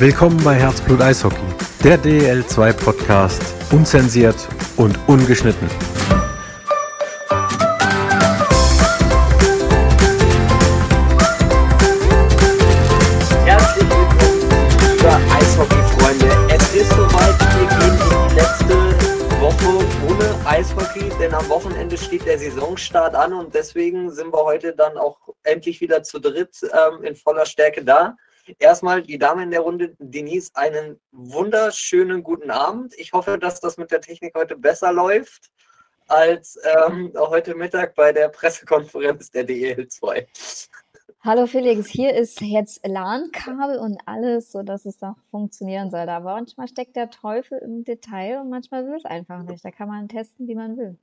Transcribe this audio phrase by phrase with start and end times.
[0.00, 1.42] Willkommen bei Herzblut Eishockey,
[1.82, 4.36] der DL2 Podcast, unzensiert
[4.76, 5.68] und ungeschnitten.
[13.44, 14.48] Herzlich willkommen,
[14.78, 16.28] liebe Eishockey-Freunde.
[16.54, 22.24] Es ist soweit, wir gehen in die letzte Woche ohne Eishockey, denn am Wochenende steht
[22.24, 27.02] der Saisonstart an und deswegen sind wir heute dann auch endlich wieder zu dritt ähm,
[27.02, 28.14] in voller Stärke da.
[28.58, 32.94] Erstmal die Dame in der Runde, Denise, einen wunderschönen guten Abend.
[32.98, 35.50] Ich hoffe, dass das mit der Technik heute besser läuft
[36.06, 40.26] als ähm, heute Mittag bei der Pressekonferenz der DEL2.
[41.20, 46.08] Hallo Felix, hier ist jetzt LAN-Kabel und alles, sodass es auch funktionieren soll.
[46.08, 49.64] Aber manchmal steckt der Teufel im Detail und manchmal will es einfach nicht.
[49.64, 50.96] Da kann man testen, wie man will.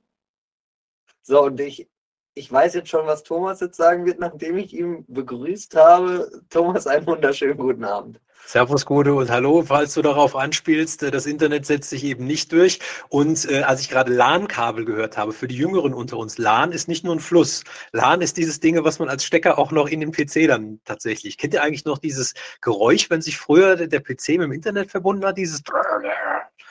[1.22, 1.88] So, und ich
[2.36, 6.30] ich weiß jetzt schon, was Thomas jetzt sagen wird, nachdem ich ihn begrüßt habe.
[6.50, 8.20] Thomas, einen wunderschönen guten Abend.
[8.44, 9.64] Servus, Gute und Hallo.
[9.66, 12.78] Falls du darauf anspielst, äh, das Internet setzt sich eben nicht durch.
[13.08, 16.88] Und äh, als ich gerade LAN-Kabel gehört habe, für die Jüngeren unter uns, LAN ist
[16.88, 17.64] nicht nur ein Fluss.
[17.92, 21.38] LAN ist dieses Ding, was man als Stecker auch noch in den PC dann tatsächlich.
[21.38, 25.24] Kennt ihr eigentlich noch dieses Geräusch, wenn sich früher der PC mit dem Internet verbunden
[25.24, 25.38] hat?
[25.38, 25.62] Dieses.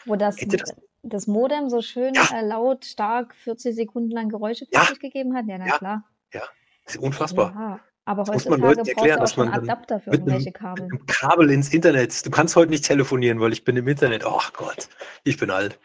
[0.05, 0.75] Wo das, das?
[1.05, 2.27] Das Modem so schön ja.
[2.33, 4.87] äh, laut, stark 40 Sekunden lang Geräusche ja.
[4.99, 5.45] gegeben hat?
[5.47, 5.77] Ja, na ja.
[5.77, 6.03] klar.
[6.33, 6.41] Ja,
[6.85, 7.53] das ist unfassbar.
[7.55, 7.79] Ja.
[8.07, 10.83] Aber das muss man Leuten erklären, dass man Adapter für irgendwelche Kabel.
[10.85, 12.23] Mit einem Kabel ins Internet.
[12.23, 14.23] Du kannst heute nicht telefonieren, weil ich bin im Internet.
[14.25, 14.89] Ach Gott,
[15.23, 15.79] ich bin alt.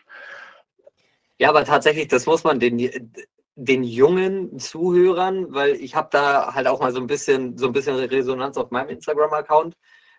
[1.39, 3.11] Ja, aber tatsächlich, das muss man den,
[3.55, 7.73] den jungen Zuhörern, weil ich habe da halt auch mal so ein bisschen so ein
[7.73, 9.75] bisschen Resonanz auf meinem Instagram-Account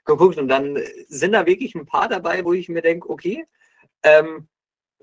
[0.05, 3.45] geguckt und dann sind da wirklich ein paar dabei, wo ich mir denke, okay,
[4.01, 4.47] ähm,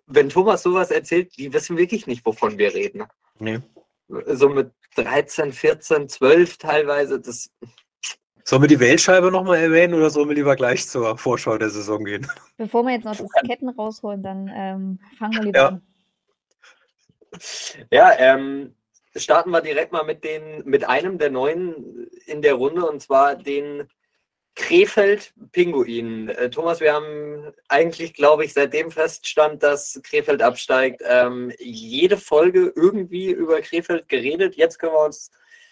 [0.09, 3.05] wenn Thomas sowas erzählt, die wissen wirklich nicht, wovon wir reden.
[3.39, 3.61] Nee.
[4.09, 7.51] So mit 13, 14, 12 teilweise, das.
[8.43, 12.03] Sollen wir die Weltscheibe nochmal erwähnen oder sollen wir lieber gleich zur Vorschau der Saison
[12.03, 12.27] gehen?
[12.57, 15.69] Bevor wir jetzt noch das Ketten rausholen, dann ähm, fangen wir lieber ja.
[15.69, 15.83] an.
[17.91, 18.75] Ja, ähm,
[19.15, 23.37] starten wir direkt mal mit, den, mit einem der neuen in der Runde und zwar
[23.37, 23.87] den
[24.55, 26.29] Krefeld Pinguin.
[26.29, 32.73] Äh, Thomas, wir haben eigentlich, glaube ich, seitdem feststand, dass Krefeld absteigt, ähm, jede Folge
[32.75, 34.57] irgendwie über Krefeld geredet.
[34.57, 35.31] Jetzt können wir uns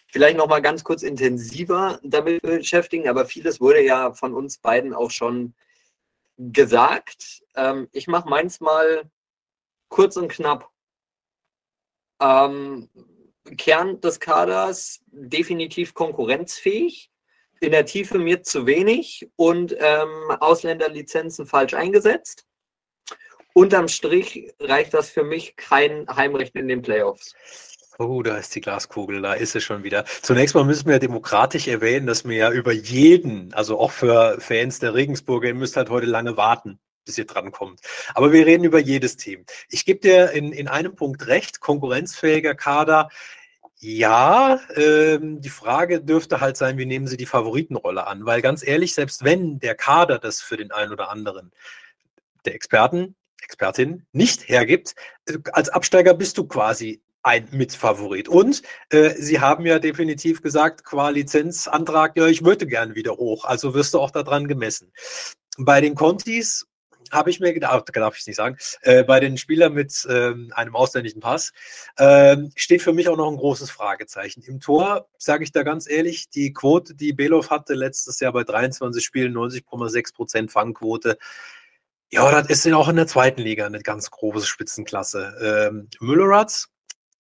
[0.09, 4.95] vielleicht noch mal ganz kurz intensiver damit beschäftigen, aber vieles wurde ja von uns beiden
[4.95, 5.55] auch schon
[6.39, 7.43] gesagt.
[7.57, 9.11] Ähm, ich mache meins mal
[9.89, 10.71] kurz und knapp.
[12.21, 12.89] Ähm,
[13.59, 17.11] Kern des Kaders definitiv konkurrenzfähig
[17.61, 22.47] in der Tiefe mir zu wenig und ähm, Ausländerlizenzen falsch eingesetzt.
[23.55, 27.35] Unterm Strich reicht das für mich kein Heimrecht in den Playoffs.
[27.99, 30.05] Oh, da ist die Glaskugel, da ist es schon wieder.
[30.21, 34.81] Zunächst mal müssen wir demokratisch erwähnen, dass wir ja über jeden, also auch für Fans
[34.81, 37.81] der Regensburger, ihr müsst halt heute lange warten, bis ihr drankommt.
[38.15, 39.47] Aber wir reden über jedes Team.
[39.71, 43.09] Ich gebe dir in, in einem Punkt recht, konkurrenzfähiger Kader.
[43.89, 48.27] Ja, ähm, die Frage dürfte halt sein, wie nehmen Sie die Favoritenrolle an?
[48.27, 51.53] Weil ganz ehrlich, selbst wenn der Kader das für den einen oder anderen
[52.45, 58.29] der Experten, Expertin nicht hergibt, äh, als Absteiger bist du quasi ein Mitfavorit.
[58.29, 63.45] Und äh, Sie haben ja definitiv gesagt, qua Lizenzantrag, ja, ich möchte gerne wieder hoch.
[63.45, 64.93] Also wirst du auch daran gemessen.
[65.59, 66.67] Bei den Contis
[67.13, 70.77] habe ich mir gedacht, darf ich nicht sagen, äh, bei den Spielern mit ähm, einem
[70.77, 71.53] ausländischen Pass
[71.97, 74.43] äh, steht für mich auch noch ein großes Fragezeichen.
[74.43, 78.45] Im Tor, sage ich da ganz ehrlich, die Quote, die Belov hatte letztes Jahr bei
[78.45, 81.19] 23 Spielen, 90,6 Prozent Fangquote.
[82.11, 85.69] Ja, das ist ja auch in der zweiten Liga eine ganz große Spitzenklasse.
[85.71, 86.69] Ähm, Mülleratz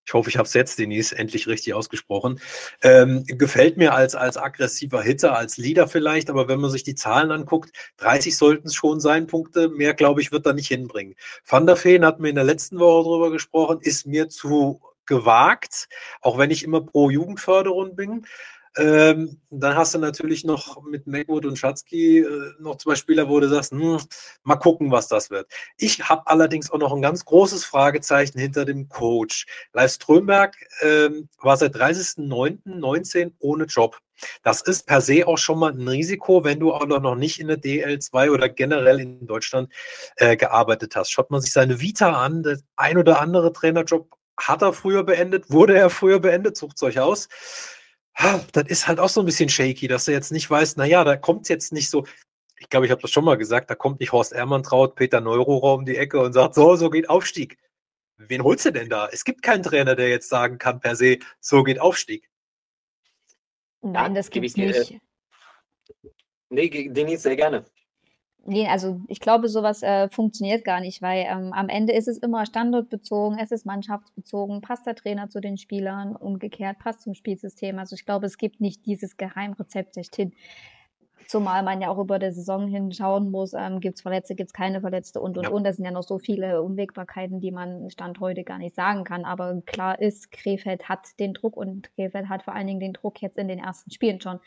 [0.06, 2.40] ich hoffe, ich habe es jetzt, Denise, endlich richtig ausgesprochen.
[2.82, 6.94] Ähm, gefällt mir als, als aggressiver Hitter, als Leader vielleicht, aber wenn man sich die
[6.94, 9.68] Zahlen anguckt, 30 sollten es schon sein, Punkte.
[9.68, 11.16] Mehr, glaube ich, wird er nicht hinbringen.
[11.44, 15.88] Van der Feen hat mir in der letzten Woche darüber gesprochen, ist mir zu gewagt,
[16.20, 18.26] auch wenn ich immer pro Jugendförderung bin.
[18.76, 23.40] Ähm, dann hast du natürlich noch mit Megwood und Schatzky äh, noch zwei Spieler, wo
[23.40, 23.98] du sagst, hm,
[24.42, 25.50] mal gucken, was das wird.
[25.78, 29.46] Ich habe allerdings auch noch ein ganz großes Fragezeichen hinter dem Coach.
[29.72, 33.98] Leif Strömberg ähm, war seit 30.09.19 ohne Job.
[34.42, 37.48] Das ist per se auch schon mal ein Risiko, wenn du auch noch nicht in
[37.48, 39.72] der DL2 oder generell in Deutschland
[40.16, 41.10] äh, gearbeitet hast.
[41.10, 45.50] Schaut man sich seine Vita an, der ein oder andere Trainerjob hat er früher beendet,
[45.50, 47.28] wurde er früher beendet, sucht es euch aus
[48.52, 51.16] das ist halt auch so ein bisschen shaky, dass er jetzt nicht weiß, naja, da
[51.16, 52.06] kommt jetzt nicht so,
[52.58, 55.74] ich glaube, ich habe das schon mal gesagt, da kommt nicht Horst Ermantraut, Peter Neururer
[55.74, 57.58] um die Ecke und sagt, so, so geht Aufstieg.
[58.16, 59.08] Wen holst du denn da?
[59.12, 62.30] Es gibt keinen Trainer, der jetzt sagen kann per se, so geht Aufstieg.
[63.82, 64.92] Nein, das gibt es nicht.
[64.92, 65.00] Äh,
[66.48, 67.66] nee, Denise, sehr gerne.
[68.48, 72.18] Nee, also ich glaube, sowas äh, funktioniert gar nicht, weil ähm, am Ende ist es
[72.18, 77.78] immer standortbezogen, es ist mannschaftsbezogen, passt der Trainer zu den Spielern, umgekehrt passt zum Spielsystem.
[77.80, 80.32] Also ich glaube, es gibt nicht dieses Geheimrezept schlechthin.
[81.26, 84.54] Zumal man ja auch über die Saison hinschauen muss, ähm, gibt es Verletzte, gibt es
[84.54, 85.50] keine Verletzte und und ja.
[85.50, 85.64] und.
[85.64, 89.24] Das sind ja noch so viele Unwägbarkeiten, die man Stand heute gar nicht sagen kann.
[89.24, 93.20] Aber klar ist, Krefeld hat den Druck und Krefeld hat vor allen Dingen den Druck
[93.22, 94.38] jetzt in den ersten Spielen schon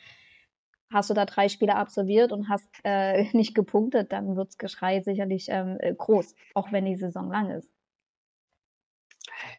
[0.92, 5.02] hast du da drei Spiele absolviert und hast äh, nicht gepunktet, dann wird das Geschrei
[5.02, 7.70] sicherlich ähm, äh, groß, auch wenn die Saison lang ist.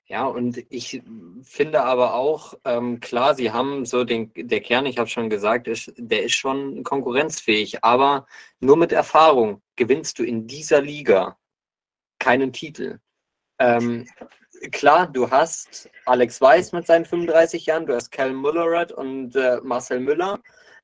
[0.06, 1.02] Ja, und ich
[1.42, 5.68] finde aber auch, ähm, klar, sie haben so den, der Kern, ich habe schon gesagt,
[5.68, 8.26] ist, der ist schon konkurrenzfähig, aber
[8.58, 11.38] nur mit Erfahrung gewinnst du in dieser Liga
[12.18, 12.98] keinen Titel.
[13.58, 14.06] Ähm,
[14.72, 19.60] klar, du hast Alex Weiß mit seinen 35 Jahren, du hast Cal Mullerath und äh,
[19.62, 20.40] Marcel Müller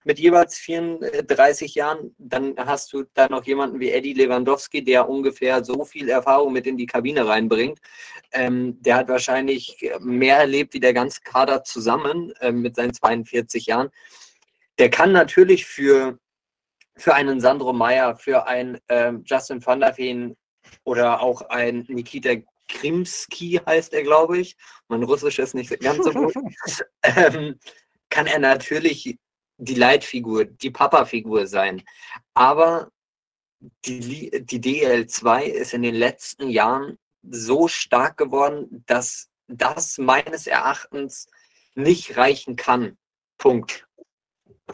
[0.07, 5.65] mit jeweils 34 Jahren, dann hast du da noch jemanden wie Eddie Lewandowski, der ungefähr
[5.65, 7.81] so viel Erfahrung mit in die Kabine reinbringt.
[8.31, 13.67] Ähm, der hat wahrscheinlich mehr erlebt wie der ganze Kader zusammen äh, mit seinen 42
[13.67, 13.89] Jahren.
[14.79, 16.17] Der kann natürlich für,
[16.97, 20.37] für einen Sandro Meyer, für einen äh, Justin van der Veen
[20.85, 22.35] oder auch ein Nikita
[22.69, 24.57] Krimski heißt er, glaube ich.
[24.87, 26.35] Mein Russisch ist nicht ganz so gut.
[27.03, 27.59] ähm,
[28.09, 29.19] kann er natürlich
[29.59, 31.83] die Leitfigur, die Papa-Figur sein.
[32.35, 32.91] Aber
[33.85, 41.29] die, die DL2 ist in den letzten Jahren so stark geworden, dass das meines Erachtens
[41.75, 42.97] nicht reichen kann.
[43.39, 43.86] Punkt.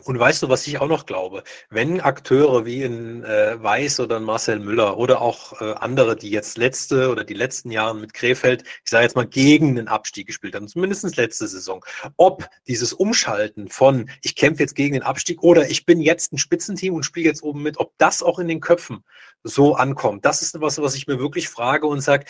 [0.04, 1.44] Und weißt du, was ich auch noch glaube?
[1.68, 6.30] Wenn Akteure wie in äh, Weiß oder in Marcel Müller oder auch äh, andere, die
[6.30, 10.26] jetzt letzte oder die letzten Jahre mit Krefeld, ich sage jetzt mal, gegen den Abstieg
[10.26, 11.84] gespielt haben, zumindest letzte Saison,
[12.16, 16.38] ob dieses Umschalten von ich kämpfe jetzt gegen den Abstieg oder ich bin jetzt ein
[16.38, 19.04] Spitzenteam und spiele jetzt oben mit, ob das auch in den Köpfen
[19.44, 22.24] so ankommt, das ist was, was ich mir wirklich frage und sage,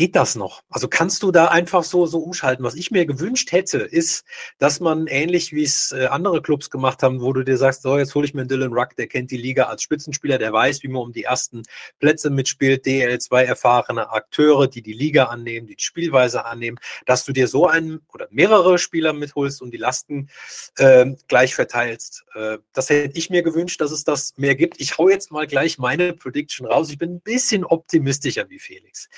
[0.00, 0.62] Geht das noch?
[0.70, 2.64] Also kannst du da einfach so, so umschalten?
[2.64, 4.24] Was ich mir gewünscht hätte, ist,
[4.56, 7.98] dass man ähnlich wie es äh, andere Clubs gemacht haben, wo du dir sagst, so,
[7.98, 10.82] jetzt hole ich mir einen Dylan Ruck, der kennt die Liga als Spitzenspieler, der weiß,
[10.82, 11.64] wie man um die ersten
[11.98, 17.34] Plätze mitspielt, DL2 erfahrene Akteure, die die Liga annehmen, die die Spielweise annehmen, dass du
[17.34, 20.30] dir so einen oder mehrere Spieler mitholst und die Lasten
[20.78, 22.24] äh, gleich verteilst.
[22.34, 24.80] Äh, das hätte ich mir gewünscht, dass es das mehr gibt.
[24.80, 26.88] Ich hau jetzt mal gleich meine Prediction raus.
[26.88, 29.10] Ich bin ein bisschen optimistischer wie Felix.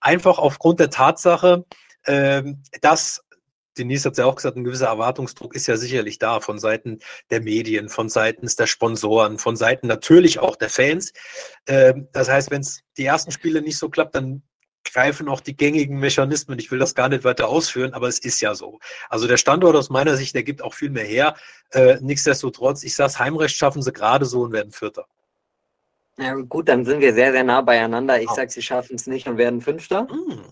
[0.00, 1.64] Einfach aufgrund der Tatsache,
[2.06, 3.22] ähm, dass
[3.78, 6.98] Denise hat es ja auch gesagt, ein gewisser Erwartungsdruck ist ja sicherlich da von Seiten
[7.30, 11.12] der Medien, von Seiten der Sponsoren, von Seiten natürlich auch der Fans.
[11.66, 14.42] Ähm, das heißt, wenn es die ersten Spiele nicht so klappt, dann
[14.84, 16.58] greifen auch die gängigen Mechanismen.
[16.58, 18.78] Ich will das gar nicht weiter ausführen, aber es ist ja so.
[19.08, 21.36] Also der Standort aus meiner Sicht, der gibt auch viel mehr her.
[21.70, 25.06] Äh, nichtsdestotrotz, ich sage, Heimrecht schaffen sie gerade so und werden Vierter.
[26.18, 28.20] Ja, gut, dann sind wir sehr, sehr nah beieinander.
[28.20, 28.34] Ich oh.
[28.34, 30.04] sage, sie schaffen es nicht und werden Fünfter.
[30.04, 30.44] Mm.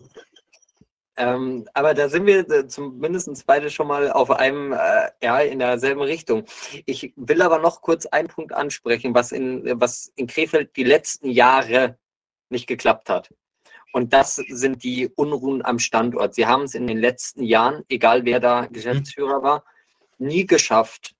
[1.19, 5.59] Ähm, aber da sind wir äh, zumindest beide schon mal auf einem, äh, ja, in
[5.59, 6.45] derselben Richtung.
[6.87, 11.29] Ich will aber noch kurz einen Punkt ansprechen, was in, was in Krefeld die letzten
[11.29, 11.99] Jahre
[12.51, 13.31] nicht geklappt hat.
[13.93, 16.35] Und das sind die Unruhen am Standort.
[16.37, 19.65] Sie haben es in den letzten Jahren, egal wer da Geschäftsführer war,
[20.19, 21.17] nie geschafft,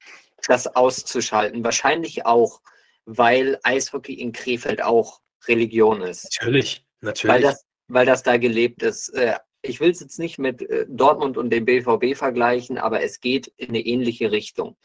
[0.47, 1.65] das auszuschalten.
[1.65, 2.61] Wahrscheinlich auch,
[3.09, 6.25] weil Eishockey in Krefeld auch Religion ist.
[6.25, 7.35] Natürlich, natürlich.
[7.35, 9.09] Weil das, weil das da gelebt ist.
[9.11, 13.21] Äh, ich will es jetzt nicht mit äh, Dortmund und dem BVB vergleichen, aber es
[13.21, 14.77] geht in eine ähnliche Richtung.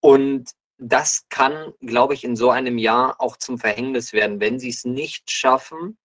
[0.00, 4.70] Und das kann, glaube ich, in so einem Jahr auch zum Verhängnis werden, wenn sie
[4.70, 5.98] es nicht schaffen,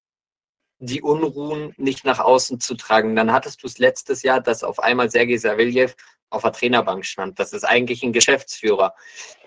[0.79, 3.15] die Unruhen nicht nach außen zu tragen.
[3.15, 5.95] Dann hattest du es letztes Jahr, dass auf einmal Sergei Saveljev
[6.29, 7.39] auf der Trainerbank stand.
[7.39, 8.93] Das ist eigentlich ein Geschäftsführer.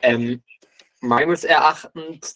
[0.00, 0.42] Ähm,
[1.02, 2.34] meines Erachtens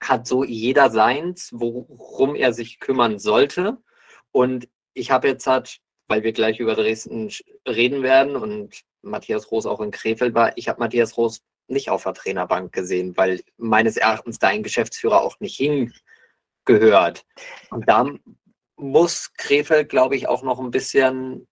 [0.00, 3.78] hat so jeder seins, worum er sich kümmern sollte.
[4.32, 5.78] Und ich habe jetzt halt,
[6.08, 7.30] weil wir gleich über Dresden
[7.66, 12.04] reden werden und Matthias Roos auch in Krefeld war, ich habe Matthias Roos nicht auf
[12.04, 17.24] der Trainerbank gesehen, weil meines Erachtens da ein Geschäftsführer auch nicht hingehört.
[17.70, 18.08] Und da
[18.76, 21.48] muss Krefeld, glaube ich, auch noch ein bisschen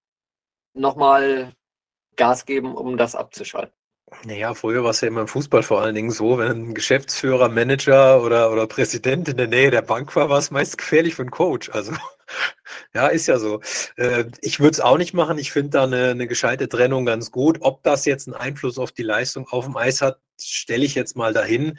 [0.74, 1.54] nochmal
[2.16, 3.74] Gas geben, um das abzuschalten.
[4.24, 7.48] Naja, früher war es ja immer im Fußball vor allen Dingen so, wenn ein Geschäftsführer,
[7.48, 11.22] Manager oder, oder Präsident in der Nähe der Bank war, war es meist gefährlich für
[11.22, 11.70] einen Coach.
[11.70, 11.92] Also
[12.94, 13.60] ja, ist ja so.
[13.96, 15.38] Äh, ich würde es auch nicht machen.
[15.38, 17.58] Ich finde da eine, eine gescheite Trennung ganz gut.
[17.60, 21.16] Ob das jetzt einen Einfluss auf die Leistung auf dem Eis hat, stelle ich jetzt
[21.16, 21.78] mal dahin.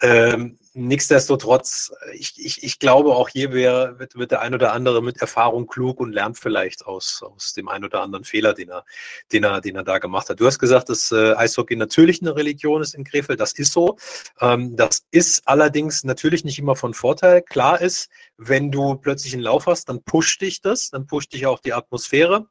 [0.00, 5.02] Ähm, nichtsdestotrotz, ich, ich, ich glaube, auch hier wäre, wird, wird der ein oder andere
[5.02, 8.84] mit Erfahrung klug und lernt vielleicht aus, aus dem ein oder anderen Fehler, den er,
[9.32, 10.40] den er, den er da gemacht hat.
[10.40, 13.40] Du hast gesagt, dass äh, Eishockey natürlich eine Religion ist in Krefeld.
[13.40, 13.96] Das ist so.
[14.40, 17.42] Ähm, das ist allerdings natürlich nicht immer von Vorteil.
[17.42, 21.46] Klar ist, wenn du plötzlich einen Lauf hast, dann pusht dich das, dann pusht dich
[21.46, 22.46] auch die Atmosphäre.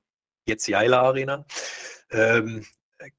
[0.46, 1.46] Jetzt Jaila Arena.
[2.12, 2.66] Ähm,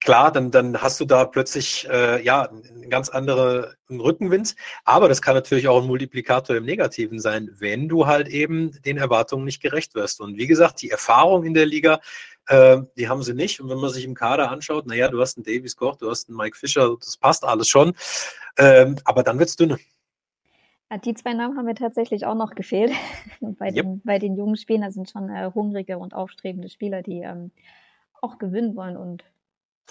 [0.01, 4.55] klar, dann, dann hast du da plötzlich äh, ja einen ganz anderen Rückenwind.
[4.85, 8.99] Aber das kann natürlich auch ein Multiplikator im Negativen sein, wenn du halt eben den
[8.99, 10.21] Erwartungen nicht gerecht wirst.
[10.21, 12.01] Und wie gesagt, die Erfahrung in der Liga,
[12.49, 13.61] äh, die haben sie nicht.
[13.61, 16.29] Und wenn man sich im Kader anschaut, naja, du hast einen Davis Koch, du hast
[16.29, 17.93] einen Mike Fischer, das passt alles schon.
[18.59, 19.79] Ähm, aber dann wird es dünne.
[21.07, 22.93] Die zwei Namen haben mir tatsächlich auch noch gefehlt.
[23.41, 23.75] bei, yep.
[23.77, 27.51] den, bei den jungen Spielern sind schon äh, hungrige und aufstrebende Spieler, die ähm,
[28.21, 29.25] auch gewinnen wollen und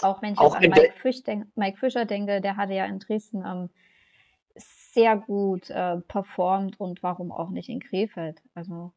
[0.01, 2.99] auch wenn ich auch an Mike, Fisch denk, Mike, Fischer denke, der hatte ja in
[2.99, 3.69] Dresden ähm,
[4.55, 8.41] sehr gut äh, performt und warum auch nicht in Krefeld.
[8.53, 8.91] Also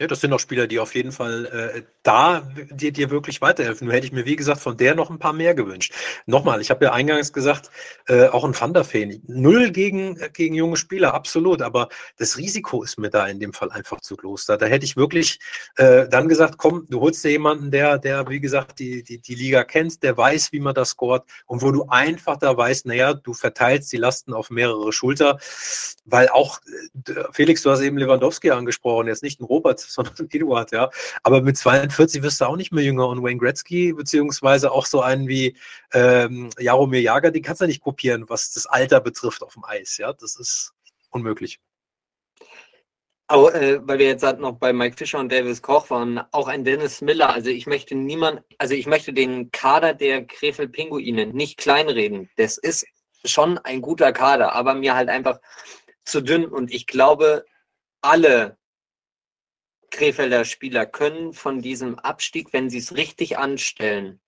[0.00, 3.86] ja, das sind auch Spieler, die auf jeden Fall äh, da dir, dir wirklich weiterhelfen.
[3.86, 5.92] Nur hätte ich mir, wie gesagt, von der noch ein paar mehr gewünscht.
[6.24, 7.70] Nochmal, ich habe ja eingangs gesagt,
[8.06, 9.20] äh, auch ein Thunderfan.
[9.26, 11.62] Null gegen, äh, gegen junge Spieler, absolut.
[11.62, 14.46] Aber das Risiko ist mir da in dem Fall einfach zu groß.
[14.46, 15.40] Da, da hätte ich wirklich
[15.76, 19.34] äh, dann gesagt, komm, du holst dir jemanden, der, der, wie gesagt, die, die, die
[19.34, 23.14] Liga kennt, der weiß, wie man das scoret und wo du einfach da weißt, naja,
[23.14, 25.40] du verteilst die Lasten auf mehrere Schulter.
[26.04, 26.60] Weil auch,
[27.08, 30.90] äh, Felix, du hast eben Lewandowski angesprochen, jetzt nicht ein Robert, sondern Eduard, ja.
[31.22, 35.00] Aber mit 42 wirst du auch nicht mehr jünger und Wayne Gretzky, beziehungsweise auch so
[35.00, 35.56] einen wie
[35.92, 39.96] ähm, Jaromir Jager, den kannst du nicht kopieren, was das Alter betrifft auf dem Eis,
[39.98, 40.12] ja.
[40.12, 40.72] Das ist
[41.10, 41.60] unmöglich.
[43.30, 46.48] Aber äh, weil wir jetzt halt noch bei Mike Fischer und Davis Koch waren, auch
[46.48, 47.30] ein Dennis Miller.
[47.30, 52.30] Also ich möchte niemand, also ich möchte den Kader der Krefeld Pinguine nicht kleinreden.
[52.36, 52.86] Das ist
[53.24, 55.40] schon ein guter Kader, aber mir halt einfach
[56.06, 56.46] zu dünn.
[56.46, 57.44] Und ich glaube,
[58.00, 58.57] alle
[59.90, 64.20] Krefelder Spieler können von diesem Abstieg, wenn sie es richtig anstellen,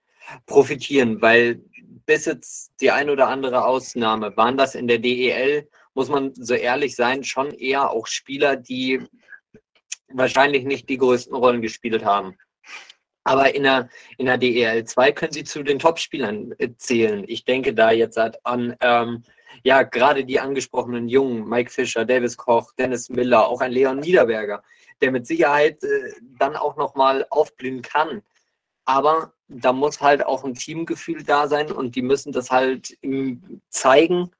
[0.47, 1.62] profitieren, weil
[2.07, 6.55] bis jetzt die ein oder andere Ausnahme waren das in der DEL, muss man so
[6.55, 9.00] ehrlich sein, schon eher auch Spieler, die
[10.09, 12.37] wahrscheinlich nicht die größten Rollen gespielt haben.
[13.25, 13.88] Aber in der,
[14.19, 17.25] in der DEL 2 können sie zu den Top-Spielern zählen.
[17.29, 19.25] Ich denke da jetzt an ähm,
[19.62, 24.62] ja, gerade die angesprochenen Jungen, Mike Fischer, Davis Koch, Dennis Miller, auch ein Leon Niederberger,
[25.00, 28.23] der mit Sicherheit äh, dann auch nochmal aufblühen kann.
[28.85, 32.97] Aber da muss halt auch ein Teamgefühl da sein und die müssen das halt
[33.69, 34.30] zeigen,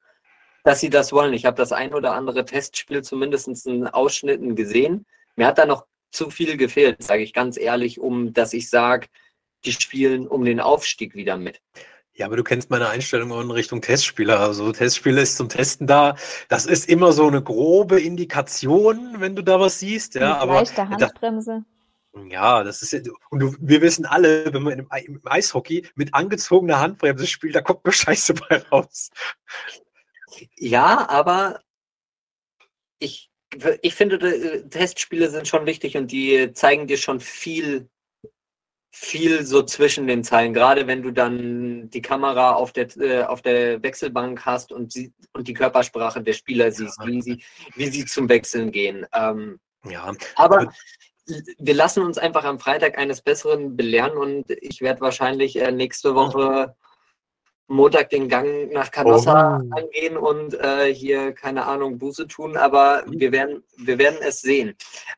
[0.63, 1.33] dass sie das wollen.
[1.33, 5.05] Ich habe das ein oder andere Testspiel zumindest in Ausschnitten gesehen.
[5.35, 9.07] Mir hat da noch zu viel gefehlt, sage ich ganz ehrlich, um dass ich sage,
[9.65, 11.61] die spielen um den Aufstieg wieder mit.
[12.13, 14.39] Ja, aber du kennst meine Einstellung in Richtung Testspieler.
[14.39, 16.15] Also Testspieler ist zum Testen da.
[16.49, 20.15] Das ist immer so eine grobe Indikation, wenn du da was siehst.
[20.15, 21.63] Ja, aber leichte Handbremse.
[22.27, 26.79] Ja, das ist und du, wir wissen alle, wenn man im, im, Eishockey mit angezogener
[26.79, 29.11] Handbremse spielt, da kommt nur Scheiße bei raus.
[30.57, 31.61] Ja, aber
[32.99, 33.31] ich,
[33.81, 37.89] ich finde, äh, Testspiele sind schon wichtig und die zeigen dir schon viel
[38.91, 43.41] viel so zwischen den Zeilen, gerade wenn du dann die Kamera auf der, äh, auf
[43.41, 47.43] der Wechselbank hast und, sie, und die Körpersprache der Spieler siehst, wie sie,
[47.75, 49.05] wie sie zum Wechseln gehen.
[49.13, 50.11] Ähm, ja.
[50.35, 50.71] Aber
[51.57, 56.13] wir lassen uns einfach am Freitag eines Besseren belehren und ich werde wahrscheinlich äh, nächste
[56.13, 56.75] Woche
[57.67, 59.75] Montag den Gang nach Canossa oh.
[59.75, 64.75] angehen und äh, hier, keine Ahnung, Buße tun, aber wir werden, wir werden es sehen.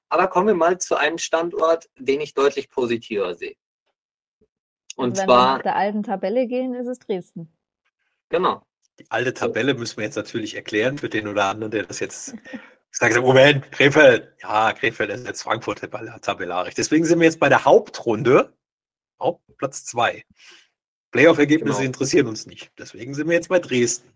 [0.10, 3.56] Aber kommen wir mal zu einem Standort, den ich deutlich positiver sehe.
[4.95, 5.27] Und wenn zwar.
[5.27, 7.51] Wenn wir nach der alten Tabelle gehen, ist es Dresden.
[8.29, 8.65] Genau.
[9.00, 12.35] Die alte Tabelle müssen wir jetzt natürlich erklären für den oder anderen, der das jetzt
[12.91, 14.33] sagt, Moment, Krefeld.
[14.41, 15.81] Ja, Krefeld ist jetzt Frankfurt
[16.21, 16.75] tabellarisch.
[16.75, 18.53] Deswegen sind wir jetzt bei der Hauptrunde,
[19.19, 20.23] Hauptplatz 2.
[21.13, 21.88] Playoff-Ergebnisse genau.
[21.88, 22.72] interessieren uns nicht.
[22.77, 24.10] Deswegen sind wir jetzt bei Dresden.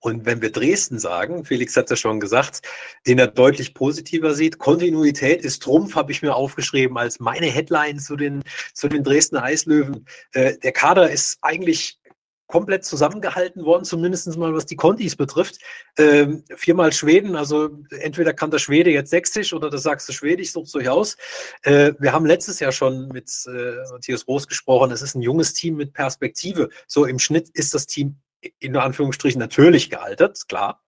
[0.00, 2.62] Und wenn wir Dresden sagen, Felix hat es ja schon gesagt,
[3.06, 8.00] den er deutlich positiver sieht, Kontinuität ist Trumpf, habe ich mir aufgeschrieben als meine Headline
[8.00, 8.42] zu den,
[8.74, 10.04] zu den Dresdner Eislöwen.
[10.32, 11.98] Äh, der Kader ist eigentlich
[12.46, 15.58] komplett zusammengehalten worden, zumindest mal was die Contis betrifft.
[15.98, 20.52] Ähm, viermal Schweden, also entweder kann der Schwede jetzt Sächsisch oder das sagst du Schwedisch,
[20.52, 21.16] sucht euch aus.
[21.62, 25.54] Äh, wir haben letztes Jahr schon mit äh, Matthias Roos gesprochen, es ist ein junges
[25.54, 26.68] Team mit Perspektive.
[26.86, 28.16] So im Schnitt ist das Team
[28.58, 30.82] in Anführungsstrichen natürlich gealtert, klar,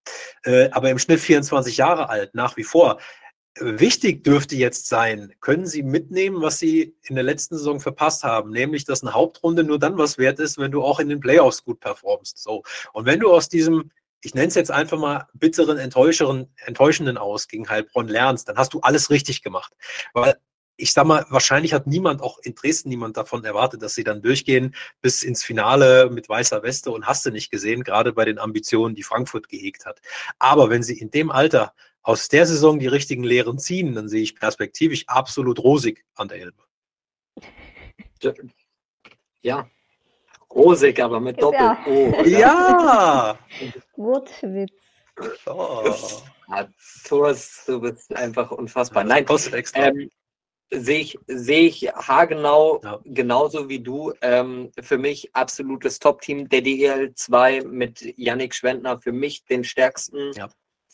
[0.44, 2.99] äh, aber im Schnitt 24 Jahre alt, nach wie vor.
[3.61, 8.50] Wichtig dürfte jetzt sein, können Sie mitnehmen, was Sie in der letzten Saison verpasst haben,
[8.50, 11.62] nämlich dass eine Hauptrunde nur dann was wert ist, wenn du auch in den Playoffs
[11.62, 12.42] gut performst.
[12.42, 12.64] So.
[12.92, 13.92] Und wenn du aus diesem,
[14.23, 18.80] ich nenne es jetzt einfach mal bitteren, enttäuschenden aus gegen Heilbronn lernst, dann hast du
[18.80, 19.73] alles richtig gemacht.
[20.14, 20.37] Weil
[20.76, 24.23] ich sag mal, wahrscheinlich hat niemand, auch in Dresden niemand davon erwartet, dass sie dann
[24.23, 28.40] durchgehen bis ins Finale mit weißer Weste und hast du nicht gesehen, gerade bei den
[28.40, 30.00] Ambitionen, die Frankfurt gehegt hat.
[30.40, 31.73] Aber wenn sie in dem Alter
[32.04, 36.38] aus der Saison die richtigen Lehren ziehen, dann sehe ich perspektivisch absolut rosig an der
[36.42, 36.62] Elbe.
[39.42, 39.68] Ja,
[40.54, 42.23] rosig, aber mit Doppel-O.
[42.26, 42.38] Ja.
[42.38, 43.38] ja.
[43.96, 44.73] Wortwitz.
[45.46, 45.94] Oh.
[46.49, 46.68] Ja,
[47.06, 49.04] Thomas, du bist einfach unfassbar.
[49.04, 49.25] Nein,
[49.75, 50.11] ähm,
[50.70, 53.00] sehe ich, sehe ich haargenau ja.
[53.04, 54.12] genauso wie du.
[54.20, 58.99] Ähm, für mich absolutes Top-Team der DEL 2 mit Yannick Schwendner.
[58.99, 60.49] Für mich den stärksten ja.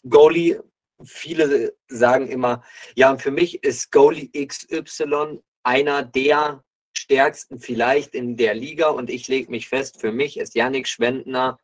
[0.08, 0.60] Goalie
[1.04, 2.62] viele sagen immer,
[2.94, 9.28] ja, für mich ist Goalie XY einer der stärksten vielleicht in der Liga und ich
[9.28, 11.58] lege mich fest, für mich ist Yannick Schwendner,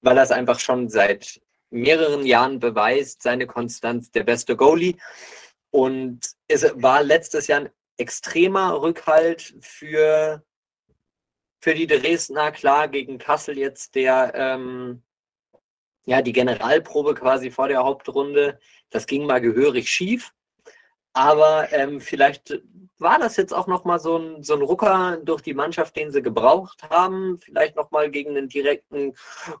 [0.00, 1.40] weil er es einfach schon seit
[1.70, 4.96] mehreren Jahren beweist, seine Konstanz der beste Goalie.
[5.70, 10.44] Und es war letztes Jahr ein extremer Rückhalt für,
[11.60, 15.02] für die Dresdner, klar, gegen Kassel jetzt der ähm,
[16.04, 18.58] ja, die Generalprobe quasi vor der Hauptrunde,
[18.90, 20.32] das ging mal gehörig schief.
[21.12, 22.62] Aber ähm, vielleicht
[22.98, 26.22] war das jetzt auch nochmal so ein, so ein Rucker durch die Mannschaft, den sie
[26.22, 27.38] gebraucht haben.
[27.40, 29.14] Vielleicht nochmal gegen einen direkten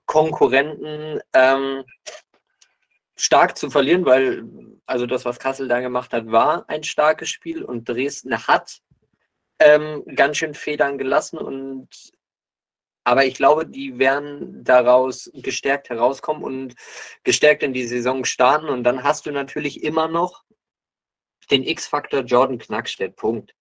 [0.06, 1.84] Konkurrenten ähm,
[3.16, 4.44] stark zu verlieren, weil
[4.86, 8.80] also das, was Kassel da gemacht hat, war ein starkes Spiel und Dresden hat
[9.58, 11.88] ähm, ganz schön Federn gelassen und
[13.04, 16.74] aber ich glaube, die werden daraus gestärkt herauskommen und
[17.24, 18.68] gestärkt in die Saison starten.
[18.68, 20.44] Und dann hast du natürlich immer noch
[21.50, 23.16] den X-Faktor Jordan Knackstedt.
[23.16, 23.54] Punkt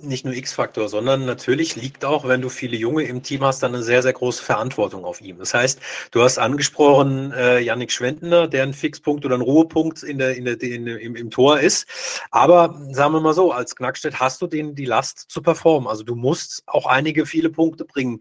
[0.00, 3.74] nicht nur X-Faktor, sondern natürlich liegt auch, wenn du viele Junge im Team hast, dann
[3.74, 5.38] eine sehr, sehr große Verantwortung auf ihm.
[5.38, 10.18] Das heißt, du hast angesprochen, äh, Yannick Schwendner, der ein Fixpunkt oder ein Ruhepunkt in
[10.18, 11.86] der, in der, in, im, im Tor ist.
[12.30, 15.88] Aber sagen wir mal so, als Knackstedt hast du den die Last zu performen.
[15.88, 18.20] Also du musst auch einige viele Punkte bringen.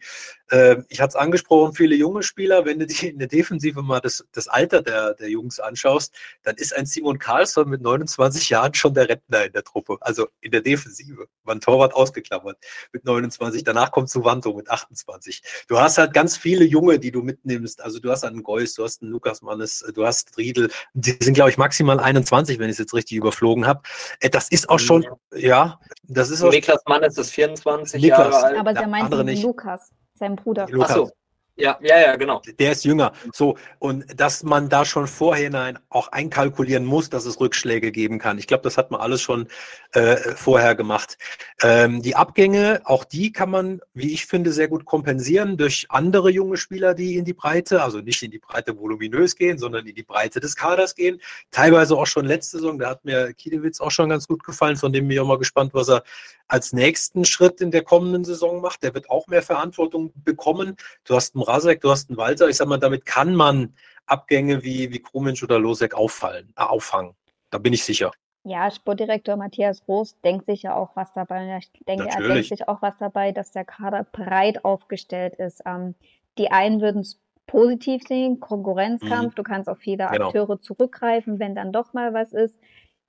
[0.49, 3.99] Äh, ich hatte es angesprochen, viele junge Spieler, wenn du dir in der Defensive mal
[3.99, 8.73] das, das Alter der, der Jungs anschaust, dann ist ein Simon Karlsson mit 29 Jahren
[8.73, 11.27] schon der Rentner in der Truppe, also in der Defensive.
[11.43, 12.57] Man Torwart ausgeklammert
[12.91, 13.63] mit 29.
[13.63, 15.41] Danach kommt Suvanto mit 28.
[15.67, 17.81] Du hast halt ganz viele Junge, die du mitnimmst.
[17.81, 20.69] Also du hast einen Geus, du hast einen Lukas Mannes, du hast Riedel.
[20.93, 23.81] Die sind, glaube ich, maximal 21, wenn ich es jetzt richtig überflogen habe.
[24.19, 26.51] Äh, das ist auch schon, ja, das ist auch.
[26.51, 28.57] Niklas Mannes ist 24 Niklas, Jahre alt.
[28.57, 30.67] Aber der meint Lukas, sein Bruder.
[30.69, 30.93] Lukas.
[30.93, 31.09] So.
[31.57, 32.41] Ja, ja, ja, genau.
[32.59, 33.13] Der ist jünger.
[33.33, 38.37] So, und dass man da schon vorhinein auch einkalkulieren muss, dass es Rückschläge geben kann.
[38.37, 39.47] Ich glaube, das hat man alles schon
[39.93, 41.17] äh, vorher gemacht.
[41.63, 46.29] Ähm, die Abgänge, auch die kann man, wie ich finde, sehr gut kompensieren durch andere
[46.29, 49.95] junge Spieler, die in die Breite, also nicht in die Breite voluminös gehen, sondern in
[49.95, 51.19] die Breite des Kaders gehen.
[51.49, 54.93] Teilweise auch schon letzte Saison, da hat mir Kiedewitz auch schon ganz gut gefallen, von
[54.93, 56.03] dem bin ich auch mal gespannt, was er
[56.47, 58.83] als nächsten Schritt in der kommenden Saison macht.
[58.83, 60.77] Der wird auch mehr Verantwortung bekommen.
[61.03, 62.49] Du hast einen Rasek, du hast einen Walter.
[62.49, 63.73] Ich sag mal, damit kann man
[64.05, 67.13] Abgänge wie, wie Krumensch oder Losek auffallen, äh, auffangen.
[67.49, 68.11] Da bin ich sicher.
[68.43, 71.57] Ja, Sportdirektor Matthias Groß denkt sich ja auch was dabei.
[71.57, 72.29] Ich denke, Natürlich.
[72.29, 75.61] er denkt sich auch was dabei, dass der Kader breit aufgestellt ist.
[75.65, 75.95] Ähm,
[76.37, 79.31] die einen würden es positiv sehen, Konkurrenzkampf.
[79.31, 79.35] Mhm.
[79.35, 80.27] Du kannst auf viele genau.
[80.27, 82.55] Akteure zurückgreifen, wenn dann doch mal was ist.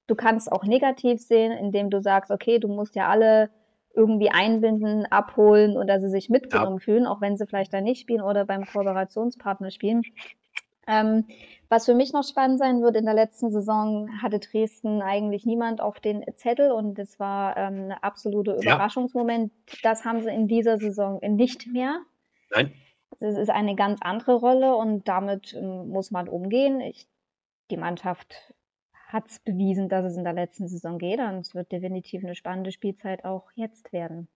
[0.08, 3.50] Du kannst auch negativ sehen, indem du sagst, okay, du musst ja alle
[3.94, 6.84] irgendwie einbinden, abholen und dass sie sich mitgenommen ja.
[6.84, 10.02] fühlen, auch wenn sie vielleicht da nicht spielen oder beim Kooperationspartner spielen.
[10.86, 11.26] Ähm,
[11.68, 15.82] was für mich noch spannend sein wird, in der letzten Saison hatte Dresden eigentlich niemand
[15.82, 19.52] auf den Zettel und es war ähm, ein absoluter Überraschungsmoment.
[19.68, 19.76] Ja.
[19.82, 22.00] Das haben sie in dieser Saison nicht mehr.
[22.50, 22.72] Nein.
[23.20, 26.80] Es ist eine ganz andere Rolle und damit ähm, muss man umgehen.
[26.80, 27.06] Ich,
[27.70, 28.54] die Mannschaft
[29.08, 31.18] hat es bewiesen, dass es in der letzten Saison geht.
[31.18, 34.28] Und es wird definitiv eine spannende Spielzeit auch jetzt werden.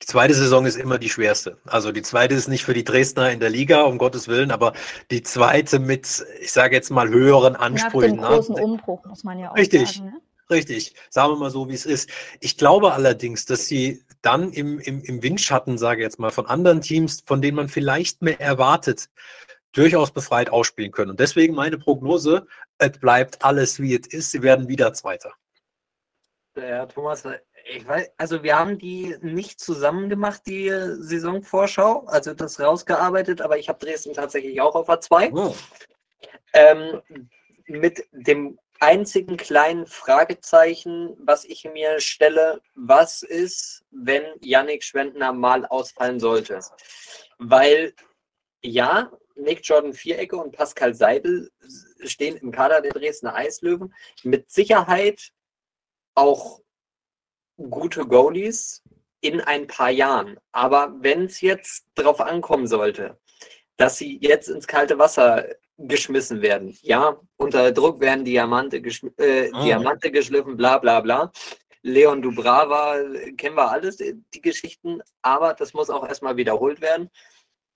[0.00, 1.58] Die zweite Saison ist immer die schwerste.
[1.66, 4.72] Also die zweite ist nicht für die Dresdner in der Liga, um Gottes Willen, aber
[5.10, 8.16] die zweite mit, ich sage jetzt mal, höheren Ansprüchen.
[8.16, 8.62] Nach dem großen ne?
[8.62, 9.96] Umbruch, muss man ja auch Richtig.
[9.96, 10.10] sagen.
[10.10, 10.20] Ne?
[10.50, 12.10] Richtig, sagen wir mal so, wie es ist.
[12.40, 16.46] Ich glaube allerdings, dass sie dann im, im, im Windschatten, sage ich jetzt mal, von
[16.46, 19.08] anderen Teams, von denen man vielleicht mehr erwartet,
[19.72, 21.12] durchaus befreit ausspielen können.
[21.12, 22.46] Und deswegen meine Prognose,
[22.78, 24.30] es bleibt alles wie es ist.
[24.32, 25.32] Sie werden wieder Zweiter.
[26.56, 27.24] Ja, Thomas,
[27.72, 33.58] ich weiß, also wir haben die nicht zusammen gemacht, die Saisonvorschau, also das rausgearbeitet, aber
[33.58, 35.30] ich habe Dresden tatsächlich auch auf A2.
[35.32, 35.54] Oh.
[36.52, 37.00] Ähm,
[37.66, 45.66] mit dem einzigen kleinen Fragezeichen, was ich mir stelle, was ist, wenn Yannick Schwendner mal
[45.66, 46.60] ausfallen sollte?
[47.38, 47.94] Weil
[48.62, 49.10] ja,
[49.42, 51.50] Nick Jordan Vierecke und Pascal Seidel
[52.04, 53.94] stehen im Kader der Dresdner Eislöwen.
[54.22, 55.32] Mit Sicherheit
[56.14, 56.60] auch
[57.56, 58.82] gute Goalies
[59.20, 60.38] in ein paar Jahren.
[60.52, 63.18] Aber wenn es jetzt darauf ankommen sollte,
[63.76, 65.46] dass sie jetzt ins kalte Wasser
[65.78, 66.76] geschmissen werden.
[66.82, 69.62] Ja, unter Druck werden Diamante, geschm äh, oh.
[69.62, 71.32] Diamante geschliffen, bla bla bla.
[71.82, 72.96] Leon Dubrava,
[73.38, 77.08] kennen wir alles, die Geschichten, aber das muss auch erstmal wiederholt werden.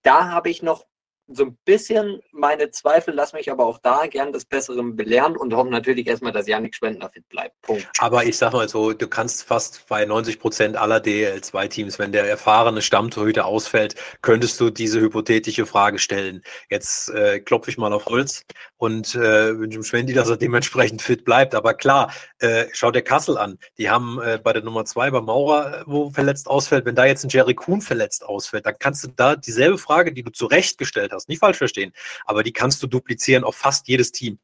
[0.03, 0.85] Da habe ich noch
[1.27, 5.55] so ein bisschen meine Zweifel, lass mich aber auch da gern des Besseren belehren und
[5.55, 7.61] hoffe natürlich erstmal, dass Janik Spendner fit bleibt.
[7.63, 7.89] Punkt.
[7.99, 12.29] Aber ich sag mal so, du kannst fast bei 90 Prozent aller DL2-Teams, wenn der
[12.29, 16.43] erfahrene Stammtorhüter ausfällt, könntest du diese hypothetische Frage stellen.
[16.69, 18.45] Jetzt äh, klopfe ich mal auf Holz
[18.77, 21.55] und äh, wünsche dem Schwendi, dass er dementsprechend fit bleibt.
[21.55, 23.59] Aber klar, äh, schau dir Kassel an.
[23.79, 27.07] Die haben äh, bei der Nummer zwei bei Maurer, äh, wo verletzt ausfällt, wenn da
[27.07, 31.14] jetzt ein Jerry Kuhn verletzt ausfällt, dann kannst du da dieselbe Frage, die du zurechtgestellt
[31.15, 31.93] hast, nicht falsch verstehen,
[32.25, 34.39] aber die kannst du duplizieren auf fast jedes Team.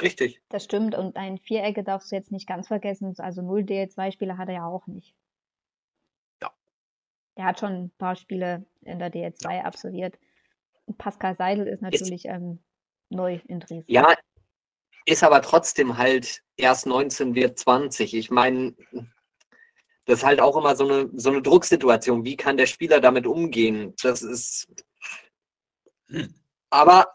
[0.00, 0.40] Richtig.
[0.48, 0.94] Das stimmt.
[0.94, 3.14] Und ein Vierecke darfst du jetzt nicht ganz vergessen.
[3.18, 5.14] Also null DL2-Spiele hat er ja auch nicht.
[6.40, 6.52] Ja.
[7.34, 9.62] Er hat schon ein paar Spiele in der DL2 ja.
[9.64, 10.18] absolviert.
[10.96, 12.60] Pascal Seidel ist natürlich ist, ähm,
[13.10, 13.92] neu in Dresden.
[13.92, 14.14] Ja,
[15.04, 18.14] ist aber trotzdem halt erst 19 wird 20.
[18.14, 18.74] Ich meine,
[20.04, 22.24] das ist halt auch immer so eine, so eine Drucksituation.
[22.24, 23.94] Wie kann der Spieler damit umgehen?
[24.02, 24.68] Das ist
[26.70, 27.14] aber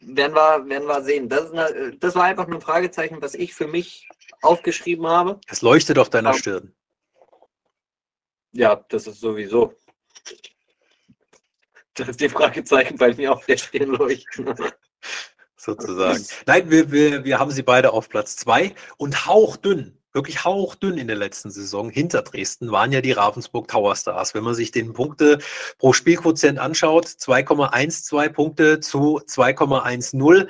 [0.00, 1.28] werden wir, werden wir sehen.
[1.28, 4.08] Das, eine, das war einfach nur ein Fragezeichen, was ich für mich
[4.42, 5.40] aufgeschrieben habe.
[5.48, 6.74] Es leuchtet auf deiner Stirn.
[8.52, 9.74] Ja, das ist sowieso.
[11.94, 14.54] Das ist die Fragezeichen bei mir auf der Stirn leuchten.
[15.56, 16.24] Sozusagen.
[16.46, 21.06] Nein, wir, wir, wir haben sie beide auf Platz zwei und hauchdünn wirklich hauchdünn in
[21.06, 21.90] der letzten Saison.
[21.90, 24.34] Hinter Dresden waren ja die Ravensburg Tower Stars.
[24.34, 25.38] Wenn man sich den Punkte
[25.78, 30.48] pro Spielquotient anschaut, 2,12 Punkte zu 2,10.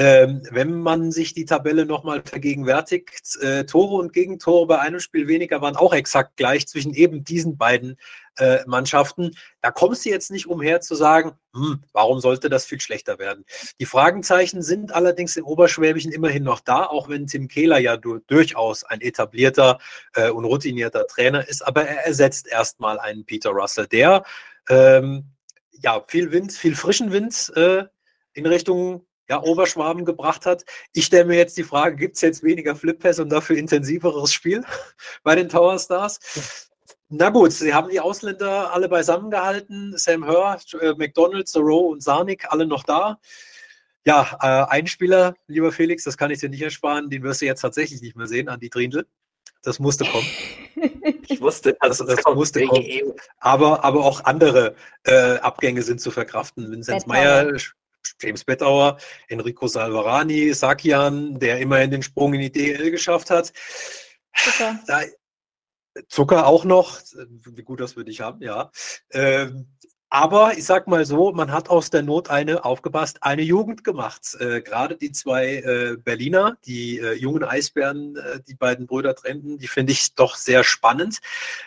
[0.00, 5.28] Ähm, wenn man sich die Tabelle nochmal vergegenwärtigt, äh, Tore und Gegentore bei einem Spiel
[5.28, 7.98] weniger waren auch exakt gleich zwischen eben diesen beiden
[8.38, 9.32] äh, Mannschaften.
[9.60, 13.44] Da kommst du jetzt nicht umher zu sagen, hm, warum sollte das viel schlechter werden?
[13.78, 18.20] Die Fragenzeichen sind allerdings im Oberschwäbischen immerhin noch da, auch wenn Tim Kehler ja du,
[18.26, 19.80] durchaus ein etablierter
[20.14, 24.24] äh, und routinierter Trainer ist, aber er ersetzt erstmal einen Peter Russell, der
[24.70, 25.26] ähm,
[25.72, 27.84] ja viel Wind, viel frischen Wind äh,
[28.32, 30.64] in Richtung ja, Oberschwaben gebracht hat.
[30.92, 34.64] Ich stelle mir jetzt die Frage, gibt es jetzt weniger Flip-Pass und dafür intensiveres Spiel
[35.22, 36.68] bei den Tower Stars?
[37.08, 39.96] Na gut, sie haben die Ausländer alle beisammengehalten.
[39.96, 43.20] Sam Hör, äh, McDonald, Thoreau und Sarnik, alle noch da.
[44.04, 47.46] Ja, äh, ein Spieler, lieber Felix, das kann ich dir nicht ersparen, den wirst du
[47.46, 49.06] jetzt tatsächlich nicht mehr sehen, Andi Trindl.
[49.62, 50.26] Das musste kommen.
[51.28, 52.84] Ich wusste, also das, das musste kommen.
[53.38, 56.70] Aber, aber auch andere äh, Abgänge sind zu verkraften.
[56.70, 57.56] Vincent Meyer,
[58.20, 63.52] James Bettauer, Enrico Salvarani, Sakian, der immerhin den Sprung in die DL geschafft hat.
[64.34, 64.80] Zucker.
[64.86, 65.02] Da,
[66.08, 68.70] Zucker auch noch, wie gut, dass wir dich haben, ja.
[69.12, 69.76] Ähm,
[70.10, 74.36] aber ich sag mal so, man hat aus der Not eine, aufgepasst, eine Jugend gemacht.
[74.40, 79.58] Äh, Gerade die zwei äh, Berliner, die äh, jungen Eisbären, äh, die beiden Brüder Trenten,
[79.58, 81.20] die finde ich doch sehr spannend.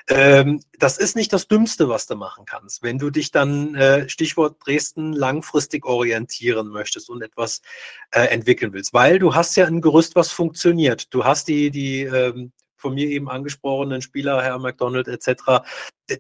[0.10, 2.84] Ähm, das ist nicht das Dümmste, was du machen kannst.
[2.84, 7.62] Wenn du dich dann, äh, Stichwort Dresden, langfristig orientieren möchtest und etwas
[8.12, 8.93] äh, entwickeln willst.
[8.93, 11.13] Weil du hast ja ein Gerüst, was funktioniert.
[11.13, 15.63] Du hast die, die ähm, von mir eben angesprochenen Spieler, Herr McDonald etc.,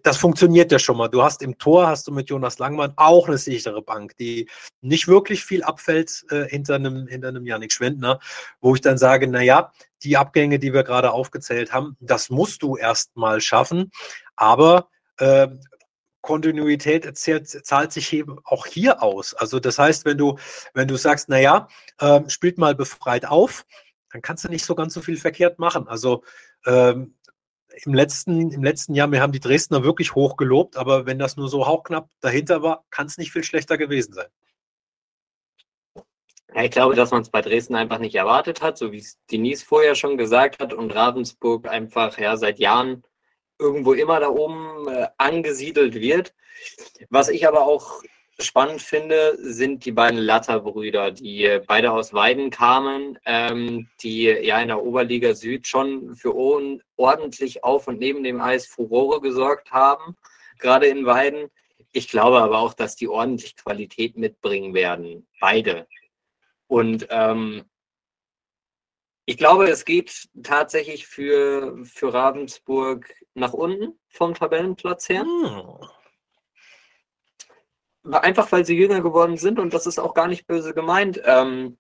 [0.03, 1.07] das funktioniert ja schon mal.
[1.07, 4.49] Du hast im Tor, hast du mit Jonas Langmann auch eine sichere Bank, die
[4.81, 8.19] nicht wirklich viel abfällt äh, hinter einem, hinter einem Janik Schwendner,
[8.61, 9.71] wo ich dann sage, naja,
[10.03, 13.91] die Abgänge, die wir gerade aufgezählt haben, das musst du erst mal schaffen,
[14.35, 15.47] aber äh,
[16.21, 19.33] Kontinuität erzählt, zahlt sich eben auch hier aus.
[19.33, 20.37] Also das heißt, wenn du,
[20.73, 21.67] wenn du sagst, naja,
[21.99, 23.65] äh, spielt mal befreit auf,
[24.11, 25.87] dann kannst du nicht so ganz so viel verkehrt machen.
[25.87, 26.23] Also
[26.65, 27.15] ähm,
[27.85, 31.37] im, letzten, Im letzten Jahr, wir haben die Dresdner wirklich hoch gelobt, aber wenn das
[31.37, 34.27] nur so hauchknapp dahinter war, kann es nicht viel schlechter gewesen sein.
[36.55, 39.17] Ja, ich glaube, dass man es bei Dresden einfach nicht erwartet hat, so wie es
[39.31, 43.03] Denise vorher schon gesagt hat und Ravensburg einfach ja seit Jahren
[43.57, 46.35] irgendwo immer da oben äh, angesiedelt wird.
[47.09, 48.03] Was ich aber auch
[48.39, 54.69] spannend finde, sind die beiden Latter-Brüder, die beide aus Weiden kamen, ähm, die ja in
[54.69, 60.15] der Oberliga Süd schon für ordentlich auf und neben dem Eis Furore gesorgt haben,
[60.59, 61.49] gerade in Weiden.
[61.91, 65.87] Ich glaube aber auch, dass die ordentlich Qualität mitbringen werden, beide.
[66.67, 67.63] Und ähm,
[69.25, 75.21] ich glaube, es geht tatsächlich für, für Ravensburg nach unten vom Tabellenplatz her.
[75.21, 75.87] Hm.
[78.11, 81.21] Einfach weil sie jünger geworden sind und das ist auch gar nicht böse gemeint.
[81.25, 81.77] Ähm,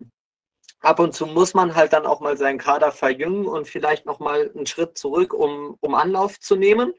[0.79, 4.51] ab und zu muss man halt dann auch mal seinen Kader verjüngen und vielleicht nochmal
[4.55, 6.93] einen Schritt zurück, um, um Anlauf zu nehmen.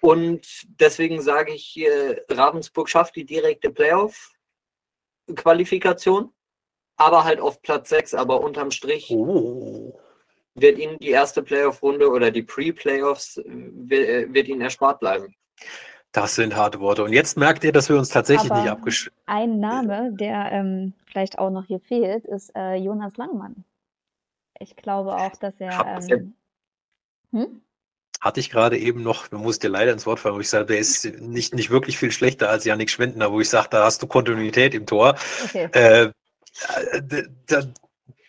[0.00, 6.32] Und deswegen sage ich, äh, Ravensburg schafft die direkte Playoff-Qualifikation,
[6.96, 9.98] aber halt auf Platz 6, aber unterm Strich oh.
[10.54, 15.34] wird ihnen die erste Playoff-Runde oder die Pre-Playoffs wird, äh, wird ihnen erspart bleiben.
[16.12, 17.04] Das sind harte Worte.
[17.04, 19.10] Und jetzt merkt ihr, dass wir uns tatsächlich Aber nicht abgesch...
[19.26, 23.64] Ein Name, der ähm, vielleicht auch noch hier fehlt, ist äh, Jonas Langmann.
[24.58, 26.00] Ich glaube auch, dass er...
[26.10, 26.34] Ähm,
[27.32, 27.62] hm?
[28.20, 30.66] Hatte ich gerade eben noch, du musst dir leider ins Wort fallen, wo ich sage,
[30.66, 34.02] der ist nicht, nicht wirklich viel schlechter als Yannick Schwendner, wo ich sage, da hast
[34.02, 35.14] du Kontinuität im Tor.
[35.44, 35.68] Okay.
[35.72, 36.10] Äh,
[37.46, 37.62] da,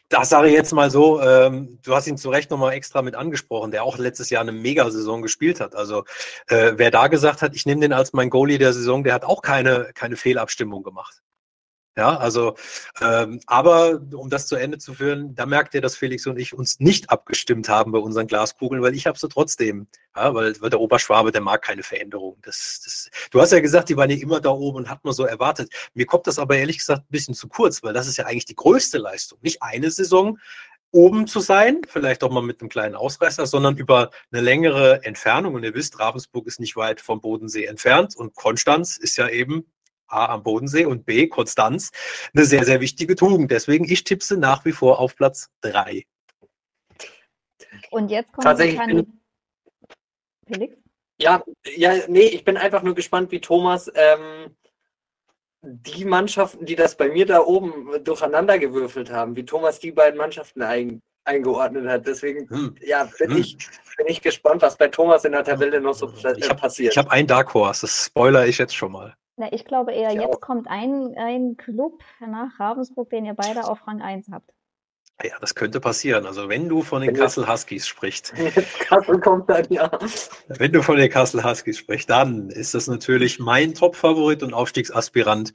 [0.10, 3.16] das sage ich jetzt mal so, ähm, du hast ihn zu Recht nochmal extra mit
[3.16, 5.76] angesprochen, der auch letztes Jahr eine Mega-Saison gespielt hat.
[5.76, 6.04] Also
[6.48, 9.24] äh, wer da gesagt hat, ich nehme den als mein Goalie der Saison, der hat
[9.24, 11.22] auch keine, keine Fehlabstimmung gemacht.
[12.00, 12.56] Ja, also,
[13.02, 16.54] ähm, aber um das zu Ende zu führen, da merkt ihr, dass Felix und ich
[16.54, 19.88] uns nicht abgestimmt haben bei unseren Glaskugeln, weil ich habe sie trotzdem.
[20.16, 22.38] Ja, weil, weil der Oberschwabe, der mag keine Veränderung.
[22.42, 25.14] Das, das, du hast ja gesagt, die waren ja immer da oben und hat man
[25.14, 25.74] so erwartet.
[25.94, 28.46] Mir kommt das aber ehrlich gesagt ein bisschen zu kurz, weil das ist ja eigentlich
[28.46, 29.38] die größte Leistung.
[29.42, 30.40] Nicht eine Saison,
[30.92, 35.54] oben zu sein, vielleicht auch mal mit einem kleinen Ausreißer, sondern über eine längere Entfernung.
[35.54, 39.66] Und ihr wisst, Ravensburg ist nicht weit vom Bodensee entfernt und Konstanz ist ja eben
[40.10, 41.92] A am Bodensee und B Konstanz
[42.34, 43.52] eine sehr, sehr wichtige Tugend.
[43.52, 46.06] Deswegen, ich tippe nach wie vor auf Platz 3.
[47.92, 49.22] Und jetzt kommt Tatsächlich bin,
[50.48, 50.76] Felix?
[51.22, 51.44] Ja,
[51.76, 54.56] ja, nee, ich bin einfach nur gespannt, wie Thomas ähm,
[55.62, 60.18] die Mannschaften, die das bei mir da oben durcheinander gewürfelt haben, wie Thomas die beiden
[60.18, 62.08] Mannschaften ein, eingeordnet hat.
[62.08, 62.76] Deswegen, hm.
[62.82, 63.38] ja, bin, hm.
[63.38, 63.58] ich,
[63.98, 66.94] bin ich gespannt, was bei Thomas in der Tabelle noch so ich hab, passiert.
[66.94, 69.14] Ich habe einen Dark Horse, das spoiler ich jetzt schon mal.
[69.40, 70.42] Na, ich glaube eher, ich jetzt auch.
[70.42, 74.52] kommt ein, ein Club nach Ravensburg, den ihr beide auf Rang 1 habt.
[75.24, 76.26] Ja, das könnte passieren.
[76.26, 78.34] Also wenn du von den Kassel Huskies sprichst.
[78.80, 79.90] Kassel kommt dann, ja.
[80.50, 85.54] Wenn du von den Kassel Huskies sprichst, dann ist das natürlich mein Top-Favorit und Aufstiegsaspirant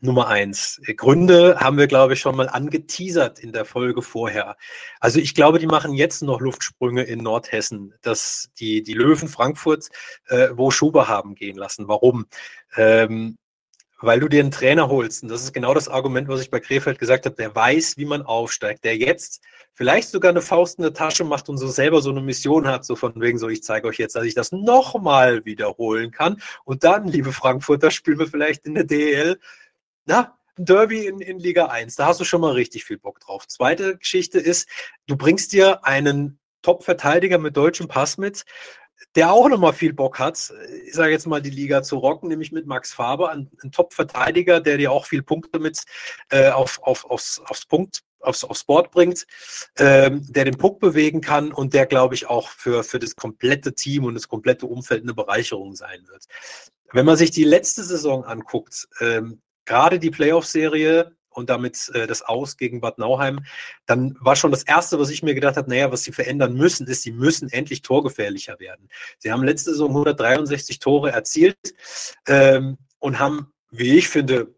[0.00, 0.80] Nummer eins.
[0.96, 4.56] Gründe haben wir, glaube ich, schon mal angeteasert in der Folge vorher.
[5.00, 9.88] Also ich glaube, die machen jetzt noch Luftsprünge in Nordhessen, dass die, die Löwen Frankfurt
[10.26, 11.88] äh, wo Schuber haben gehen lassen.
[11.88, 12.26] Warum?
[12.76, 13.38] Ähm,
[14.00, 15.22] weil du dir einen Trainer holst.
[15.22, 17.36] Und das ist genau das Argument, was ich bei Krefeld gesagt habe.
[17.36, 18.84] Der weiß, wie man aufsteigt.
[18.84, 22.20] Der jetzt vielleicht sogar eine Faust in der Tasche macht und so selber so eine
[22.20, 26.10] Mission hat, so von wegen so, ich zeige euch jetzt, dass ich das nochmal wiederholen
[26.10, 26.40] kann.
[26.64, 29.38] Und dann, liebe Frankfurter, spielen wir vielleicht in der DEL
[30.06, 33.20] na, ein Derby in, in Liga 1, da hast du schon mal richtig viel Bock
[33.20, 33.46] drauf.
[33.46, 34.68] Zweite Geschichte ist,
[35.06, 38.44] du bringst dir einen Top-Verteidiger mit deutschem Pass mit,
[39.14, 40.52] der auch nochmal viel Bock hat,
[40.86, 44.60] ich sage jetzt mal die Liga zu rocken, nämlich mit Max Faber, ein, ein Top-Verteidiger,
[44.60, 45.82] der dir auch viel Punkte mit
[46.30, 49.26] äh, auf, auf, aufs, aufs Punkt, aufs, aufs Board bringt,
[49.78, 53.74] ähm, der den Puck bewegen kann und der, glaube ich, auch für, für das komplette
[53.74, 56.24] Team und das komplette Umfeld eine Bereicherung sein wird.
[56.92, 62.22] Wenn man sich die letzte Saison anguckt, ähm, gerade die Playoff-Serie und damit äh, das
[62.22, 63.40] Aus gegen Bad Nauheim,
[63.84, 66.86] dann war schon das Erste, was ich mir gedacht habe, naja, was sie verändern müssen,
[66.86, 68.88] ist, sie müssen endlich torgefährlicher werden.
[69.18, 71.74] Sie haben letzte Saison 163 Tore erzielt
[72.26, 74.55] ähm, und haben, wie ich finde,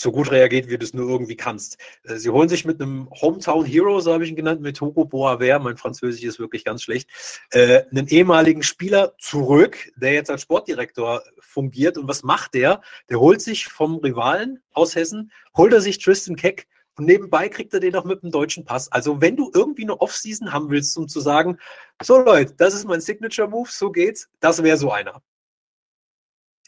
[0.00, 1.76] so gut reagiert, wie du es nur irgendwie kannst.
[2.04, 5.04] Äh, sie holen sich mit einem Hometown Hero, so habe ich ihn genannt, mit Hugo
[5.04, 7.10] Boaver, mein Französisch ist wirklich ganz schlecht,
[7.50, 11.98] äh, einen ehemaligen Spieler zurück, der jetzt als Sportdirektor fungiert.
[11.98, 12.80] Und was macht der?
[13.10, 17.74] Der holt sich vom Rivalen aus Hessen, holt er sich Tristan Keck und nebenbei kriegt
[17.74, 18.90] er den auch mit einem deutschen Pass.
[18.92, 21.58] Also wenn du irgendwie eine Offseason haben willst, um zu sagen,
[22.02, 25.22] so Leute, das ist mein Signature-Move, so geht's, das wäre so einer.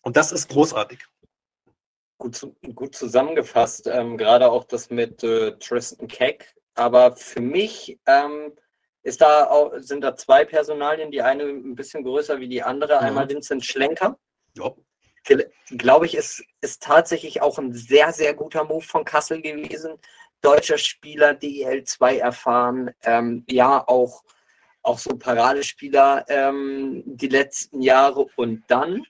[0.02, 1.00] Und das ist großartig
[2.20, 6.54] gut, gut zusammengefasst, ähm, gerade auch das mit äh, Tristan Keck.
[6.74, 8.52] Aber für mich ähm,
[9.02, 13.00] ist da auch, sind da zwei Personalien, die eine ein bisschen größer wie die andere.
[13.00, 13.06] Mhm.
[13.06, 14.16] Einmal Vincent Schlenker.
[14.56, 14.72] Ja.
[15.70, 19.98] Glaube ich, ist, ist tatsächlich auch ein sehr, sehr guter Move von Kassel gewesen.
[20.40, 24.24] Deutscher Spieler, DEL 2 erfahren, ähm, ja, auch,
[24.82, 28.26] auch so Paradespieler ähm, die letzten Jahre.
[28.36, 29.04] Und dann,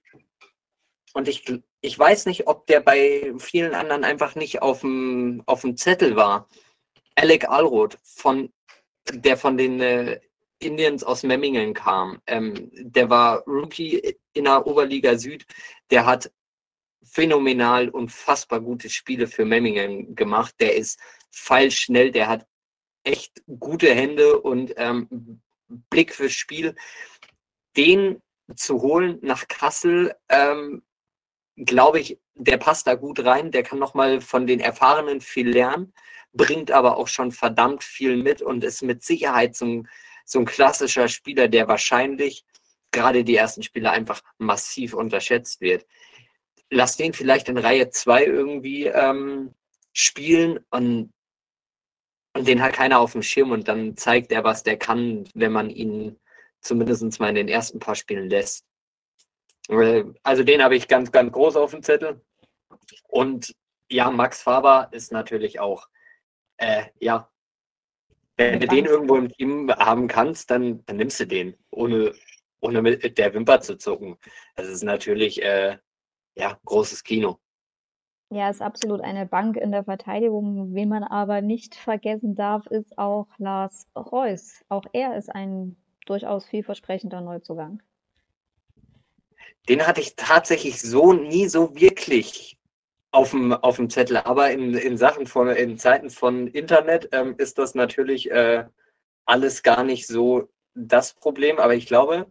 [1.14, 1.44] und ich
[1.80, 6.16] ich weiß nicht, ob der bei vielen anderen einfach nicht auf dem, auf dem Zettel
[6.16, 6.48] war.
[7.14, 8.52] Alec Alroth, von,
[9.12, 10.20] der von den äh,
[10.58, 15.46] Indians aus Memmingen kam, ähm, der war Rookie in der Oberliga Süd,
[15.90, 16.30] der hat
[17.02, 20.54] phänomenal unfassbar gute Spiele für Memmingen gemacht.
[20.60, 22.46] Der ist feilschnell, der hat
[23.04, 25.40] echt gute Hände und ähm,
[25.88, 26.74] Blick fürs Spiel.
[27.76, 28.20] Den
[28.54, 30.82] zu holen nach Kassel, ähm,
[31.64, 33.50] glaube ich, der passt da gut rein.
[33.50, 35.92] Der kann nochmal von den Erfahrenen viel lernen,
[36.32, 39.88] bringt aber auch schon verdammt viel mit und ist mit Sicherheit so ein,
[40.24, 42.44] so ein klassischer Spieler, der wahrscheinlich
[42.92, 45.86] gerade die ersten Spiele einfach massiv unterschätzt wird.
[46.70, 49.54] Lass den vielleicht in Reihe 2 irgendwie ähm,
[49.92, 51.12] spielen und,
[52.34, 55.52] und den hat keiner auf dem Schirm und dann zeigt er, was der kann, wenn
[55.52, 56.18] man ihn
[56.60, 58.64] zumindest mal in den ersten paar Spielen lässt.
[60.22, 62.20] Also den habe ich ganz, ganz groß auf dem Zettel.
[63.08, 63.54] Und
[63.88, 65.88] ja, Max Faber ist natürlich auch,
[66.56, 67.28] äh, ja,
[68.36, 72.14] wenn du den irgendwo im Team haben kannst, dann, dann nimmst du den, ohne,
[72.60, 74.16] ohne mit der Wimper zu zucken.
[74.56, 75.76] Das ist natürlich, äh,
[76.36, 77.38] ja, großes Kino.
[78.30, 80.74] Ja, ist absolut eine Bank in der Verteidigung.
[80.74, 84.64] Wen man aber nicht vergessen darf, ist auch Lars Reus.
[84.68, 87.82] Auch er ist ein durchaus vielversprechender Neuzugang.
[89.68, 92.58] Den hatte ich tatsächlich so nie so wirklich
[93.12, 94.18] auf dem, auf dem Zettel.
[94.18, 98.64] Aber in, in Sachen von, in Zeiten von Internet ähm, ist das natürlich äh,
[99.26, 101.58] alles gar nicht so das Problem.
[101.58, 102.30] Aber ich glaube,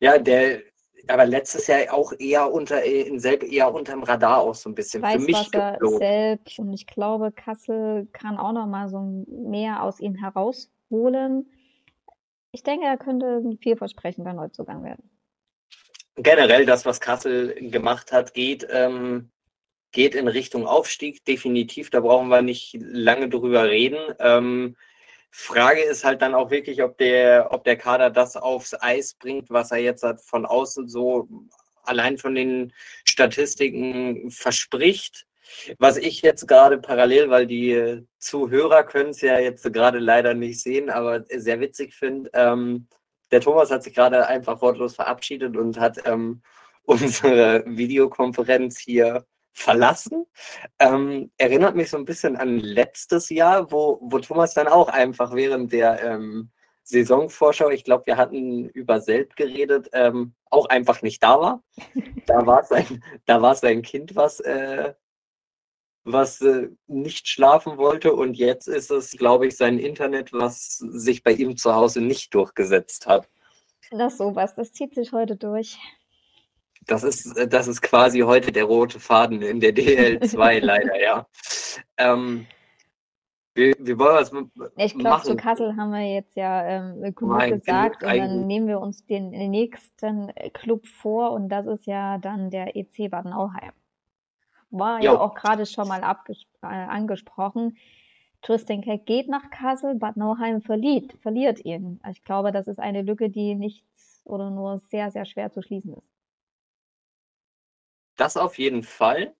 [0.00, 0.60] ja, der,
[1.08, 5.04] aber letztes Jahr auch eher unter, in Selb eher unterm Radar auch so ein bisschen.
[5.04, 5.50] Für mich
[5.98, 11.50] selbst und ich glaube, Kassel kann auch noch mal so mehr aus ihm herausholen.
[12.52, 15.10] Ich denke, er könnte ein vielversprechender Neuzugang werden
[16.16, 19.30] generell das, was Kassel gemacht hat, geht, ähm,
[19.92, 21.90] geht in Richtung Aufstieg, definitiv.
[21.90, 23.98] Da brauchen wir nicht lange drüber reden.
[24.18, 24.76] Ähm,
[25.30, 29.50] Frage ist halt dann auch wirklich, ob der, ob der Kader das aufs Eis bringt,
[29.50, 31.28] was er jetzt halt von außen so
[31.82, 32.72] allein von den
[33.04, 35.26] Statistiken verspricht.
[35.78, 40.60] Was ich jetzt gerade parallel, weil die Zuhörer können es ja jetzt gerade leider nicht
[40.60, 42.88] sehen, aber sehr witzig finde, ähm,
[43.30, 46.42] der Thomas hat sich gerade einfach wortlos verabschiedet und hat ähm,
[46.84, 50.26] unsere Videokonferenz hier verlassen.
[50.78, 55.34] Ähm, erinnert mich so ein bisschen an letztes Jahr, wo, wo Thomas dann auch einfach
[55.34, 56.50] während der ähm,
[56.84, 61.62] Saisonvorschau, ich glaube, wir hatten über Selb geredet, ähm, auch einfach nicht da war.
[62.26, 64.94] Da war sein, da war sein Kind, was, äh,
[66.06, 71.22] was äh, nicht schlafen wollte und jetzt ist es, glaube ich, sein Internet, was sich
[71.24, 73.28] bei ihm zu Hause nicht durchgesetzt hat.
[73.90, 75.78] Das sowas, das zieht sich heute durch.
[76.86, 81.26] Das ist, das ist quasi heute der rote Faden in der DL2 leider, ja.
[81.96, 82.46] Ähm,
[83.54, 84.32] wir, wir wollen was
[84.76, 88.68] Ich glaube, zu Kassel haben wir jetzt ja ähm, genug Nein, gesagt und dann nehmen
[88.68, 93.72] wir uns den nächsten Club vor und das ist ja dann der EC Bad Nauheim
[94.70, 95.12] war jo.
[95.12, 97.76] ja auch gerade schon mal äh, angesprochen.
[98.42, 102.00] Tristan Keck geht nach Kassel, Bad Nauheim verliert, verliert ihn.
[102.10, 105.94] Ich glaube, das ist eine Lücke, die nichts oder nur sehr, sehr schwer zu schließen
[105.94, 106.08] ist.
[108.16, 109.34] Das auf jeden Fall.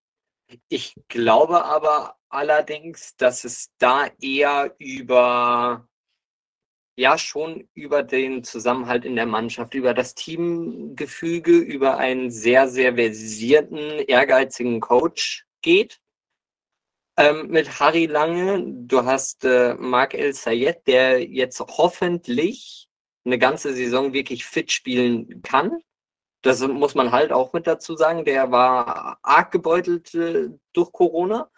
[0.69, 5.89] Ich glaube aber allerdings, dass es da eher über
[6.97, 12.95] ja schon über den Zusammenhalt in der Mannschaft, über das Teamgefüge, über einen sehr, sehr
[12.95, 16.01] versierten, ehrgeizigen Coach geht.
[17.19, 22.89] Ähm, mit Harry Lange, du hast äh, Marc El Sayed, der jetzt hoffentlich
[23.25, 25.79] eine ganze Saison wirklich fit spielen kann.
[26.43, 28.25] Das muss man halt auch mit dazu sagen.
[28.25, 31.51] Der war arg gebeutelt äh, durch Corona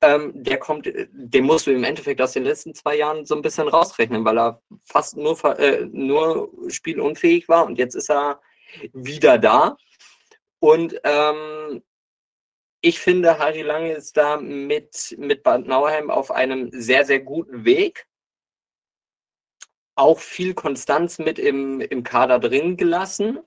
[0.00, 3.42] ähm, der kommt, den musst du im Endeffekt aus den letzten zwei Jahren so ein
[3.42, 8.40] bisschen rausrechnen, weil er fast nur, äh, nur spielunfähig war und jetzt ist er
[8.92, 9.76] wieder da.
[10.60, 11.82] Und ähm,
[12.80, 17.64] ich finde, Harry Lange ist da mit, mit Bad Nauheim auf einem sehr, sehr guten
[17.64, 18.06] Weg.
[19.96, 23.40] Auch viel Konstanz mit im, im Kader drin gelassen.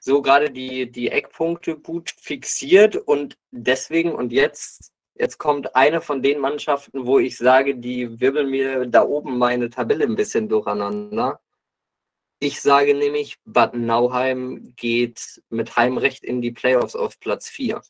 [0.00, 6.22] So gerade die, die Eckpunkte gut fixiert und deswegen, und jetzt Jetzt kommt eine von
[6.22, 11.40] den Mannschaften, wo ich sage, die wirbeln mir da oben meine Tabelle ein bisschen durcheinander.
[12.38, 17.82] Ich sage nämlich, Bad Nauheim geht mit Heimrecht in die Playoffs auf Platz 4.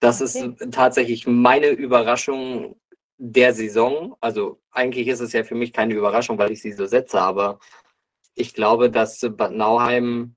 [0.00, 0.54] Das okay.
[0.58, 2.78] ist tatsächlich meine Überraschung
[3.16, 4.14] der Saison.
[4.20, 7.60] Also eigentlich ist es ja für mich keine Überraschung, weil ich sie so setze, aber
[8.34, 10.36] ich glaube, dass Bad Nauheim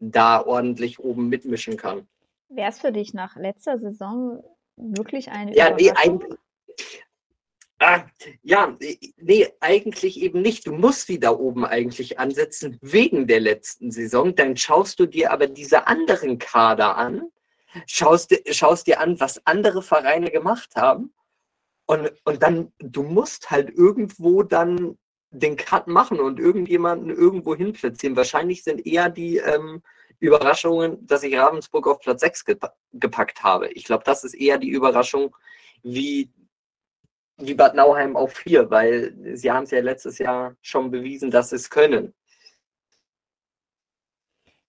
[0.00, 2.08] da ordentlich oben mitmischen kann.
[2.48, 4.42] Wäre es für dich nach letzter Saison
[4.76, 6.20] wirklich eine ja, nee, ein,
[7.84, 8.04] Ah,
[8.42, 8.76] ja,
[9.16, 10.68] nee, eigentlich eben nicht.
[10.68, 14.36] Du musst wieder oben eigentlich ansetzen wegen der letzten Saison.
[14.36, 17.22] Dann schaust du dir aber diese anderen Kader an,
[17.86, 21.12] schaust, schaust dir an, was andere Vereine gemacht haben.
[21.86, 24.96] Und, und dann, du musst halt irgendwo dann
[25.30, 28.14] den Cut machen und irgendjemanden irgendwo hin platzieren.
[28.14, 29.82] Wahrscheinlich sind eher die ähm,
[30.22, 32.44] Überraschungen, dass ich Ravensburg auf Platz 6
[32.92, 33.68] gepackt habe.
[33.72, 35.36] Ich glaube, das ist eher die Überraschung,
[35.82, 36.30] wie
[37.38, 41.50] wie Bad Nauheim auf vier, weil sie haben es ja letztes Jahr schon bewiesen, dass
[41.50, 42.14] sie es können.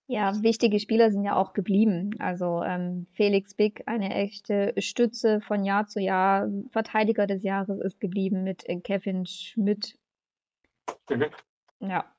[0.08, 2.16] Ja, wichtige Spieler sind ja auch geblieben.
[2.20, 6.50] Also ähm, Felix Big, eine echte Stütze von Jahr zu Jahr.
[6.72, 9.98] Verteidiger des Jahres ist geblieben mit äh, Kevin Schmidt.
[11.10, 11.26] Mhm.
[11.80, 12.12] Ja.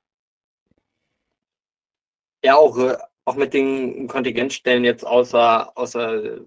[2.45, 6.41] Ja, auch, äh, auch mit den Kontingentstellen jetzt außer, außer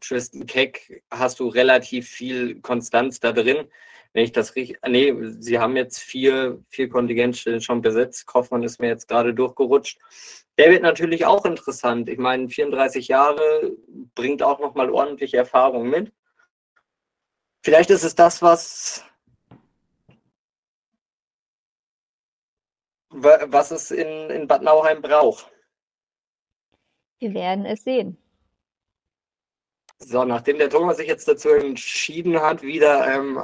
[0.00, 3.68] Tristan Keck hast du relativ viel Konstanz da drin.
[4.12, 8.26] Wenn ich das richtig, nee, sie haben jetzt vier, vier Kontingentstellen schon besetzt.
[8.26, 9.98] Kaufmann ist mir jetzt gerade durchgerutscht.
[10.58, 12.08] Der wird natürlich auch interessant.
[12.10, 13.72] Ich meine, 34 Jahre
[14.14, 16.12] bringt auch nochmal ordentliche Erfahrung mit.
[17.64, 19.04] Vielleicht ist es das, was,
[23.08, 25.51] was es in, in Bad Nauheim braucht.
[27.22, 28.18] Wir werden es sehen.
[30.00, 33.40] So, nachdem der Thomas sich jetzt dazu entschieden hat, wieder ähm,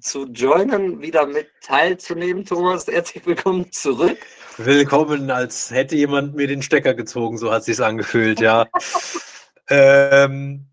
[0.00, 4.18] zu joinen, wieder mit teilzunehmen, Thomas, herzlich willkommen zurück.
[4.56, 8.66] Willkommen, als hätte jemand mir den Stecker gezogen, so hat sich angefühlt, ja.
[9.68, 10.66] ähm,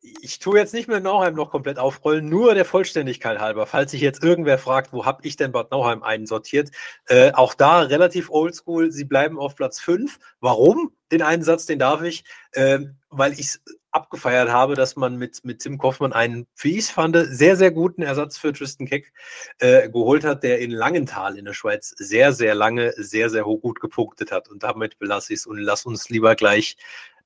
[0.00, 3.66] ich tue jetzt nicht mehr Nauheim noch komplett aufrollen, nur der Vollständigkeit halber.
[3.66, 6.70] Falls sich jetzt irgendwer fragt, wo habe ich denn Bad Nauheim einsortiert?
[7.06, 8.90] Äh, auch da relativ oldschool.
[8.92, 10.18] Sie bleiben auf Platz 5.
[10.40, 10.92] Warum?
[11.10, 12.80] Den einen Satz, den darf ich, äh,
[13.10, 16.90] weil ich es abgefeiert habe, dass man mit, mit Tim Kaufmann einen, wie ich es
[16.90, 19.12] fand, sehr, sehr guten Ersatz für Tristan Keck
[19.58, 23.80] äh, geholt hat, der in Langenthal in der Schweiz sehr, sehr lange, sehr, sehr gut
[23.80, 24.48] gepunktet hat.
[24.48, 26.76] Und damit belasse ich es und lass uns lieber gleich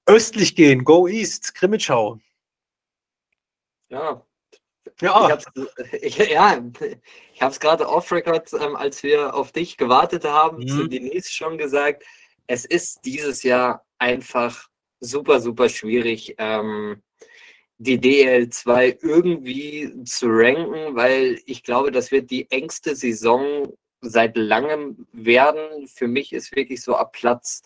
[0.07, 0.85] östlich gehen.
[0.85, 2.21] Go East, Krimitschau.
[3.93, 4.27] Ja.
[5.01, 5.39] Ja,
[6.01, 6.99] ich habe
[7.35, 10.69] ja, es gerade off-record, ähm, als wir auf dich gewartet haben, mhm.
[10.69, 12.05] zu Denise schon gesagt,
[12.47, 14.69] es ist dieses Jahr einfach
[14.99, 17.03] super, super schwierig, ähm,
[17.79, 25.07] die DL2 irgendwie zu ranken, weil ich glaube, das wird die engste Saison seit langem
[25.13, 25.87] werden.
[25.87, 27.63] Für mich ist wirklich so ab Platz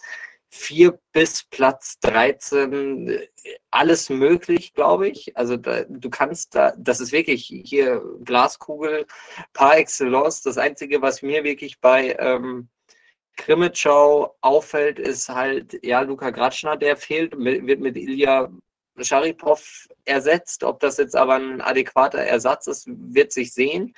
[0.57, 3.29] 4 bis Platz 13 äh,
[3.71, 5.37] alles möglich, glaube ich.
[5.37, 9.07] Also da, du kannst da, das ist wirklich hier Glaskugel
[9.53, 10.43] par excellence.
[10.43, 12.69] Das Einzige, was mir wirklich bei ähm,
[13.37, 18.51] Krimitschau auffällt, ist halt, ja, Luca Gratschner, der fehlt, wird mit Ilya
[18.99, 20.65] Sharipov ersetzt.
[20.65, 23.95] Ob das jetzt aber ein adäquater Ersatz ist, wird sich sehen.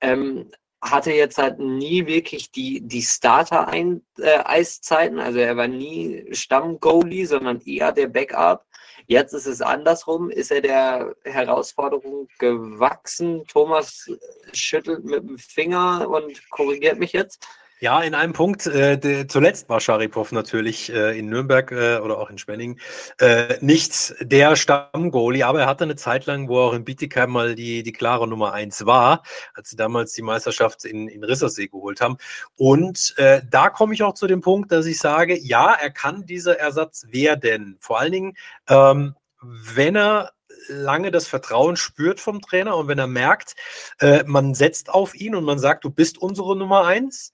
[0.00, 0.50] Ähm,
[0.84, 5.18] hatte jetzt halt nie wirklich die, die Starter-Eiszeiten.
[5.18, 8.66] Äh, also er war nie Stamm-Goalie, sondern eher der Backup.
[9.06, 10.30] Jetzt ist es andersrum.
[10.30, 13.44] Ist er der Herausforderung gewachsen?
[13.46, 14.10] Thomas
[14.52, 17.46] schüttelt mit dem Finger und korrigiert mich jetzt.
[17.84, 18.66] Ja, in einem Punkt.
[18.66, 22.80] Äh, de, zuletzt war Sharipov natürlich äh, in Nürnberg äh, oder auch in Schwenning
[23.18, 27.30] äh, nicht der Stammgoalie, aber er hatte eine Zeit lang, wo er auch in Bietigheim
[27.30, 29.22] mal die, die klare Nummer eins war,
[29.52, 32.16] als sie damals die Meisterschaft in, in Rissersee geholt haben.
[32.56, 36.24] Und äh, da komme ich auch zu dem Punkt, dass ich sage, ja, er kann
[36.24, 37.76] dieser Ersatz werden.
[37.80, 40.32] Vor allen Dingen, ähm, wenn er
[40.68, 43.56] lange das Vertrauen spürt vom Trainer und wenn er merkt,
[43.98, 47.30] äh, man setzt auf ihn und man sagt, du bist unsere Nummer eins,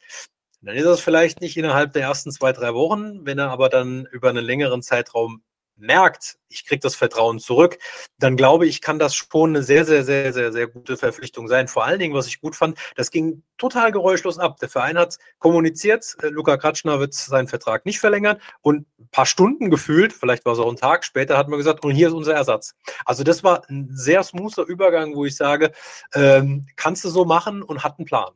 [0.63, 3.25] dann ist das vielleicht nicht innerhalb der ersten zwei, drei Wochen.
[3.25, 5.43] Wenn er aber dann über einen längeren Zeitraum
[5.81, 7.79] merkt, ich kriege das Vertrauen zurück,
[8.19, 11.69] dann glaube ich, kann das schon eine sehr, sehr, sehr, sehr, sehr gute Verpflichtung sein.
[11.69, 14.59] Vor allen Dingen, was ich gut fand, das ging total geräuschlos ab.
[14.59, 19.27] Der Verein hat kommuniziert, äh, Luca Kratschner wird seinen Vertrag nicht verlängern und ein paar
[19.27, 22.15] Stunden gefühlt, vielleicht war es auch ein Tag später, hat man gesagt, und hier ist
[22.15, 22.75] unser Ersatz.
[23.05, 25.73] Also das war ein sehr smoother Übergang, wo ich sage,
[26.15, 28.31] ähm, kannst du so machen und hat einen Plan.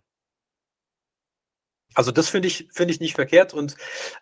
[1.95, 3.77] Also das finde ich, finde ich nicht verkehrt und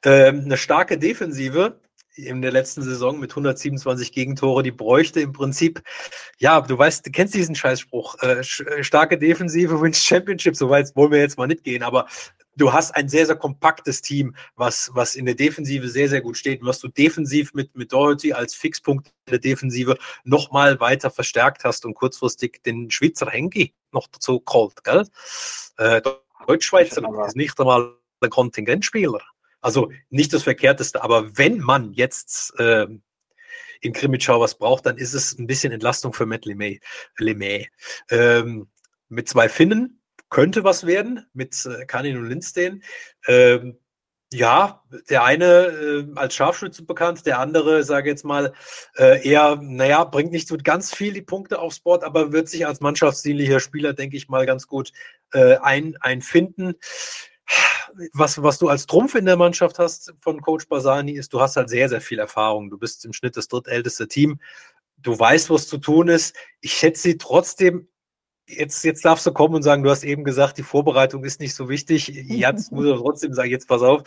[0.04, 1.80] äh, eine starke Defensive
[2.14, 5.82] in der letzten Saison mit 127 Gegentore, die bräuchte im Prinzip,
[6.38, 10.94] ja, du weißt, du kennst diesen Scheißspruch, äh, äh starke Defensive wins Championship, so weit
[10.94, 12.06] wollen wir jetzt mal nicht gehen, aber
[12.56, 16.36] du hast ein sehr, sehr kompaktes Team, was, was in der Defensive sehr, sehr gut
[16.36, 21.10] steht und was du defensiv mit, mit Doherty als Fixpunkt in der Defensive nochmal weiter
[21.10, 25.06] verstärkt hast und kurzfristig den Schweizer Henki noch dazu geholt, gell?
[25.78, 26.02] Äh,
[26.46, 29.20] Deutschschweizer ist nicht einmal ein Kontingentspieler.
[29.60, 32.86] Also nicht das Verkehrteste, aber wenn man jetzt äh,
[33.80, 36.80] in Krimitschau was braucht, dann ist es ein bisschen Entlastung für Matt LeMay.
[37.18, 37.68] LeMay.
[38.10, 38.68] Ähm,
[39.08, 42.82] mit zwei Finnen könnte was werden, mit äh, Kanin und Lindstein.
[43.28, 43.78] Ähm,
[44.32, 48.52] ja, der eine äh, als Scharfschütze bekannt, der andere, sage jetzt mal,
[48.96, 52.66] äh, eher, naja, bringt nicht so ganz viel die Punkte aufs Board, aber wird sich
[52.66, 54.92] als mannschaftsdienlicher Spieler, denke ich mal, ganz gut
[55.32, 56.74] äh, ein, einfinden.
[58.14, 61.56] Was, was du als Trumpf in der Mannschaft hast von Coach Basani, ist, du hast
[61.56, 62.70] halt sehr, sehr viel Erfahrung.
[62.70, 64.40] Du bist im Schnitt das drittälteste Team.
[64.96, 66.34] Du weißt, was zu tun ist.
[66.60, 67.88] Ich hätte sie trotzdem
[68.46, 71.54] jetzt, jetzt darfst du kommen und sagen, du hast eben gesagt, die Vorbereitung ist nicht
[71.54, 72.08] so wichtig.
[72.08, 74.02] Jetzt muss ich trotzdem sagen, jetzt pass auf,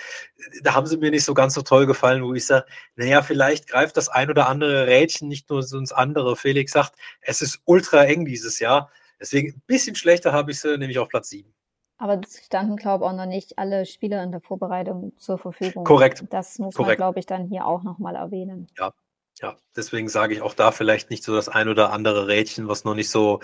[0.63, 2.65] da haben sie mir nicht so ganz so toll gefallen, wo ich sage,
[2.95, 6.36] naja, vielleicht greift das ein oder andere Rädchen nicht nur so ins andere.
[6.36, 8.91] Felix sagt, es ist ultra eng dieses Jahr.
[9.19, 11.51] Deswegen ein bisschen schlechter habe ich sie, nämlich auf Platz 7.
[11.97, 15.86] Aber es standen, glaube ich, auch noch nicht alle Spieler in der Vorbereitung zur Verfügung.
[15.86, 16.25] Korrekt.
[16.29, 16.99] Das muss Korrekt.
[16.99, 18.67] man, glaube ich, dann hier auch nochmal erwähnen.
[18.77, 18.93] Ja,
[19.41, 22.83] ja, deswegen sage ich auch da vielleicht nicht so das ein oder andere Rädchen, was
[22.86, 23.41] noch nicht so,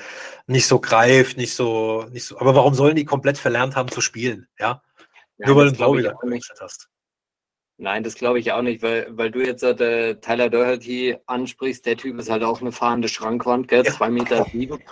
[0.47, 2.37] nicht so greift, nicht so, nicht so.
[2.39, 4.47] Aber warum sollen die komplett verlernt haben zu spielen?
[4.59, 4.81] Ja.
[5.37, 6.49] Ja, Nur weil du ich Glaube auch nicht.
[6.59, 6.87] hast.
[7.77, 11.83] Nein, das glaube ich auch nicht, weil, weil du jetzt äh, Tyler Doherty ansprichst.
[11.87, 13.83] Der Typ ist halt auch eine fahrende Schrankwand, gell?
[13.83, 13.91] Ja.
[13.91, 14.79] Zwei Meter sieben.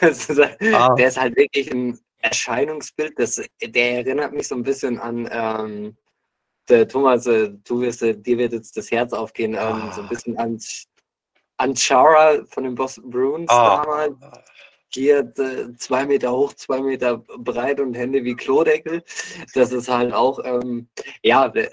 [0.00, 0.94] Das ist, halt- Ah.
[0.96, 3.18] Der ist halt wirklich ein Erscheinungsbild.
[3.18, 5.96] Das, der erinnert mich so ein bisschen an ähm,
[6.68, 10.06] der Thomas, äh, du wirst, äh, dir wird jetzt das Herz aufgehen, ähm, so ein
[10.06, 10.08] Ah.
[10.08, 10.58] bisschen an,
[11.58, 14.14] an Chara von den Boston Bruins damals.
[14.20, 14.42] Ah,
[14.88, 19.02] Hier äh, zwei Meter hoch, zwei Meter breit und Hände wie Klodeckel.
[19.54, 20.88] Das ist halt auch, ähm,
[21.22, 21.68] ja, äh,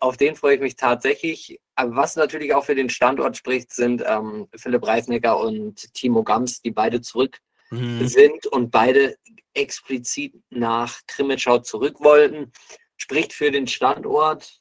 [0.00, 1.60] auf den freue ich mich tatsächlich.
[1.76, 6.70] Was natürlich auch für den Standort spricht, sind ähm, Philipp Reisnecker und Timo Gams, die
[6.70, 7.38] beide zurück
[7.70, 8.06] mhm.
[8.06, 9.16] sind und beide
[9.54, 12.52] explizit nach Krimitschau zurück wollten.
[12.96, 14.60] Spricht für den Standort.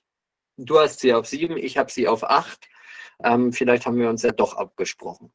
[0.57, 2.67] Du hast sie auf sieben, ich habe sie auf acht.
[3.23, 5.31] Ähm, vielleicht haben wir uns ja doch abgesprochen.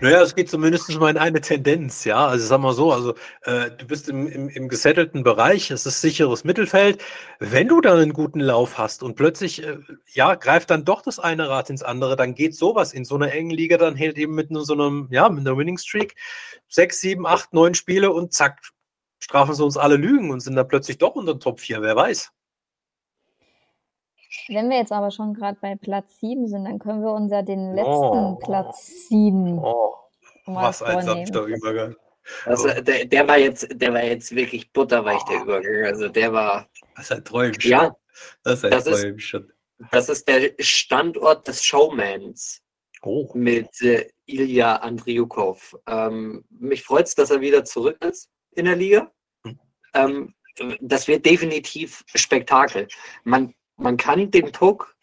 [0.00, 2.26] Naja, es geht zumindest mal in eine Tendenz, ja.
[2.26, 6.02] Also sag mal so, also äh, du bist im, im, im gesettelten Bereich, es ist
[6.02, 7.02] sicheres Mittelfeld.
[7.38, 9.78] Wenn du dann einen guten Lauf hast und plötzlich, äh,
[10.12, 13.32] ja, greift dann doch das eine Rad ins andere, dann geht sowas in so einer
[13.32, 16.14] engen Liga, dann hält eben mit nur so einem, ja, mit einer Winning Streak
[16.68, 18.60] sechs, sieben, acht, neun Spiele und zack,
[19.18, 21.96] strafen sie uns alle Lügen und sind dann plötzlich doch unter den Top 4, wer
[21.96, 22.30] weiß.
[24.48, 27.42] Wenn wir jetzt aber schon gerade bei Platz 7 sind, dann können wir uns ja
[27.42, 28.36] den letzten Oh.
[28.36, 29.94] Platz 7 Oh,
[30.46, 31.96] was ein sanfter Übergang.
[32.44, 35.84] Also, der, der war jetzt, der war jetzt wirklich butterweich, der Übergang.
[35.86, 37.70] Also der war, Das ist ein Träumchen.
[37.70, 37.96] ja,
[38.42, 39.52] das ist ein das ist- Träumchen.
[39.90, 42.60] das ist der Standort des Showmans
[43.02, 43.30] Oh.
[43.34, 45.74] mit äh, Ilya Andriukov.
[45.86, 48.28] Ähm, mich freut es, dass er wieder zurück ist
[48.58, 49.10] in der Liga.
[49.44, 49.58] Hm.
[49.94, 50.34] Ähm,
[50.80, 52.88] das wird definitiv Spektakel.
[53.24, 54.96] Man, man kann den Puck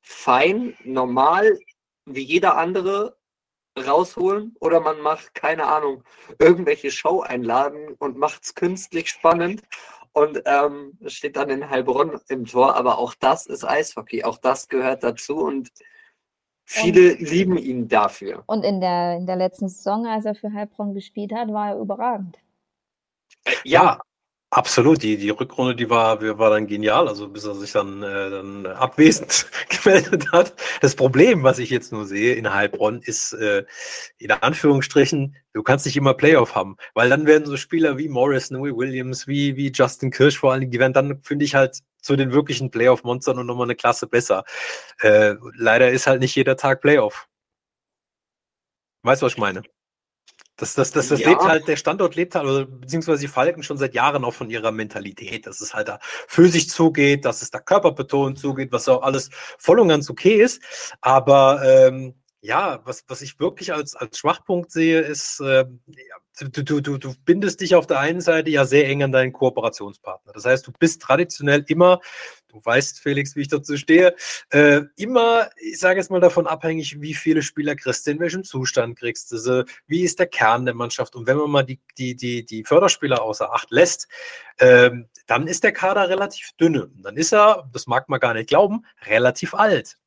[0.00, 1.58] fein, normal,
[2.04, 3.16] wie jeder andere
[3.78, 6.02] rausholen oder man macht, keine Ahnung,
[6.38, 9.62] irgendwelche Show einladen und macht es künstlich spannend
[10.12, 12.74] und ähm, steht dann in Heilbronn im Tor.
[12.76, 15.70] Aber auch das ist Eishockey, auch das gehört dazu und
[16.64, 18.42] viele lieben ihn dafür.
[18.46, 21.78] Und in der, in der letzten Saison, als er für Heilbronn gespielt hat, war er
[21.78, 22.38] überragend.
[23.64, 24.00] Ja,
[24.50, 25.02] absolut.
[25.02, 28.66] Die, die Rückrunde, die war, war dann genial, also bis er sich dann, äh, dann
[28.66, 29.46] abwesend
[29.82, 30.54] gemeldet hat.
[30.80, 33.64] Das Problem, was ich jetzt nur sehe in Heilbronn, ist äh,
[34.18, 38.58] in Anführungsstrichen, du kannst nicht immer Playoff haben, weil dann werden so Spieler wie Morrison,
[38.64, 41.80] wie Williams, wie, wie Justin Kirsch vor allen Dingen, die werden dann, finde ich, halt
[42.02, 44.44] zu den wirklichen Playoff-Monstern und nochmal eine Klasse besser.
[45.00, 47.26] Äh, leider ist halt nicht jeder Tag Playoff.
[49.02, 49.62] Weißt du, was ich meine?
[50.56, 51.28] Das, das, das, das Ja.
[51.30, 54.48] lebt halt, der Standort lebt halt, oder beziehungsweise die Falken schon seit Jahren auch von
[54.48, 58.88] ihrer Mentalität, dass es halt da für sich zugeht, dass es da körperbetont zugeht, was
[58.88, 59.28] auch alles
[59.58, 60.62] voll und ganz okay ist.
[61.02, 65.66] Aber ähm, ja, was, was ich wirklich als, als Schwachpunkt sehe, ist, äh,
[66.38, 69.32] du, du, du, du bindest dich auf der einen Seite ja sehr eng an deinen
[69.32, 70.32] Kooperationspartner.
[70.32, 72.00] Das heißt, du bist traditionell immer,
[72.48, 74.14] du weißt, Felix, wie ich dazu stehe,
[74.50, 78.44] äh, immer, ich sage jetzt mal davon abhängig, wie viele Spieler kriegst du, in welchem
[78.44, 81.16] Zustand kriegst du sie, wie ist der Kern der Mannschaft.
[81.16, 84.08] Und wenn man mal die, die, die, die Förderspieler außer Acht lässt,
[84.58, 86.90] ähm, dann ist der Kader relativ dünne.
[86.96, 89.98] Dann ist er, das mag man gar nicht glauben, relativ alt.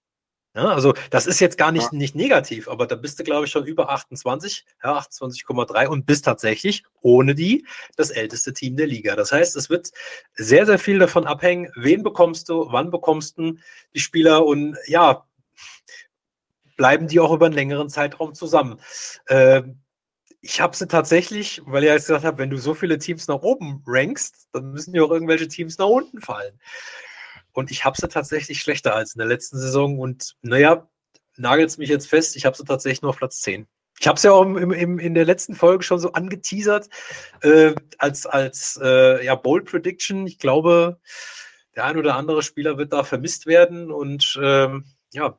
[0.56, 1.98] Ja, also das ist jetzt gar nicht, Ja.
[1.98, 6.26] nicht negativ, aber da bist du, glaube ich, schon über 28, ja, 28,3 und bist
[6.26, 7.66] tatsächlich ohne die
[7.98, 9.16] das älteste Team der Liga.
[9.16, 9.92] Das heißt, es wird
[10.34, 13.54] sehr, sehr viel davon abhängen, wen bekommst du, wann bekommst du
[13.94, 15.24] die Spieler und ja,
[16.78, 18.80] bleiben die auch über einen längeren Zeitraum zusammen.
[19.28, 19.80] Ähm,
[20.42, 23.42] ich habe sie tatsächlich, weil ich jetzt gesagt habe, wenn du so viele Teams nach
[23.42, 26.60] oben rankst, dann müssen ja auch irgendwelche Teams nach unten fallen.
[27.60, 30.00] Und ich habe sie tatsächlich schlechter als in der letzten Saison.
[30.00, 30.88] Und naja,
[31.36, 33.68] nagelt es mich jetzt fest, ich habe sie tatsächlich nur auf Platz 10.
[34.00, 36.90] Ich habe es ja auch im, im, in der letzten Folge schon so angeteasert
[37.42, 40.26] äh, als, als äh, ja, Bold Prediction.
[40.26, 41.02] Ich glaube,
[41.76, 45.38] der ein oder andere Spieler wird da vermisst werden und ähm, ja,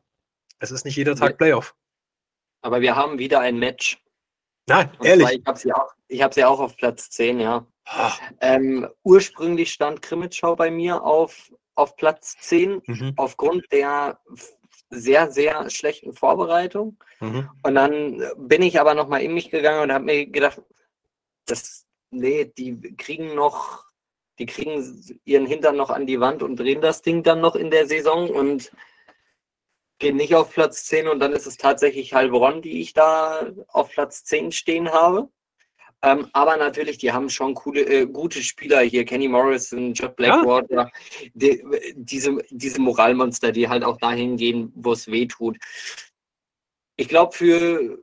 [0.58, 1.74] es ist nicht jeder Tag Playoff.
[2.60, 4.04] Aber wir haben wieder ein Match.
[4.66, 5.40] Nein, und ehrlich.
[5.40, 7.66] Ich habe sie, auch, hab sie auch auf Platz 10, ja.
[7.86, 8.12] Ah.
[8.42, 11.50] Ähm, ursprünglich stand Krimitschau bei mir auf,
[11.80, 13.14] auf Platz 10 mhm.
[13.16, 14.20] aufgrund der
[14.90, 16.98] sehr, sehr schlechten Vorbereitung.
[17.20, 17.48] Mhm.
[17.62, 20.60] Und dann bin ich aber nochmal in mich gegangen und habe mir gedacht,
[21.46, 23.84] das, nee, die kriegen noch,
[24.38, 27.70] die kriegen ihren Hintern noch an die Wand und drehen das Ding dann noch in
[27.70, 28.72] der Saison und
[29.98, 33.90] gehen nicht auf Platz 10 und dann ist es tatsächlich Heilbronn, die ich da auf
[33.90, 35.28] Platz 10 stehen habe.
[36.02, 39.04] Ähm, aber natürlich, die haben schon coole, äh, gute Spieler hier.
[39.04, 40.74] Kenny Morrison, Judd Blackwater.
[40.74, 40.90] Ja.
[41.34, 41.62] Die,
[41.94, 45.58] diese, diese Moralmonster, die halt auch dahin gehen, wo es weh tut.
[46.96, 47.98] Ich glaube, für,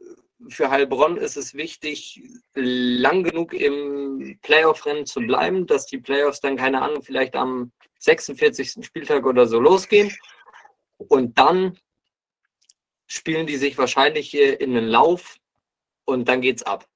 [0.47, 2.21] für Heilbronn ist es wichtig,
[2.53, 8.85] lang genug im Playoff-Rennen zu bleiben, dass die Playoffs dann, keine Ahnung, vielleicht am 46.
[8.85, 10.15] Spieltag oder so losgehen.
[10.97, 11.79] Und dann
[13.07, 15.37] spielen die sich wahrscheinlich hier in den Lauf
[16.05, 16.87] und dann geht's ab.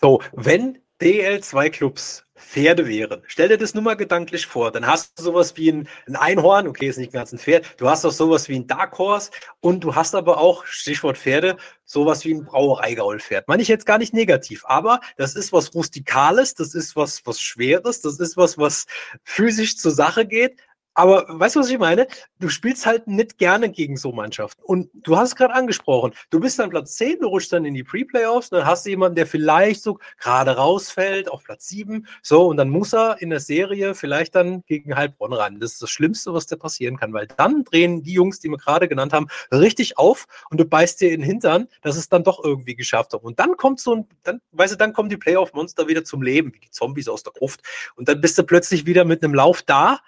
[0.00, 5.24] So, wenn DL2-Clubs Pferde wären, stell dir das nur mal gedanklich vor, dann hast du
[5.24, 8.48] sowas wie ein, ein Einhorn, okay, ist nicht ganz ein Pferd, du hast doch sowas
[8.48, 9.30] wie ein Dark Horse
[9.60, 13.46] und du hast aber auch, Stichwort Pferde, sowas wie ein Brauereigaulpferd.
[13.46, 17.42] Meine ich jetzt gar nicht negativ, aber das ist was Rustikales, das ist was, was
[17.42, 18.86] Schweres, das ist was, was
[19.22, 20.60] physisch zur Sache geht,
[20.94, 22.06] aber weißt du, was ich meine?
[22.38, 24.62] Du spielst halt nicht gerne gegen so Mannschaften.
[24.64, 26.12] Und du hast es gerade angesprochen.
[26.30, 29.16] Du bist dann Platz 10, du rutschst dann in die Pre-Playoffs, dann hast du jemanden,
[29.16, 32.06] der vielleicht so gerade rausfällt auf Platz 7.
[32.22, 35.60] So, und dann muss er in der Serie vielleicht dann gegen Heilbronn ran.
[35.60, 38.58] Das ist das Schlimmste, was da passieren kann, weil dann drehen die Jungs, die wir
[38.58, 42.24] gerade genannt haben, richtig auf und du beißt dir in den Hintern, dass es dann
[42.24, 43.22] doch irgendwie geschafft hat.
[43.22, 46.52] Und dann kommt so ein, dann, weißt du, dann kommen die Playoff-Monster wieder zum Leben,
[46.54, 47.60] wie die Zombies aus der Gruft.
[47.94, 50.00] Und dann bist du plötzlich wieder mit einem Lauf da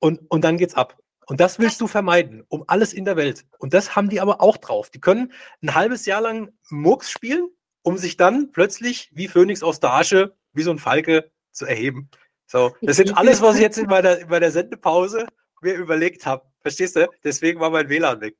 [0.00, 0.96] und, und dann geht's ab.
[1.26, 3.44] Und das willst du vermeiden, um alles in der Welt.
[3.58, 4.88] Und das haben die aber auch drauf.
[4.88, 5.32] Die können
[5.62, 7.50] ein halbes Jahr lang Murks spielen,
[7.82, 12.08] um sich dann plötzlich wie Phönix aus der Asche, wie so ein Falke zu erheben.
[12.46, 15.26] So, das ist alles, was ich jetzt in meiner, in meiner Sendepause
[15.60, 16.46] mir überlegt habe.
[16.62, 17.08] Verstehst du?
[17.22, 18.36] Deswegen war mein WLAN weg.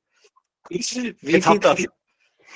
[0.69, 1.89] Ich, wie, viel,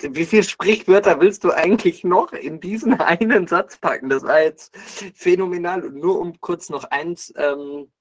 [0.02, 4.10] wie viele Sprichwörter willst du eigentlich noch in diesen einen Satz packen?
[4.10, 4.76] Das war jetzt
[5.14, 5.84] phänomenal.
[5.84, 7.92] Und nur um kurz noch eins ähm,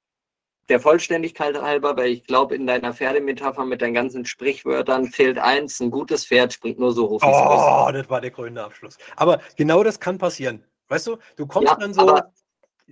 [0.69, 5.81] der Vollständigkeit halber, weil ich glaube, in deiner Pferdemetapher mit deinen ganzen Sprichwörtern fehlt eins,
[5.81, 7.21] ein gutes Pferd springt nur so hoch.
[7.23, 8.97] Oh, das war der grüne Abschluss.
[9.17, 10.65] Aber genau das kann passieren.
[10.89, 12.33] Weißt du, du kommst ja, dann so aber,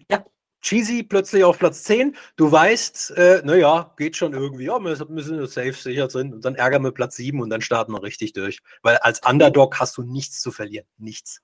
[0.09, 0.25] ja.
[0.62, 5.47] cheesy plötzlich auf Platz 10, du weißt, äh, naja, geht schon irgendwie, ja, wir müssen
[5.47, 8.61] safe sicher drin und dann ärgern wir Platz 7 und dann starten wir richtig durch.
[8.83, 10.87] Weil als Underdog hast du nichts zu verlieren.
[10.99, 11.41] Nichts.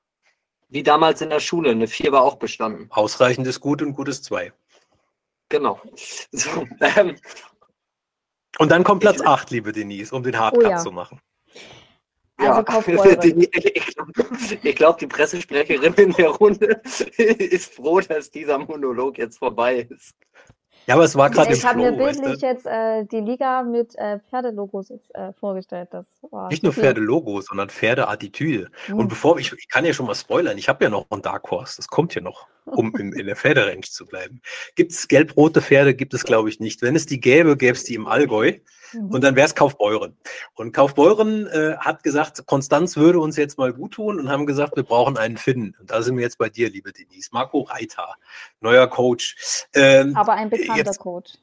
[0.69, 2.89] Wie damals in der Schule, eine 4 war auch bestanden.
[2.91, 4.53] Ausreichend ist gut und gut ist 2.
[5.49, 5.81] Genau.
[6.33, 7.17] So, ähm,
[8.59, 10.77] und dann kommt Platz 8, liebe Denise, um den Hardcut oh, ja.
[10.79, 11.21] zu machen.
[12.39, 13.51] Also ja, die,
[14.63, 16.81] ich glaube, die Pressesprecherin in der Runde
[17.17, 20.15] ist froh, dass dieser Monolog jetzt vorbei ist.
[20.87, 24.21] Ja, aber es war gerade Ich habe mir bildlich jetzt äh, die Liga mit äh,
[24.31, 25.89] Pferdelogos jetzt, äh, vorgestellt.
[25.91, 26.07] Das
[26.51, 28.71] Nicht nur Pferdelogos, sondern Pferdeattitüde.
[28.87, 28.99] Mhm.
[28.99, 31.51] Und bevor ich, ich kann ja schon mal spoilern, ich habe ja noch einen Dark
[31.51, 34.41] Horse, das kommt ja noch, um in, in der Pferderange zu bleiben.
[34.75, 35.95] Gibt es gelb-rote Pferde?
[35.95, 36.83] Gibt es, glaube ich, nicht.
[36.83, 38.53] Wenn es die gäbe, gäbe es die im Allgäu.
[38.93, 39.11] Mhm.
[39.11, 40.17] Und dann wäre es Kaufbeuren.
[40.55, 44.77] Und Kaufbeuren äh, hat gesagt, Konstanz würde uns jetzt mal gut tun und haben gesagt,
[44.77, 45.75] wir brauchen einen Finn.
[45.81, 47.31] Und da sind wir jetzt bei dir, liebe Denise.
[47.33, 48.15] Marco Reiter,
[48.61, 49.67] neuer Coach.
[49.75, 51.35] Ähm, Aber ein bekannter jetzt, Coach.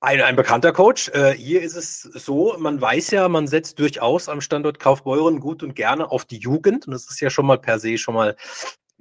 [0.00, 1.08] Ein, ein bekannter Coach.
[1.08, 5.62] Äh, hier ist es so, man weiß ja, man setzt durchaus am Standort Kaufbeuren gut
[5.62, 6.86] und gerne auf die Jugend.
[6.86, 8.36] Und das ist ja schon mal per se schon mal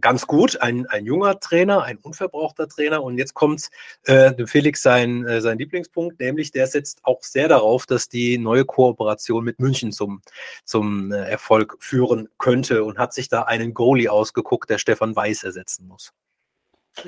[0.02, 0.62] ganz gut.
[0.62, 3.04] Ein, ein junger Trainer, ein unverbrauchter Trainer.
[3.04, 3.70] Und jetzt kommt
[4.04, 8.66] äh, Felix sein, äh, sein Lieblingspunkt, nämlich der setzt auch sehr darauf, dass die neue
[8.66, 10.22] Kooperation mit München zum,
[10.64, 15.44] zum äh, Erfolg führen könnte und hat sich da einen Goalie ausgeguckt, der Stefan Weiß
[15.44, 16.14] ersetzen muss.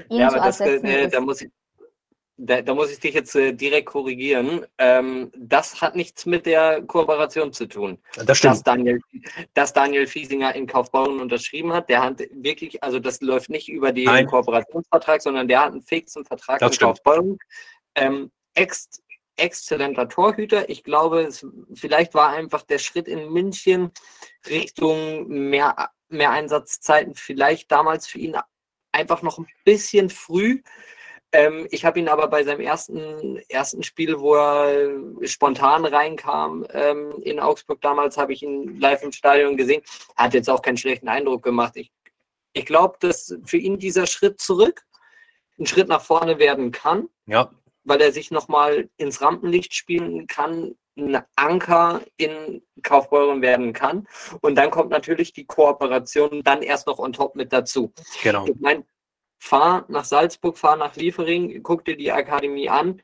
[0.10, 1.50] Ja, aber das, äh, da muss ich,
[2.38, 4.66] da, da, muss ich dich jetzt äh, direkt korrigieren.
[4.78, 7.98] Ähm, das hat nichts mit der Kooperation zu tun.
[8.26, 8.54] Das stimmt.
[8.54, 9.00] Dass Daniel,
[9.56, 11.90] dass Daniel Fiesinger in Kaufbeuren unterschrieben hat.
[11.90, 14.28] Der hat wirklich, also das läuft nicht über den Nein.
[14.28, 17.04] Kooperationsvertrag, sondern der hat einen fixen Vertrag das in stimmt.
[17.04, 17.38] Kaufbeuren.
[17.96, 18.88] Ähm, ex,
[19.36, 20.70] exzellenter Torhüter.
[20.70, 23.92] Ich glaube, es, vielleicht war einfach der Schritt in München
[24.48, 28.38] Richtung mehr, mehr Einsatzzeiten vielleicht damals für ihn
[28.92, 30.62] einfach noch ein bisschen früh.
[31.34, 37.12] Ähm, ich habe ihn aber bei seinem ersten, ersten Spiel, wo er spontan reinkam ähm,
[37.22, 39.82] in Augsburg damals, habe ich ihn live im Stadion gesehen.
[40.16, 41.74] Hat jetzt auch keinen schlechten Eindruck gemacht.
[41.76, 41.92] Ich,
[42.54, 44.84] ich glaube, dass für ihn dieser Schritt zurück
[45.60, 47.10] ein Schritt nach vorne werden kann.
[47.26, 47.52] Ja.
[47.84, 54.08] Weil er sich nochmal ins Rampenlicht spielen kann, ein Anker in Kaufbeuren werden kann.
[54.42, 57.94] Und dann kommt natürlich die Kooperation dann erst noch on top mit dazu.
[58.24, 58.46] Genau.
[58.48, 58.84] Ich meine,
[59.38, 63.02] fahr nach Salzburg, fahr nach Liefering, guck dir die Akademie an.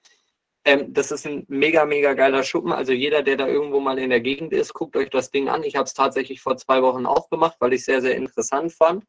[0.65, 2.71] Ähm, das ist ein mega, mega geiler Schuppen.
[2.71, 5.63] Also jeder, der da irgendwo mal in der Gegend ist, guckt euch das Ding an.
[5.63, 8.71] Ich habe es tatsächlich vor zwei Wochen auch gemacht, weil ich es sehr, sehr interessant
[8.71, 9.03] fand.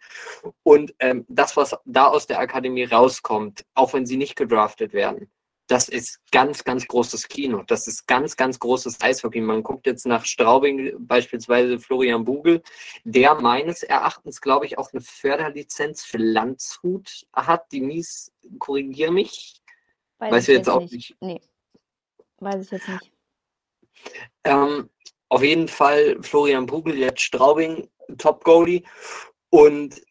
[0.64, 5.31] Und ähm, das, was da aus der Akademie rauskommt, auch wenn sie nicht gedraftet werden,
[5.67, 7.62] das ist ganz, ganz großes Kino.
[7.67, 9.41] Das ist ganz, ganz großes Eishockey.
[9.41, 12.62] Man guckt jetzt nach Straubing, beispielsweise Florian Bugel,
[13.05, 17.73] der meines Erachtens, glaube ich, auch eine Förderlizenz für Landshut hat.
[17.73, 19.62] Die Mies, korrigiere mich.
[20.19, 20.93] Weiß, Weiß ich jetzt jetzt auch nicht.
[20.93, 21.17] nicht.
[21.21, 21.41] Nee.
[22.39, 23.12] Weiß ich jetzt nicht.
[24.45, 24.91] Ähm,
[25.31, 27.89] auf jeden Fall Florian Bugel, jetzt Straubing,
[28.19, 28.83] Top-Goalie.
[29.49, 30.03] Und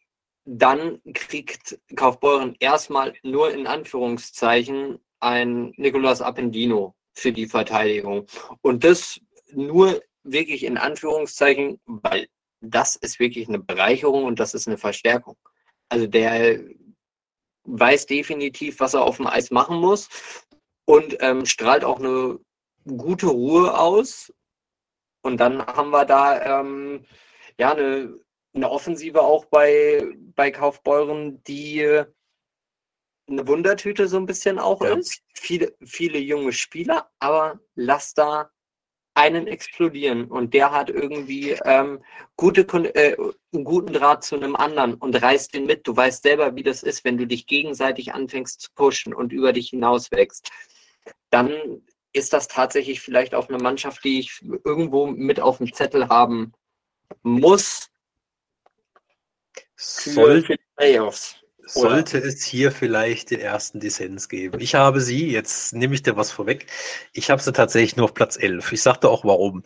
[0.44, 8.26] dann kriegt Kaufbeuren erstmal nur in Anführungszeichen ein Nicolas Appendino für die Verteidigung.
[8.60, 9.20] Und das
[9.52, 12.28] nur wirklich in Anführungszeichen, weil
[12.60, 15.36] das ist wirklich eine Bereicherung und das ist eine Verstärkung.
[15.88, 16.60] Also der
[17.64, 20.08] weiß definitiv, was er auf dem Eis machen muss
[20.86, 22.38] und ähm, strahlt auch eine
[22.86, 24.32] gute Ruhe aus.
[25.22, 27.04] Und dann haben wir da ähm,
[27.58, 28.18] ja eine,
[28.54, 32.04] eine Offensive auch bei, bei Kaufbeuren, die
[33.28, 34.94] eine Wundertüte so ein bisschen auch Ja.
[34.94, 35.22] ist.
[35.34, 38.50] Viele, viele junge Spieler, aber lass da
[39.14, 42.02] einen explodieren und der hat irgendwie ähm,
[42.36, 42.62] gute,
[42.94, 43.16] äh,
[43.52, 45.86] einen guten Draht zu einem anderen und reißt den mit.
[45.86, 49.52] Du weißt selber, wie das ist, wenn du dich gegenseitig anfängst zu pushen und über
[49.52, 50.50] dich hinaus wächst.
[51.30, 56.08] Dann ist das tatsächlich vielleicht auch eine Mannschaft, die ich irgendwo mit auf dem Zettel
[56.08, 56.52] haben
[57.22, 57.90] muss
[59.76, 60.58] für, Soll,
[61.64, 61.76] Playoffs.
[61.76, 61.90] Oder?
[61.90, 64.60] sollte es hier vielleicht den ersten Dissens geben.
[64.60, 66.66] Ich habe sie, jetzt nehme ich dir was vorweg,
[67.12, 68.72] ich habe sie tatsächlich nur auf Platz 11.
[68.72, 69.62] Ich sagte auch warum.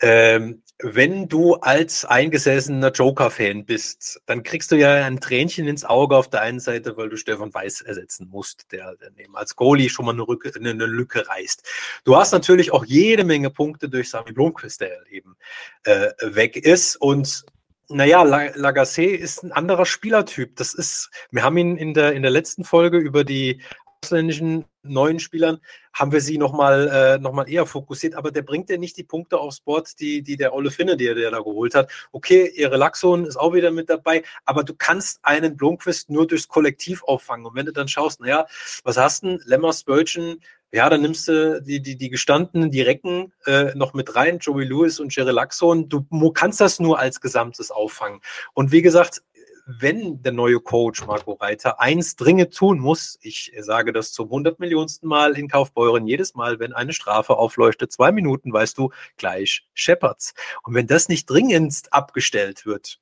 [0.00, 6.16] Ähm, wenn du als eingesessener Joker-Fan bist, dann kriegst du ja ein Tränchen ins Auge
[6.16, 9.88] auf der einen Seite, weil du Stefan Weiß ersetzen musst, der, der neben als Goalie
[9.88, 11.62] schon mal eine, Rücke, eine, eine Lücke reißt.
[12.04, 15.36] Du hast natürlich auch jede Menge Punkte durch Sami Blomqvist, der eben
[15.84, 16.96] äh, weg ist.
[16.96, 17.46] Und
[17.88, 20.56] naja, La- Lagacé ist ein anderer Spielertyp.
[20.56, 23.60] Das ist, wir haben ihn in der, in der letzten Folge über die
[24.02, 25.60] ausländischen neuen Spielern,
[25.94, 29.38] haben wir sie nochmal äh, noch eher fokussiert, aber der bringt ja nicht die Punkte
[29.38, 31.90] aufs Board, die, die der Olle Finne, der, der da geholt hat.
[32.12, 36.48] Okay, ihre Laxon ist auch wieder mit dabei, aber du kannst einen Blomqvist nur durchs
[36.48, 37.46] Kollektiv auffangen.
[37.46, 38.46] Und wenn du dann schaust, naja,
[38.82, 39.38] was hast du?
[39.46, 40.38] Lemmer, Spurgeon,
[40.74, 44.64] ja, dann nimmst du die, die, die gestandenen, die Recken äh, noch mit rein, Joey
[44.64, 45.88] Lewis und Jerry Laxon.
[45.88, 48.20] Du kannst das nur als Gesamtes auffangen.
[48.54, 49.22] Und wie gesagt,
[49.66, 54.58] wenn der neue Coach Marco Reiter eins dringend tun muss, ich sage das zum 100
[54.58, 59.68] Millionsten Mal in Kaufbeuren, jedes Mal, wenn eine Strafe aufleuchtet, zwei Minuten, weißt du, gleich
[59.74, 60.34] Shepherds.
[60.64, 62.98] Und wenn das nicht dringendst abgestellt wird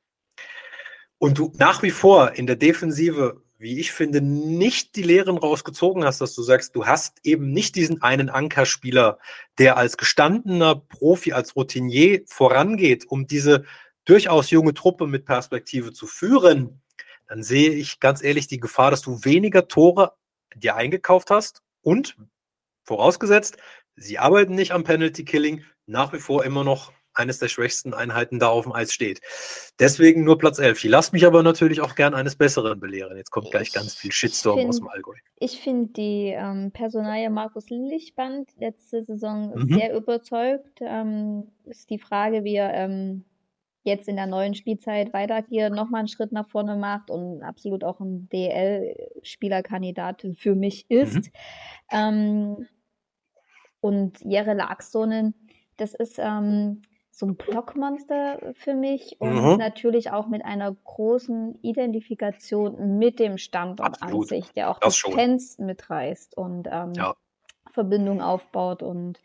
[1.17, 6.05] und du nach wie vor in der Defensive wie ich finde, nicht die Lehren rausgezogen
[6.05, 9.19] hast, dass du sagst, du hast eben nicht diesen einen Ankerspieler,
[9.57, 13.65] der als gestandener Profi, als Routinier vorangeht, um diese
[14.05, 16.83] durchaus junge Truppe mit Perspektive zu führen,
[17.29, 20.15] dann sehe ich ganz ehrlich die Gefahr, dass du weniger Tore
[20.57, 22.17] dir eingekauft hast und
[22.83, 23.59] vorausgesetzt,
[23.95, 28.39] sie arbeiten nicht am Penalty Killing, nach wie vor immer noch eines der schwächsten Einheiten
[28.39, 29.21] da auf dem Eis steht.
[29.79, 30.85] Deswegen nur Platz 11.
[30.85, 33.17] Ich lasse mich aber natürlich auch gern eines Besseren belehren.
[33.17, 35.15] Jetzt kommt gleich Ich ganz viel Shitstorm find- aus dem Allgäu.
[35.39, 39.75] Ich finde die ähm, Personalie Markus Lillichband letzte Saison Mhm.
[39.75, 40.79] sehr überzeugt.
[40.81, 43.25] Ähm, ist die Frage, wie er ähm,
[43.85, 47.83] jetzt in der neuen Spielzeit weiter hier nochmal einen Schritt nach vorne macht und absolut
[47.83, 51.17] auch ein DL-Spielerkandidat für mich ist.
[51.17, 51.33] Mhm.
[51.91, 52.67] Ähm,
[53.81, 55.35] und Jere Laaksonen,
[55.77, 56.83] das ist ähm,
[57.13, 59.59] so ein Blockmonster für mich und Mhm.
[59.59, 64.29] natürlich auch mit einer großen Identifikation mit dem Standort an Absolut.
[64.29, 65.13] sich, der auch Das schon.
[65.13, 67.15] Fans mitreißt und ähm, Ja.
[67.73, 68.83] Verbindung aufbaut.
[68.83, 69.21] Und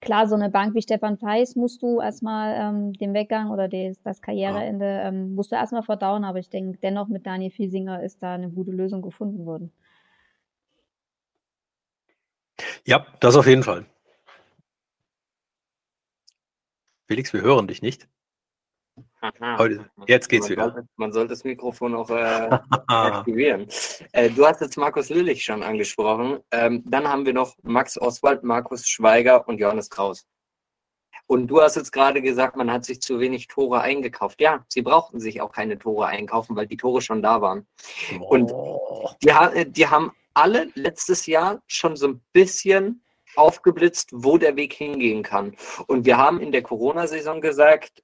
[0.00, 4.00] klar, so eine Bank wie Stefan Feis musst du erstmal ähm, den Weggang oder des,
[4.02, 8.22] das Karriereende ähm, musst du erstmal verdauen, aber ich denke, dennoch mit Daniel Fiesinger ist
[8.22, 9.72] da eine gute Lösung gefunden worden.
[12.84, 13.86] Ja, das auf jeden Fall.
[17.12, 18.08] Felix, wir hören dich nicht.
[19.58, 20.72] Heute, jetzt geht's man wieder.
[20.72, 22.48] Sollte, man sollte das Mikrofon auch äh,
[22.86, 23.66] aktivieren.
[24.12, 26.38] Äh, du hast jetzt Markus Lillich schon angesprochen.
[26.52, 30.26] Ähm, dann haben wir noch Max Oswald, Markus Schweiger und Johannes Kraus.
[31.26, 34.40] Und du hast jetzt gerade gesagt, man hat sich zu wenig Tore eingekauft.
[34.40, 37.66] Ja, sie brauchten sich auch keine Tore einkaufen, weil die Tore schon da waren.
[38.20, 39.10] Und Oh.
[39.22, 43.04] die, ha- die haben alle letztes Jahr schon so ein bisschen
[43.36, 45.56] aufgeblitzt, wo der Weg hingehen kann.
[45.86, 48.02] Und wir haben in der Corona-Saison gesagt,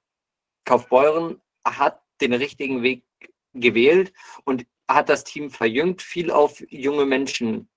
[0.64, 3.05] Kaufbeuren hat den richtigen Weg
[3.55, 4.12] gewählt
[4.45, 7.68] und hat das Team verjüngt, viel auf junge Menschen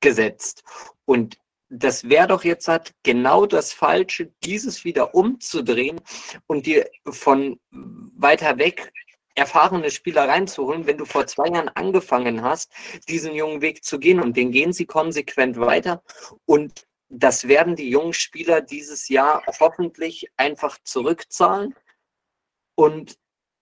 [0.00, 0.64] gesetzt.
[1.04, 1.38] Und
[1.68, 6.00] das wäre doch jetzt halt genau das Falsche, dieses wieder umzudrehen
[6.46, 8.92] und dir von weiter weg
[9.34, 12.72] erfahrene Spieler reinzuholen, wenn du vor zwei Jahren angefangen hast,
[13.08, 16.02] diesen jungen Weg zu gehen und den gehen sie konsequent weiter.
[16.44, 21.74] Und das werden die jungen Spieler dieses Jahr hoffentlich einfach zurückzahlen.
[22.74, 23.18] Und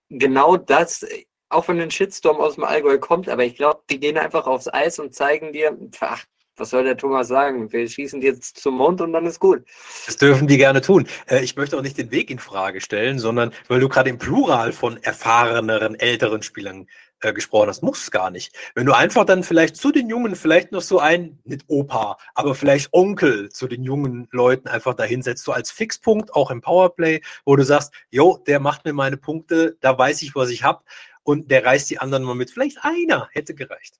[0.09, 1.05] genau das,
[1.49, 4.67] auch wenn ein Shitstorm aus dem Allgäu kommt, aber ich glaube, die gehen einfach aufs
[4.67, 6.25] Eis und zeigen dir, ach,
[6.57, 7.71] was soll der Thomas sagen?
[7.71, 9.63] Wir schießen jetzt zum Mond und dann ist gut.
[10.05, 11.07] Das dürfen die gerne tun.
[11.27, 14.17] Äh, Ich möchte auch nicht den Weg in Frage stellen, sondern weil du gerade im
[14.17, 16.87] Plural von erfahreneren, älteren Spielern
[17.21, 18.55] äh, gesprochen hast, muss es gar nicht.
[18.75, 22.55] Wenn du einfach dann vielleicht zu den Jungen vielleicht noch so ein, nicht Opa, aber
[22.55, 27.55] vielleicht Onkel zu den jungen Leuten einfach dahinsetzt, so als Fixpunkt, auch im Powerplay, wo
[27.55, 30.83] du sagst, jo, der macht mir meine Punkte, da weiß ich, was ich habe
[31.23, 32.51] und der reißt die anderen mal mit.
[32.51, 33.99] Vielleicht einer hätte gereicht.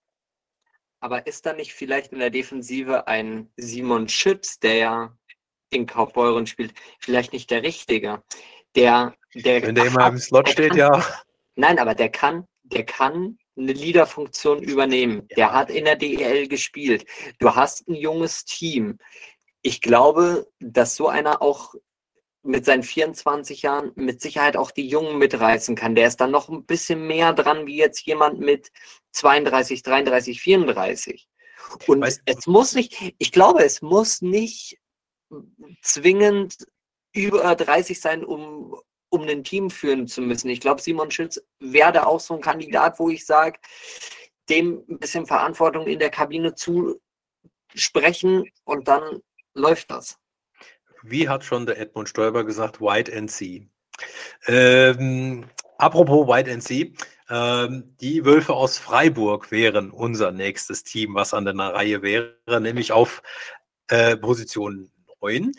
[1.01, 5.17] Aber ist da nicht vielleicht in der Defensive ein Simon Schütz, der ja
[5.71, 8.23] in Kaufbeuren spielt, vielleicht nicht der Richtige?
[8.75, 11.05] Der, der Wenn der immer im Slot steht, kann- ja.
[11.55, 15.27] Nein, aber der kann, der kann eine Leaderfunktion übernehmen.
[15.35, 17.05] Der hat in der DEL gespielt.
[17.39, 18.97] Du hast ein junges Team.
[19.63, 21.73] Ich glaube, dass so einer auch
[22.43, 25.95] mit seinen 24 Jahren mit Sicherheit auch die Jungen mitreißen kann.
[25.95, 28.71] Der ist dann noch ein bisschen mehr dran, wie jetzt jemand mit
[29.11, 31.27] 32, 33, 34.
[31.87, 34.77] Und Weißt- es muss nicht, ich glaube, es muss nicht
[35.81, 36.55] zwingend
[37.13, 38.75] über 30 sein, um,
[39.09, 40.49] um ein Team führen zu müssen.
[40.49, 43.59] Ich glaube, Simon Schütz wäre da auch so ein Kandidat, wo ich sage,
[44.49, 46.99] dem ein bisschen Verantwortung in der Kabine zu
[47.73, 49.21] sprechen und dann
[49.53, 50.17] läuft das.
[51.03, 53.67] Wie hat schon der Edmund Stoiber gesagt, White and See.
[54.47, 55.45] Ähm,
[55.81, 56.93] apropos White and See,
[57.29, 62.91] ähm, die Wölfe aus Freiburg wären unser nächstes Team, was an der Reihe wäre, nämlich
[62.91, 63.23] auf
[63.87, 65.51] äh, Position 9.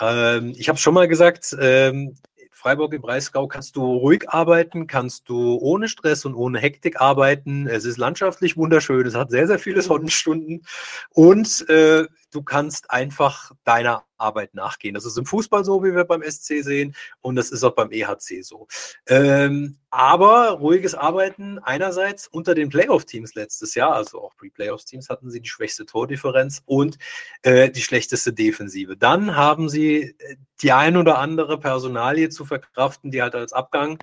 [0.00, 2.16] Ähm, ich habe schon mal gesagt, ähm,
[2.50, 7.66] Freiburg im Breisgau kannst du ruhig arbeiten, kannst du ohne Stress und ohne Hektik arbeiten.
[7.66, 10.64] Es ist landschaftlich wunderschön, es hat sehr, sehr viele Sonnenstunden
[11.10, 14.94] und äh, du kannst einfach deiner Arbeit nachgehen.
[14.94, 17.92] Das ist im Fußball so, wie wir beim SC sehen und das ist auch beim
[17.92, 18.66] EHC so.
[19.06, 25.40] Ähm, aber ruhiges Arbeiten einerseits unter den Playoff-Teams letztes Jahr, also auch Pre-Playoff-Teams hatten sie
[25.40, 26.98] die schwächste Tordifferenz und
[27.42, 28.96] äh, die schlechteste Defensive.
[28.96, 33.98] Dann haben sie äh, die ein oder andere Personalie zu verkraften, die halt als Abgang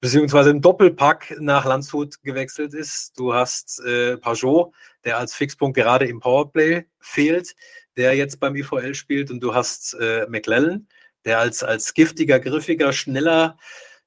[0.00, 3.18] beziehungsweise im Doppelpack nach Landshut gewechselt ist.
[3.18, 4.72] Du hast äh, Pajot,
[5.04, 7.54] der als Fixpunkt gerade im Powerplay fehlt,
[7.96, 10.88] der jetzt beim IVL spielt und du hast äh, McLellan,
[11.24, 13.58] der als, als giftiger, griffiger, schneller,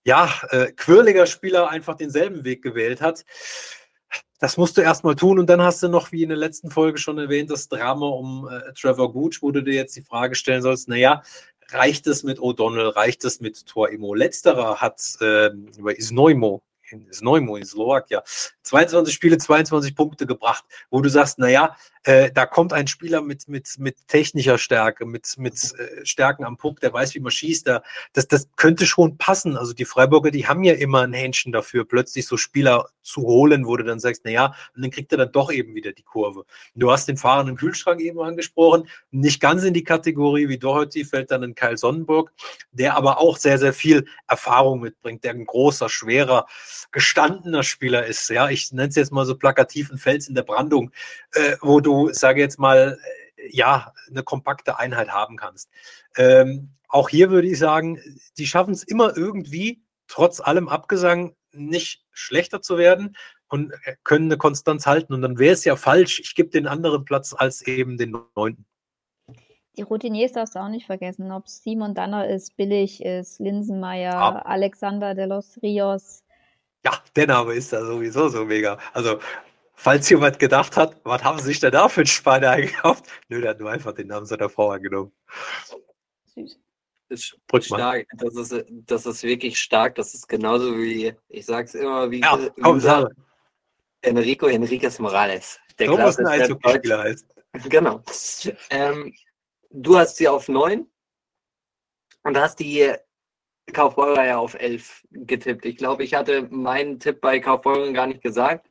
[0.04, 3.24] ja, äh, quirliger Spieler einfach denselben Weg gewählt hat.
[4.40, 6.98] Das musst du erstmal tun und dann hast du noch, wie in der letzten Folge
[6.98, 10.62] schon erwähnt, das Drama um äh, Trevor Gooch, wo du dir jetzt die Frage stellen
[10.62, 11.24] sollst, naja,
[11.74, 14.14] reicht es mit O'Donnell, reicht es mit Tor Imo?
[14.14, 15.48] Letzterer hat äh,
[15.78, 16.62] über Isnoimo,
[17.10, 18.24] Isnoimo in Slowakia
[18.64, 23.48] 22 Spiele, 22 Punkte gebracht, wo du sagst, naja, äh, da kommt ein Spieler mit,
[23.48, 27.68] mit, mit technischer Stärke, mit, mit äh, Stärken am Puck, der weiß, wie man schießt,
[27.68, 29.56] da, das, das könnte schon passen.
[29.56, 33.66] Also die Freiburger, die haben ja immer ein Händchen dafür, plötzlich so Spieler zu holen,
[33.66, 36.46] wo du dann sagst, naja, und dann kriegt er dann doch eben wieder die Kurve.
[36.76, 41.32] Du hast den fahrenden Kühlschrank eben angesprochen, nicht ganz in die Kategorie wie Doherty fällt
[41.32, 42.32] dann ein Kyle Sonnenburg,
[42.72, 46.48] der aber auch sehr, sehr viel Erfahrung mitbringt, der ein großer, schwerer,
[46.92, 48.30] gestandener Spieler ist.
[48.30, 50.92] Ja, ich nenne es jetzt mal so plakativ ein Fels in der Brandung,
[51.34, 52.98] äh, wo du, sage jetzt mal,
[53.38, 55.70] äh, ja, eine kompakte Einheit haben kannst.
[56.18, 58.00] Ähm, auch hier würde ich sagen,
[58.38, 63.16] die schaffen es immer irgendwie, trotz allem Abgesang, nicht schlechter zu werden
[63.48, 65.14] und äh, können eine Konstanz halten.
[65.14, 68.66] Und dann wäre es ja falsch, ich gebe den anderen Platz als eben den neunten.
[69.76, 74.12] Die Routiniers darfst du auch nicht vergessen, ob es Simon Danner ist, Billig ist, Linsenmeier,
[74.12, 74.42] Ja.
[74.46, 76.24] Alexander de los Rios.
[76.86, 78.78] Ja, der Name ist da sowieso so mega.
[78.94, 79.20] Also,
[79.74, 83.06] falls jemand gedacht hat, was haben sie sich denn da für einen Spanner eingekauft?
[83.30, 85.12] Nö, der hat nur einfach den Namen seiner Frau angenommen.
[86.36, 86.60] Süß.
[87.10, 88.08] ist stark.
[88.18, 89.96] Das ist, das ist wirklich stark.
[89.96, 93.10] Das ist genauso wie, ich sag's immer, wie ja, komm, sag.
[94.02, 95.60] Enrico Enriquez Morales.
[95.80, 97.28] Der Thomas ein Eishockeyspieler heißt.
[97.70, 98.02] Genau.
[98.70, 99.14] Ähm,
[99.70, 100.86] du hast sie auf 9
[102.24, 102.92] und hast die
[103.72, 105.66] Kaufbeurer ja auf 11 getippt.
[105.66, 108.70] Ich glaube, ich hatte meinen Tipp bei Kaufbeuren gar nicht gesagt.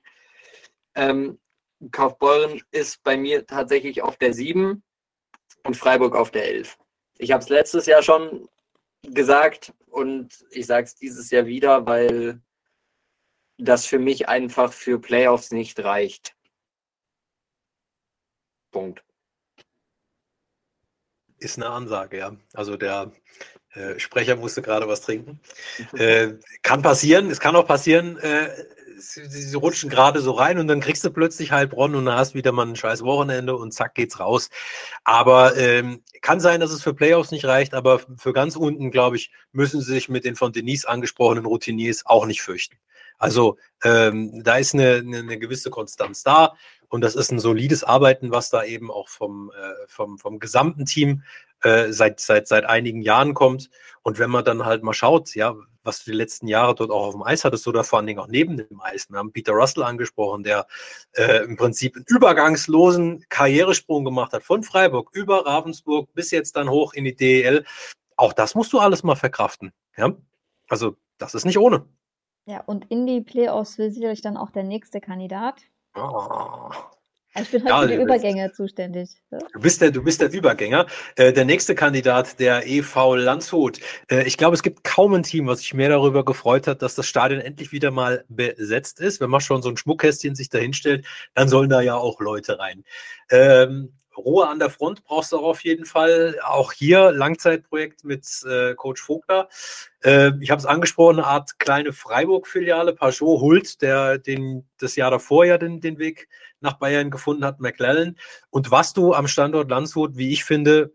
[0.94, 1.38] Ähm,
[1.90, 4.82] Kaufbeuren ist bei mir tatsächlich auf der 7
[5.64, 6.78] und Freiburg auf der 11.
[7.18, 8.48] Ich habe es letztes Jahr schon
[9.02, 12.40] gesagt und ich sage es dieses Jahr wieder, weil
[13.58, 16.34] das für mich einfach für Playoffs nicht reicht.
[18.70, 19.04] Punkt.
[21.38, 22.36] Ist eine Ansage, ja.
[22.54, 23.12] Also der
[23.74, 25.40] äh, Sprecher musste gerade was trinken.
[25.94, 28.48] Äh, kann passieren, es kann auch passieren, äh,
[28.98, 32.34] sie, sie, rutschen gerade so rein und dann kriegst du plötzlich Heilbronn und dann hast
[32.34, 34.50] wieder mal ein scheiß Wochenende und zack geht's raus.
[35.04, 39.16] Aber ähm, kann sein, dass es für Playoffs nicht reicht, aber für ganz unten, glaube
[39.16, 42.76] ich, müssen sie sich mit den von Denise angesprochenen Routiniers auch nicht fürchten.
[43.18, 46.54] Also ähm, da ist eine, eine, eine gewisse Konstanz da.
[46.88, 50.84] Und das ist ein solides Arbeiten, was da eben auch vom, äh, vom, vom gesamten
[50.84, 51.22] Team
[51.62, 53.70] äh, seit, seit, seit einigen Jahren kommt.
[54.02, 55.54] Und wenn man dann halt mal schaut, ja,
[55.84, 58.18] was du die letzten Jahre dort auch auf dem Eis hattest oder vor allen Dingen
[58.18, 59.10] auch neben dem Eis.
[59.10, 60.66] Wir haben Peter Russell angesprochen, der
[61.12, 66.68] äh, im Prinzip einen übergangslosen Karrieresprung gemacht hat von Freiburg über Ravensburg bis jetzt dann
[66.68, 67.64] hoch in die DEL.
[68.16, 69.72] Auch das musst du alles mal verkraften.
[69.96, 70.12] Ja?
[70.68, 71.84] Also das ist nicht ohne.
[72.46, 75.62] Ja, und in die Playoffs will sicherlich dann auch der nächste Kandidat.
[75.94, 76.70] Oh.
[77.34, 79.10] Ich bin halt ja, für die Übergänge bist, zuständig.
[79.30, 80.86] Du bist der, du bist der Übergänger.
[81.16, 83.80] Äh, der nächste Kandidat, der EV Landshut.
[84.10, 86.94] Äh, ich glaube, es gibt kaum ein Team, was sich mehr darüber gefreut hat, dass
[86.94, 89.20] das Stadion endlich wieder mal besetzt ist.
[89.20, 92.84] Wenn man schon so ein Schmuckkästchen sich dahinstellt, dann sollen da ja auch Leute rein.
[93.30, 96.38] Ähm, Ruhe an der Front brauchst du auch auf jeden Fall.
[96.44, 99.48] Auch hier Langzeitprojekt mit äh, Coach Vogler.
[100.02, 102.94] Äh, ich habe es angesprochen, eine Art kleine Freiburg-Filiale.
[102.94, 106.28] Pajot Hult, der den, das Jahr davor ja den, den Weg
[106.60, 108.16] nach Bayern gefunden hat, McLellan.
[108.50, 110.92] Und was du am Standort Landshut, wie ich finde,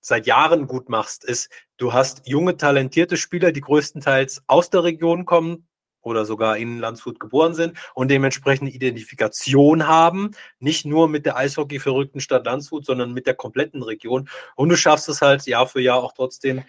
[0.00, 5.24] seit Jahren gut machst, ist, du hast junge, talentierte Spieler, die größtenteils aus der Region
[5.24, 5.67] kommen,
[6.08, 12.20] oder sogar in Landshut geboren sind und dementsprechend Identifikation haben, nicht nur mit der Eishockey-verrückten
[12.20, 14.28] Stadt Landshut, sondern mit der kompletten Region.
[14.56, 16.64] Und du schaffst es halt Jahr für Jahr auch trotzdem,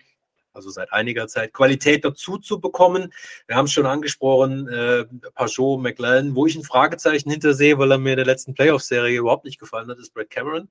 [0.54, 3.14] also seit einiger Zeit, Qualität dazu zu bekommen.
[3.48, 7.98] Wir haben es schon angesprochen, äh, Pajot, McLaren, wo ich ein Fragezeichen hintersehe, weil er
[7.98, 10.70] mir in der letzten Playoff-Serie überhaupt nicht gefallen hat, ist Brad Cameron.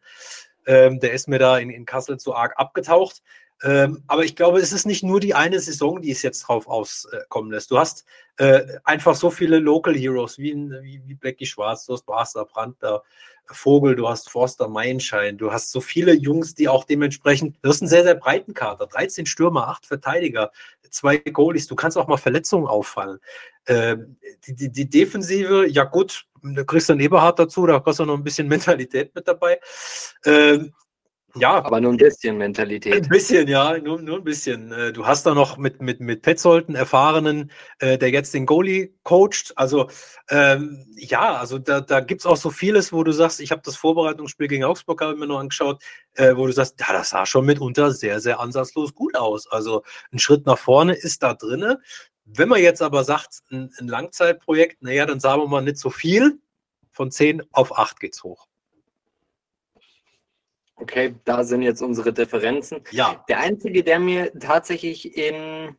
[0.67, 3.23] Ähm, der ist mir da in, in Kassel zu arg abgetaucht.
[3.63, 6.69] Ähm, aber ich glaube, es ist nicht nur die eine Saison, die es jetzt drauf
[6.69, 7.71] auskommen lässt.
[7.71, 8.05] Du hast
[8.39, 13.03] äh, einfach so viele Local Heroes wie, wie, wie Blackie Schwarz, du hast Barster, Brandter,
[13.47, 17.83] Vogel, du hast Forster, Meinschein, du hast so viele Jungs, die auch dementsprechend, du hast
[17.83, 20.53] einen sehr, sehr breiten Kader, 13 Stürmer, 8 Verteidiger,
[20.91, 23.19] zwei Goalies, du kannst auch mal Verletzungen auffallen.
[23.65, 23.97] Äh,
[24.47, 26.27] die, die, die, Defensive, ja gut,
[26.67, 29.61] Christian Eberhardt dazu, da hast du noch ein bisschen Mentalität mit dabei.
[30.25, 30.61] Äh,
[31.35, 31.63] ja.
[31.63, 32.95] Aber nur ein bisschen Mentalität.
[32.95, 34.73] Ein bisschen, ja, nur, nur ein bisschen.
[34.73, 37.51] Äh, du hast da noch mit, mit, mit Petzold einen erfahrenen,
[37.81, 39.53] äh, der jetzt den Goalie coacht.
[39.57, 39.89] Also,
[40.31, 43.63] ähm, ja, also da, da gibt es auch so vieles, wo du sagst, ich habe
[43.65, 45.83] das Vorbereitungsspiel gegen Augsburg habe ich mir noch angeschaut,
[46.15, 49.47] äh, wo du sagst, ja, das sah schon mitunter sehr, sehr ansatzlos gut aus.
[49.47, 51.77] Also ein Schritt nach vorne ist da drin.
[52.25, 55.91] Wenn man jetzt aber sagt, ein, ein Langzeitprojekt, naja, dann sagen wir mal nicht so
[55.91, 56.39] viel.
[56.91, 58.49] Von 10 auf 8 geht's hoch.
[60.81, 62.83] Okay, da sind jetzt unsere Differenzen.
[62.93, 63.25] Ja.
[63.29, 65.77] Der einzige, der mir tatsächlich in,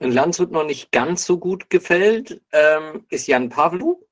[0.00, 4.02] in Landshut noch nicht ganz so gut gefällt, ähm, ist Jan Pavlu.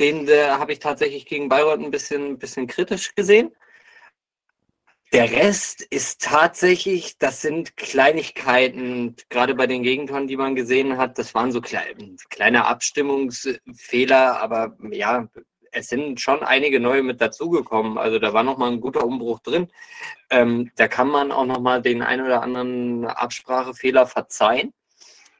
[0.00, 3.54] Den äh, habe ich tatsächlich gegen Bayreuth ein bisschen, bisschen kritisch gesehen.
[5.12, 11.18] Der Rest ist tatsächlich, das sind Kleinigkeiten, gerade bei den Gegentoren, die man gesehen hat,
[11.18, 15.28] das waren so kleine Abstimmungsfehler, aber ja,
[15.74, 17.98] es sind schon einige neue mit dazugekommen.
[17.98, 19.68] Also da war nochmal ein guter Umbruch drin.
[20.30, 24.72] Ähm, da kann man auch nochmal den ein oder anderen Absprachefehler verzeihen.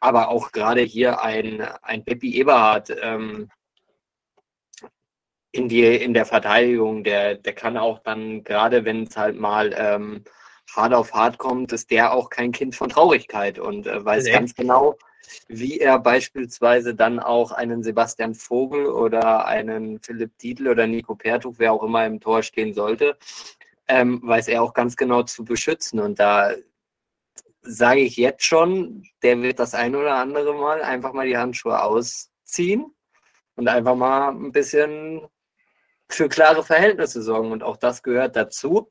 [0.00, 3.48] Aber auch gerade hier ein, ein Peppi Eberhardt ähm,
[5.52, 9.72] in, die, in der Verteidigung, der, der kann auch dann, gerade wenn es halt mal
[9.76, 10.24] ähm,
[10.74, 14.32] hart auf hart kommt, ist der auch kein Kind von Traurigkeit und äh, weiß nee.
[14.32, 14.96] ganz genau,
[15.48, 21.54] wie er beispielsweise dann auch einen Sebastian Vogel oder einen Philipp Dietl oder Nico Pertuch,
[21.58, 23.16] wer auch immer im Tor stehen sollte,
[23.88, 26.00] ähm, weiß er auch ganz genau zu beschützen.
[26.00, 26.52] Und da
[27.62, 31.82] sage ich jetzt schon, der wird das ein oder andere Mal einfach mal die Handschuhe
[31.82, 32.94] ausziehen
[33.56, 35.26] und einfach mal ein bisschen
[36.08, 37.52] für klare Verhältnisse sorgen.
[37.52, 38.90] Und auch das gehört dazu.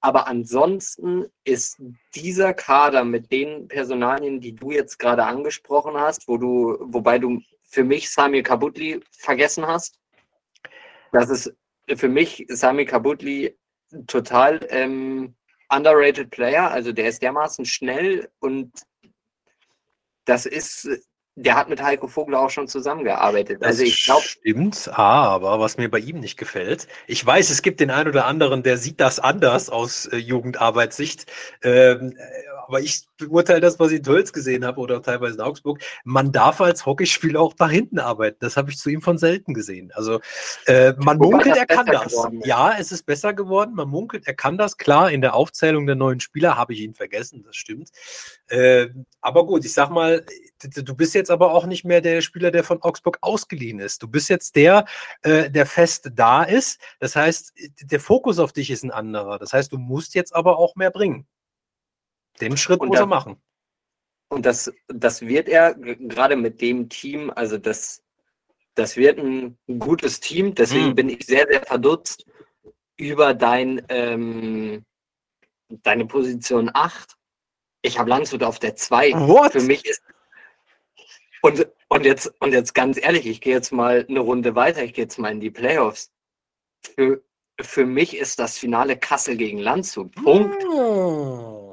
[0.00, 1.80] Aber ansonsten ist
[2.14, 7.40] dieser Kader mit den Personalien, die du jetzt gerade angesprochen hast, wo du, wobei du
[7.62, 9.98] für mich Samir Kabutli vergessen hast,
[11.12, 11.54] das ist
[11.96, 13.56] für mich Sami Kabutli
[14.06, 15.34] total ähm,
[15.68, 16.70] underrated Player.
[16.70, 18.72] Also der ist dermaßen schnell und
[20.24, 20.88] das ist
[21.34, 23.62] der hat mit Heiko Vogel auch schon zusammengearbeitet.
[23.62, 24.22] Also ich glaube.
[24.22, 28.26] Stimmt, aber was mir bei ihm nicht gefällt, ich weiß, es gibt den einen oder
[28.26, 31.26] anderen, der sieht das anders aus äh, Jugendarbeitssicht.
[31.62, 32.14] Ähm,
[32.66, 35.82] aber ich beurteile das, was ich in Tölz gesehen habe oder teilweise in Augsburg.
[36.04, 38.38] Man darf als Hockeyspieler auch da hinten arbeiten.
[38.40, 39.90] Das habe ich zu ihm von selten gesehen.
[39.94, 40.20] Also
[40.66, 42.14] äh, man Wobei munkelt, er kann das.
[42.44, 43.74] Ja, es ist besser geworden.
[43.74, 44.76] Man munkelt, er kann das.
[44.76, 47.42] Klar, in der Aufzählung der neuen Spieler habe ich ihn vergessen.
[47.44, 47.90] Das stimmt.
[48.48, 48.88] Äh,
[49.20, 50.24] aber gut, ich sag mal,
[50.62, 54.02] du bist jetzt aber auch nicht mehr der Spieler, der von Augsburg ausgeliehen ist.
[54.02, 54.84] Du bist jetzt der,
[55.22, 56.80] äh, der fest da ist.
[57.00, 57.52] Das heißt,
[57.82, 59.38] der Fokus auf dich ist ein anderer.
[59.38, 61.26] Das heißt, du musst jetzt aber auch mehr bringen.
[62.40, 63.40] Den Schritt und muss da, er machen.
[64.28, 68.02] Und das, das wird er gerade mit dem Team, also das,
[68.74, 70.54] das wird ein gutes Team.
[70.54, 70.94] Deswegen hm.
[70.94, 72.24] bin ich sehr, sehr verdutzt
[72.96, 74.84] über dein, ähm,
[75.68, 77.16] deine Position 8.
[77.82, 79.50] Ich habe Landshut auf der 2.
[79.50, 80.02] Für mich ist.
[81.42, 84.94] Und, und, jetzt, und jetzt ganz ehrlich, ich gehe jetzt mal eine Runde weiter, ich
[84.94, 86.10] gehe jetzt mal in die Playoffs.
[86.96, 87.22] Für,
[87.60, 90.14] für mich ist das Finale Kassel gegen Landshut.
[90.14, 90.64] Punkt.
[90.64, 91.72] Oh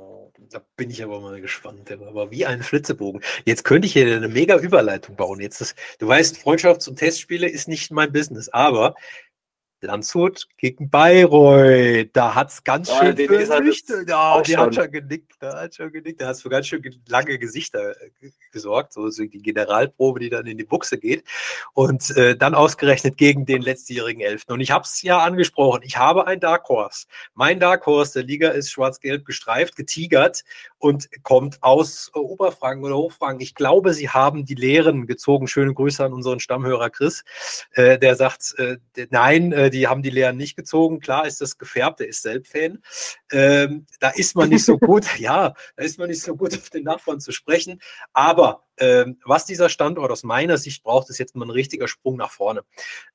[0.51, 1.91] da bin ich aber mal gespannt.
[1.91, 3.22] Aber wie ein Flitzebogen.
[3.45, 5.39] Jetzt könnte ich hier eine mega Überleitung bauen.
[5.39, 8.95] Jetzt das, du weißt, Freundschafts- und Testspiele ist nicht mein Business, aber
[9.82, 12.10] Landshut gegen Bayreuth.
[12.14, 14.10] Da hat es ganz ja, schön befürchtet.
[14.10, 15.34] Ja, die hat schon genickt.
[15.40, 16.22] Da hat schon genickt.
[16.22, 18.94] Da hat es für ganz schön lange Gesichter äh, gesorgt.
[18.94, 21.24] So, so die Generalprobe, die dann in die Buchse geht.
[21.74, 24.54] Und äh, dann ausgerechnet gegen den letztjährigen Elften.
[24.54, 25.82] Und ich habe es ja angesprochen.
[25.84, 27.08] Ich habe ein Dark Horse.
[27.34, 30.44] Mein Dark Horse der Liga ist schwarz-gelb gestreift, getigert
[30.78, 33.42] und kommt aus äh, Oberfranken oder Hochfranken.
[33.42, 35.48] Ich glaube, sie haben die Lehren gezogen.
[35.48, 37.24] Schöne Grüße an unseren Stammhörer Chris.
[37.74, 38.78] Äh, der sagt, äh,
[39.10, 40.99] nein, äh, die haben die Lehren nicht gezogen.
[40.99, 42.80] Klar ist das gefärbt, der ist selbst Fan.
[43.32, 46.70] Ähm, da ist man nicht so gut, ja, da ist man nicht so gut auf
[46.70, 47.82] den Nachbarn zu sprechen.
[48.13, 52.15] Aber ähm, was dieser Standort aus meiner Sicht braucht, ist jetzt mal ein richtiger Sprung
[52.15, 52.63] nach vorne.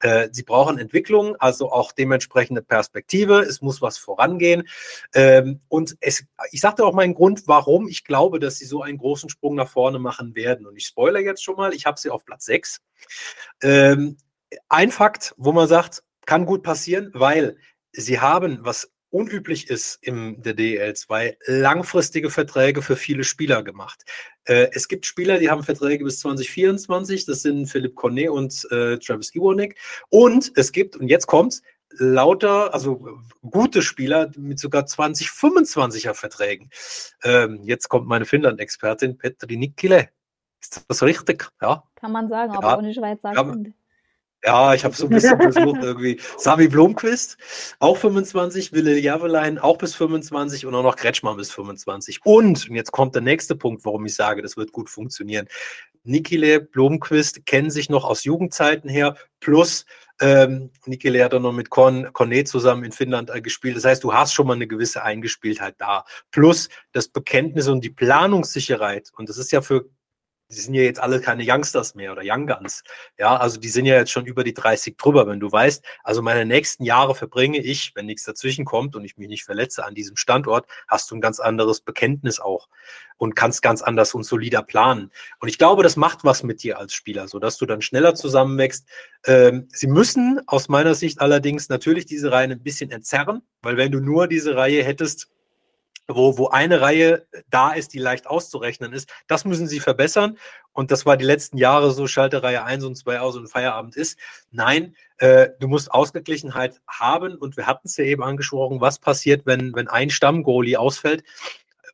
[0.01, 3.41] Äh, sie brauchen Entwicklung, also auch dementsprechende Perspektive.
[3.41, 4.69] Es muss was vorangehen.
[5.15, 8.99] Ähm, und es, ich sagte auch meinen Grund, warum ich glaube, dass sie so einen
[8.99, 10.67] großen Sprung nach vorne machen werden.
[10.67, 12.81] Und ich spoilere jetzt schon mal, ich habe sie auf Platz 6.
[13.63, 14.19] Ähm,
[14.69, 17.57] ein Fakt, wo man sagt, kann gut passieren, weil
[17.93, 24.05] sie haben, was unüblich ist im der DL2, langfristige Verträge für viele Spieler gemacht.
[24.45, 28.99] Äh, es gibt Spieler, die haben Verträge bis 2024, das sind Philipp Cornet und äh,
[28.99, 29.79] Travis Iwonik.
[30.09, 31.63] Und es gibt, und jetzt kommt's,
[31.97, 36.71] lauter, also gute Spieler mit sogar 2025er Verträgen.
[37.23, 40.09] Ähm, jetzt kommt meine Finnland-Expertin Petri Nikkile.
[40.61, 41.51] Ist das richtig?
[41.61, 41.85] Ja.
[41.95, 42.59] Kann man sagen, ja.
[42.59, 43.75] aber ohne Schweizer Akzent.
[44.45, 46.21] Ja, ich habe so ein bisschen versucht irgendwie.
[46.37, 47.39] Sami Blomqvist,
[47.79, 52.21] auch 25, Wille Javelein auch bis 25 und auch noch Kretschmann bis 25.
[52.25, 55.49] Und, und jetzt kommt der nächste Punkt, warum ich sage, das wird gut funktionieren.
[56.03, 59.87] Nikile, Blomqvist kennen sich noch aus Jugendzeiten her, plus
[60.21, 63.77] ähm, Nikile hat auch noch mit Con, Cornet zusammen in Finnland äh, gespielt.
[63.77, 66.05] Das heißt, du hast schon mal eine gewisse Eingespieltheit da.
[66.31, 69.11] Plus das Bekenntnis und die Planungssicherheit.
[69.17, 69.87] Und das ist ja für
[70.55, 72.83] die sind ja jetzt alle keine Youngsters mehr oder Young Guns.
[73.19, 76.23] Ja, also die sind ja jetzt schon über die 30 drüber, wenn du weißt, also
[76.23, 79.95] meine nächsten Jahre verbringe ich, wenn nichts dazwischen kommt und ich mich nicht verletze an
[79.95, 82.69] diesem Standort, hast du ein ganz anderes Bekenntnis auch
[83.17, 85.11] und kannst ganz anders und solider planen.
[85.41, 88.89] Und ich glaube, das macht was mit dir als Spieler, sodass du dann schneller zusammenwächst.
[89.27, 93.93] Ähm, sie müssen aus meiner Sicht allerdings natürlich diese Reihe ein bisschen entzerren, weil wenn
[93.93, 95.29] du nur diese Reihe hättest,
[96.09, 99.11] wo, wo eine Reihe da ist, die leicht auszurechnen ist.
[99.27, 100.39] Das müssen sie verbessern.
[100.73, 103.97] Und das war die letzten Jahre so, schalte Reihe 1 und 2 aus und Feierabend
[103.97, 104.19] ist.
[104.51, 107.37] Nein, äh, du musst Ausgeglichenheit haben.
[107.37, 111.25] Und wir hatten es ja eben angesprochen, was passiert, wenn, wenn ein Stammgoalie ausfällt.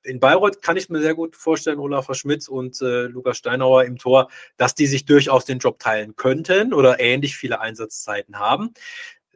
[0.02, 3.98] In Bayreuth kann ich mir sehr gut vorstellen, Olaf Schmidt und äh, Lukas Steinauer im
[3.98, 8.72] Tor, dass die sich durchaus den Job teilen könnten oder ähnlich viele Einsatzzeiten haben.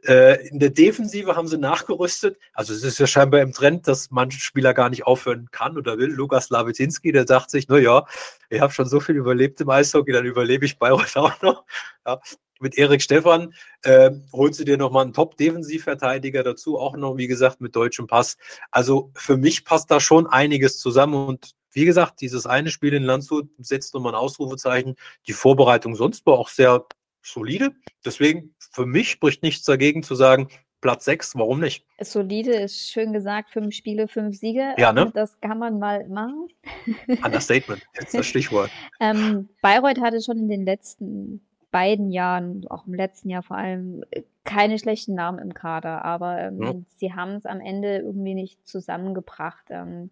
[0.07, 2.37] Äh, in der Defensive haben sie nachgerüstet.
[2.53, 5.97] Also es ist ja scheinbar im Trend, dass manche Spieler gar nicht aufhören kann oder
[5.97, 6.11] will.
[6.11, 8.05] Lukas Lawetinski, der sagt sich, naja,
[8.49, 11.65] ich habe schon so viel überlebt im Eishockey, dann überlebe ich Bayreuth auch noch.
[12.05, 12.19] Ja.
[12.61, 17.59] Mit Erik Stefan äh, holst du dir nochmal einen Top-Defensivverteidiger dazu, auch noch, wie gesagt,
[17.59, 18.37] mit deutschem Pass.
[18.71, 23.03] Also für mich passt da schon einiges zusammen und wie gesagt, dieses eine Spiel in
[23.03, 24.95] Landshut setzt nochmal ein Ausrufezeichen.
[25.27, 26.85] Die Vorbereitung sonst war auch sehr
[27.25, 27.71] solide.
[28.05, 30.49] Deswegen, für mich spricht nichts dagegen zu sagen,
[30.81, 31.83] Platz 6, warum nicht?
[31.99, 34.75] Solide ist schön gesagt, fünf Spiele, fünf Siege.
[34.77, 35.11] Ja, ne?
[35.15, 36.47] Das kann man mal machen.
[37.23, 38.69] Understatement, ist das Stichwort.
[38.99, 41.41] ähm, Bayreuth hatte schon in den letzten
[41.71, 44.03] beiden Jahren, auch im letzten Jahr vor allem,
[44.43, 46.73] keine schlechten Namen im Kader, aber ähm, ja.
[46.97, 49.65] sie haben es am Ende irgendwie nicht zusammengebracht.
[49.71, 50.11] Ähm,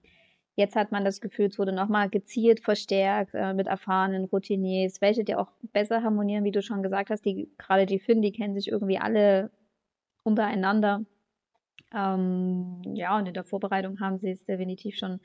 [0.56, 5.24] Jetzt hat man das Gefühl, es wurde nochmal gezielt verstärkt äh, mit erfahrenen Routiniers, welche
[5.24, 7.26] die auch besser harmonieren, wie du schon gesagt hast.
[7.26, 9.50] Die, gerade die Finn, die kennen sich irgendwie alle
[10.24, 11.06] untereinander.
[11.94, 15.20] Ähm, ja, und in der Vorbereitung haben sie es definitiv schon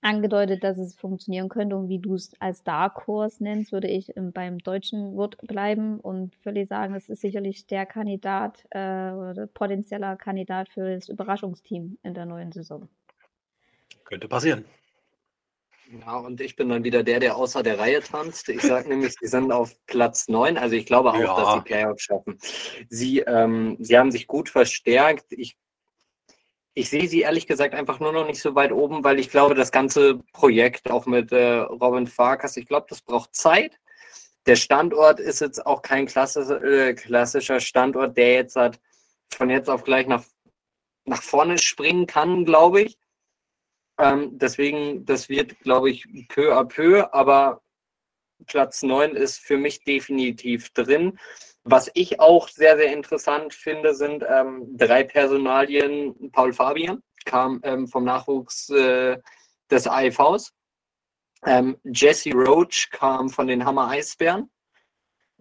[0.00, 1.76] angedeutet, dass es funktionieren könnte.
[1.76, 5.98] Und wie du es als Dark Horse nennst, würde ich ähm, beim deutschen Wort bleiben
[6.00, 11.98] und völlig sagen, es ist sicherlich der Kandidat äh, oder potenzieller Kandidat für das Überraschungsteam
[12.02, 12.88] in der neuen Saison.
[14.08, 14.64] Könnte passieren.
[16.00, 18.48] Ja, und ich bin dann wieder der, der außer der Reihe tanzt.
[18.48, 20.56] Ich sage nämlich, sie sind auf Platz 9.
[20.56, 21.36] Also ich glaube auch, ja.
[21.36, 22.38] dass sie Playoffs schaffen.
[22.88, 25.26] Sie, ähm, sie haben sich gut verstärkt.
[25.32, 25.58] Ich,
[26.72, 29.54] ich sehe sie ehrlich gesagt einfach nur noch nicht so weit oben, weil ich glaube,
[29.54, 33.78] das ganze Projekt auch mit äh, Robin Farkas, ich glaube, das braucht Zeit.
[34.46, 38.80] Der Standort ist jetzt auch kein klassisch, äh, klassischer Standort, der jetzt hat,
[39.34, 40.24] von jetzt auf gleich nach,
[41.04, 42.98] nach vorne springen kann, glaube ich.
[43.98, 47.60] Ähm, deswegen, das wird, glaube ich, peu à peu, aber
[48.46, 51.18] Platz 9 ist für mich definitiv drin.
[51.64, 56.30] Was ich auch sehr, sehr interessant finde, sind ähm, drei Personalien.
[56.30, 59.18] Paul Fabian kam ähm, vom Nachwuchs äh,
[59.70, 60.52] des AIVs.
[61.44, 64.50] Ähm, Jesse Roach kam von den Hammer Eisbären.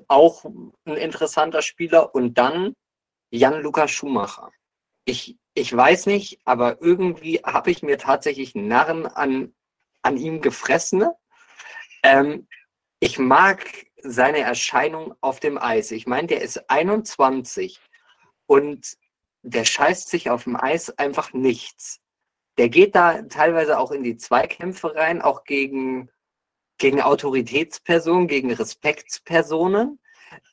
[0.07, 0.45] Auch
[0.85, 2.13] ein interessanter Spieler.
[2.13, 2.73] Und dann
[3.29, 4.51] Jan-Lukas Schumacher.
[5.05, 9.55] Ich ich weiß nicht, aber irgendwie habe ich mir tatsächlich Narren an,
[10.03, 11.05] an ihm gefressen.
[12.03, 12.47] Ähm,
[12.99, 13.65] ich mag
[14.03, 15.89] seine Erscheinung auf dem Eis.
[15.89, 17.79] Ich meine, der ist 21
[18.45, 18.97] und
[19.41, 22.01] der scheißt sich auf dem Eis einfach nichts.
[22.59, 26.11] Der geht da teilweise auch in die Zweikämpfe rein, auch gegen,
[26.77, 29.99] gegen Autoritätspersonen, gegen Respektspersonen.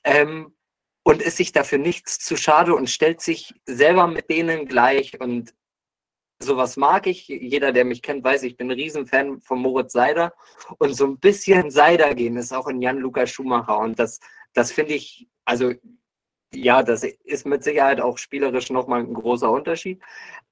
[0.02, 0.56] Ähm,
[1.04, 5.20] und ist sich dafür nichts zu schade und stellt sich selber mit denen gleich.
[5.20, 5.54] Und
[6.40, 7.28] sowas mag ich.
[7.28, 10.32] Jeder, der mich kennt, weiß, ich bin ein Riesenfan von Moritz Seider.
[10.78, 13.78] Und so ein bisschen Seider gehen ist auch in Jan-Luca Schumacher.
[13.78, 14.18] Und das,
[14.54, 15.72] das finde ich, also
[16.54, 20.00] ja, das ist mit Sicherheit auch spielerisch nochmal ein großer Unterschied.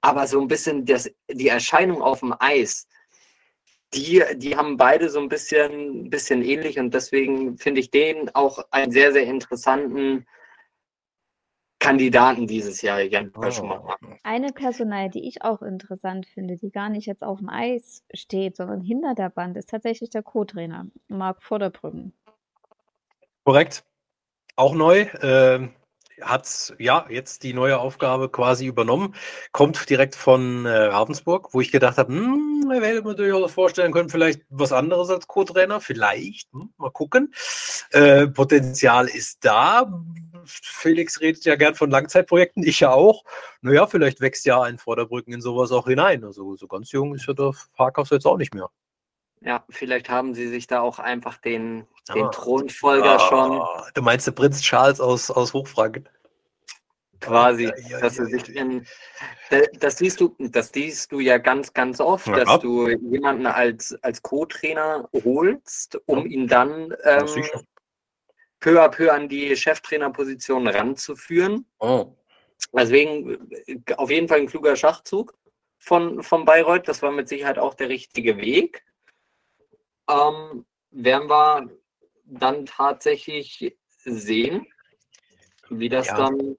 [0.02, 2.88] Aber so ein bisschen das, die Erscheinung auf dem Eis,
[3.94, 8.64] die, die haben beide so ein bisschen, bisschen ähnlich und deswegen finde ich den auch
[8.70, 10.26] einen sehr, sehr interessanten
[11.82, 13.94] Kandidaten dieses Jahr, Jan oh.
[14.22, 18.56] Eine Personal, die ich auch interessant finde, die gar nicht jetzt auf dem Eis steht,
[18.56, 22.12] sondern hinter der Band, ist tatsächlich der Co-Trainer, Marc Vorderbrücken.
[23.44, 23.84] Korrekt.
[24.54, 25.06] Auch neu.
[25.22, 25.74] Ähm,
[26.20, 29.16] hat ja jetzt die neue Aufgabe quasi übernommen,
[29.50, 33.93] kommt direkt von äh, Ravensburg, wo ich gedacht habe, hm, ich hätte mir durchaus vorstellen
[33.93, 37.32] können, vielleicht was anderes als Co-Trainer, vielleicht, hm, mal gucken.
[37.90, 39.90] Äh, Potenzial ist da.
[40.44, 43.24] Felix redet ja gern von Langzeitprojekten, ich ja auch.
[43.61, 46.24] Naja, vielleicht wächst ja ein Vorderbrücken in sowas auch hinein.
[46.24, 48.69] Also so ganz jung ist ja der Farkas jetzt auch nicht mehr.
[49.44, 52.31] Ja, vielleicht haben sie sich da auch einfach den, den ah.
[52.31, 53.62] Thronfolger ah, schon.
[53.94, 56.09] Du meinst der Prinz Charles aus, aus Hochfranken?
[57.23, 58.86] Quasi, ja, ja, dass ja, sich in,
[59.81, 64.23] das siehst du, das siehst du ja ganz, ganz oft, dass du jemanden als, als
[64.23, 67.44] Co-Trainer holst, um ihn dann ähm,
[68.61, 71.66] peu à peu an die Cheftrainerposition ranzuführen.
[71.78, 72.15] Oh.
[72.73, 73.49] Deswegen
[73.97, 75.35] auf jeden Fall ein kluger Schachzug
[75.78, 76.86] von, von Bayreuth.
[76.86, 78.85] Das war mit Sicherheit auch der richtige Weg
[80.09, 81.70] ähm, werden wir
[82.24, 84.66] dann tatsächlich sehen,
[85.70, 86.16] wie das ja.
[86.16, 86.57] dann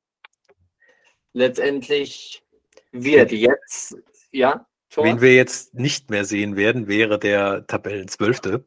[1.33, 2.43] letztendlich
[2.91, 3.31] wird.
[3.31, 3.97] Jetzt,
[4.31, 4.65] ja.
[4.89, 5.05] Tor?
[5.05, 8.63] Wen wir jetzt nicht mehr sehen werden, wäre der Tabellenzwölfte.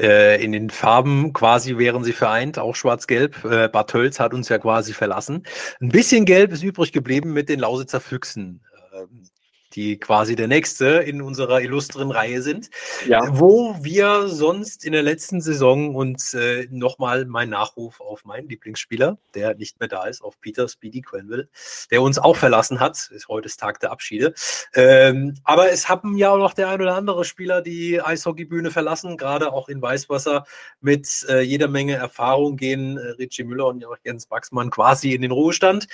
[0.00, 3.44] Äh, in den Farben quasi wären sie vereint, auch schwarz-gelb.
[3.44, 5.44] Äh, Bad Tölz hat uns ja quasi verlassen.
[5.80, 8.64] Ein bisschen gelb ist übrig geblieben mit den Lausitzer Füchsen.
[8.92, 9.28] Ähm,
[9.74, 12.70] die quasi der nächste in unserer illustren Reihe sind,
[13.06, 13.20] ja.
[13.30, 19.18] wo wir sonst in der letzten Saison uns äh, nochmal mein Nachruf auf meinen Lieblingsspieler,
[19.34, 21.48] der nicht mehr da ist, auf Peter Speedy Quenville,
[21.90, 24.34] der uns auch verlassen hat, ist heute Tag der Abschiede.
[24.74, 29.16] Ähm, aber es haben ja auch noch der ein oder andere Spieler die Eishockeybühne verlassen,
[29.16, 30.44] gerade auch in Weißwasser
[30.80, 35.30] mit äh, jeder Menge Erfahrung gehen äh, Richie Müller und Jens Wachsmann quasi in den
[35.30, 35.86] Ruhestand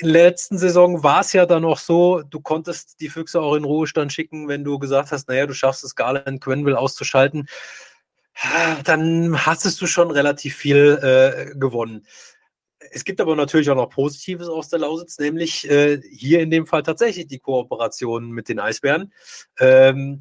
[0.00, 4.12] letzten Saison war es ja dann auch so, du konntest die Füchse auch in Ruhestand
[4.12, 7.48] schicken, wenn du gesagt hast, naja, du schaffst es, Garland Quenville auszuschalten.
[8.84, 12.06] Dann hattest du schon relativ viel äh, gewonnen.
[12.92, 16.66] Es gibt aber natürlich auch noch Positives aus der Lausitz, nämlich äh, hier in dem
[16.66, 19.12] Fall tatsächlich die Kooperation mit den Eisbären.
[19.58, 20.20] Ähm,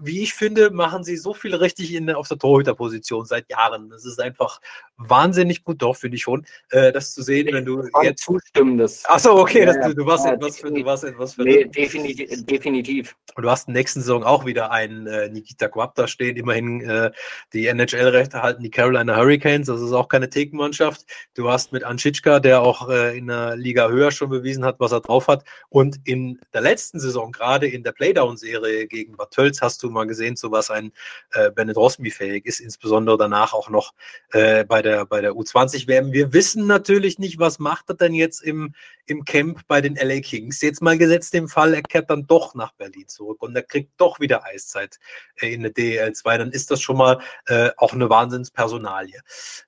[0.00, 3.90] wie ich finde, machen sie so viel richtig in, auf der Torhüterposition seit Jahren.
[3.90, 4.60] Das ist einfach
[4.96, 8.78] wahnsinnig gut, doch, finde ich schon, äh, das zu sehen, wenn du jetzt zustimmen.
[8.78, 11.42] Das Achso, okay, ja, das, du, du, warst ja, etwas für, du warst etwas für.
[11.42, 13.16] Nee, definitiv, definitiv.
[13.34, 16.36] Und du hast in der nächsten Saison auch wieder einen äh, Nikita Quab da stehen.
[16.36, 17.10] Immerhin äh,
[17.52, 21.04] die NHL-Rechte halten die Carolina Hurricanes, das ist auch keine Thekenmannschaft.
[21.34, 24.90] Du hast mit Anschitschka, der auch äh, in der Liga höher schon bewiesen hat, was
[24.90, 25.44] er drauf hat.
[25.68, 30.06] Und in der letzten Saison, gerade in der Playdown-Serie gegen Bad Tölz, hast du mal
[30.06, 30.92] gesehen, zu was ein
[31.32, 33.92] äh, Bennett Rosmi fähig ist, insbesondere danach auch noch
[34.32, 36.12] äh, bei der, bei der U20-WM.
[36.12, 38.74] Wir wissen natürlich nicht, was macht er denn jetzt im,
[39.06, 40.60] im Camp bei den LA Kings.
[40.60, 43.92] Jetzt mal gesetzt den Fall, er kehrt dann doch nach Berlin zurück und er kriegt
[43.98, 44.98] doch wieder Eiszeit
[45.36, 49.20] äh, in der DEL2, dann ist das schon mal äh, auch eine Wahnsinnspersonalie.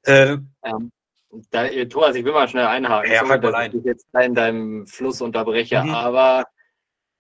[0.03, 0.93] Äh, ähm.
[1.51, 3.12] Da, Thomas, ich will mal schnell einhaken.
[3.12, 5.90] Ja, Sorry, dass ich jetzt in deinem Fluss unterbreche, mhm.
[5.90, 6.44] aber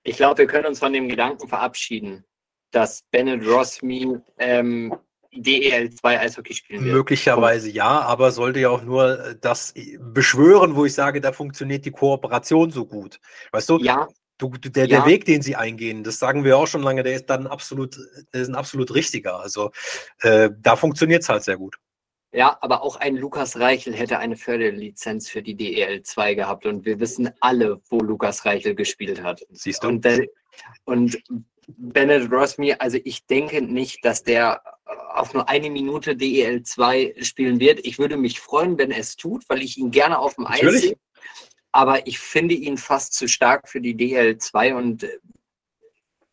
[0.02, 2.24] ich glaube, wir können uns von dem Gedanken verabschieden,
[2.70, 4.94] dass Bennett Rossme ähm,
[5.36, 6.94] DEL2 Eishockey spielen wird.
[6.94, 11.84] Möglicherweise ja, aber sollte ja auch nur äh, das beschwören, wo ich sage, da funktioniert
[11.84, 13.20] die Kooperation so gut.
[13.52, 13.78] Weißt du?
[13.78, 14.08] Ja.
[14.38, 14.98] Du, der, ja.
[14.98, 17.96] der Weg, den sie eingehen, das sagen wir auch schon lange, der ist dann absolut,
[18.32, 19.38] der ist ein absolut richtiger.
[19.38, 19.70] Also
[20.22, 21.76] äh, da funktioniert es halt sehr gut.
[22.34, 26.98] Ja, aber auch ein Lukas Reichel hätte eine Förderlizenz für die DEL2 gehabt und wir
[26.98, 29.46] wissen alle, wo Lukas Reichel gespielt hat.
[29.52, 29.88] Siehst du?
[29.88, 30.26] Und, der,
[30.84, 31.16] und
[31.68, 34.60] Bennett Rossme, also ich denke nicht, dass der
[35.14, 37.86] auf nur eine Minute DEL2 spielen wird.
[37.86, 40.60] Ich würde mich freuen, wenn er es tut, weil ich ihn gerne auf dem Eis
[40.60, 40.96] sehe.
[41.70, 45.06] Aber ich finde ihn fast zu stark für die DL2 und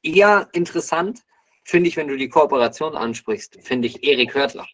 [0.01, 1.21] eher interessant
[1.63, 4.67] finde ich, wenn du die Kooperation ansprichst, finde ich Erik Hörtler.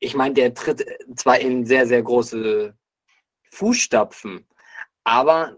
[0.00, 0.84] Ich meine, der tritt
[1.16, 2.74] zwar in sehr, sehr große
[3.50, 4.46] Fußstapfen,
[5.04, 5.56] aber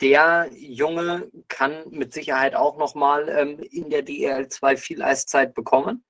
[0.00, 6.04] der Junge kann mit Sicherheit auch nochmal ähm, in der DL2 viel Eiszeit bekommen.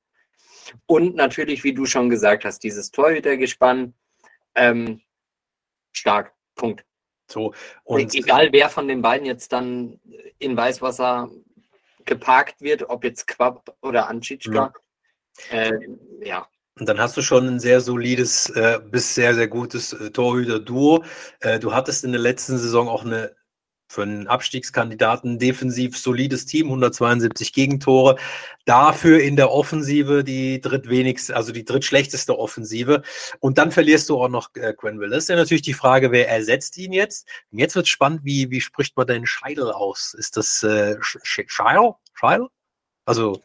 [0.87, 3.95] Und natürlich, wie du schon gesagt hast, dieses Torhütergespann.
[4.55, 5.01] Ähm,
[5.93, 6.35] stark.
[6.55, 6.85] Punkt.
[7.31, 7.55] So,
[7.85, 9.99] und egal wer von den beiden jetzt dann
[10.39, 11.31] in Weißwasser
[12.05, 14.73] geparkt wird, ob jetzt Quab oder Anschitschka.
[15.51, 15.73] Äh,
[16.21, 16.47] ja.
[16.79, 21.05] Und dann hast du schon ein sehr solides äh, bis sehr, sehr gutes äh, Torhüter-Duo.
[21.41, 23.35] Äh, du hattest in der letzten Saison auch eine
[23.93, 28.17] für einen Abstiegskandidaten defensiv solides Team, 172 Gegentore.
[28.65, 33.03] Dafür in der Offensive die drittwenigste, also die drittschlechteste Offensive.
[33.41, 34.73] Und dann verlierst du auch noch äh.
[35.11, 37.29] Das ist ja natürlich die Frage, wer ersetzt ihn jetzt?
[37.51, 40.15] Und jetzt wird spannend, wie, wie spricht man denn Scheidel aus?
[40.15, 40.97] Ist das äh?
[41.03, 42.49] Scheidel?
[43.05, 43.43] Also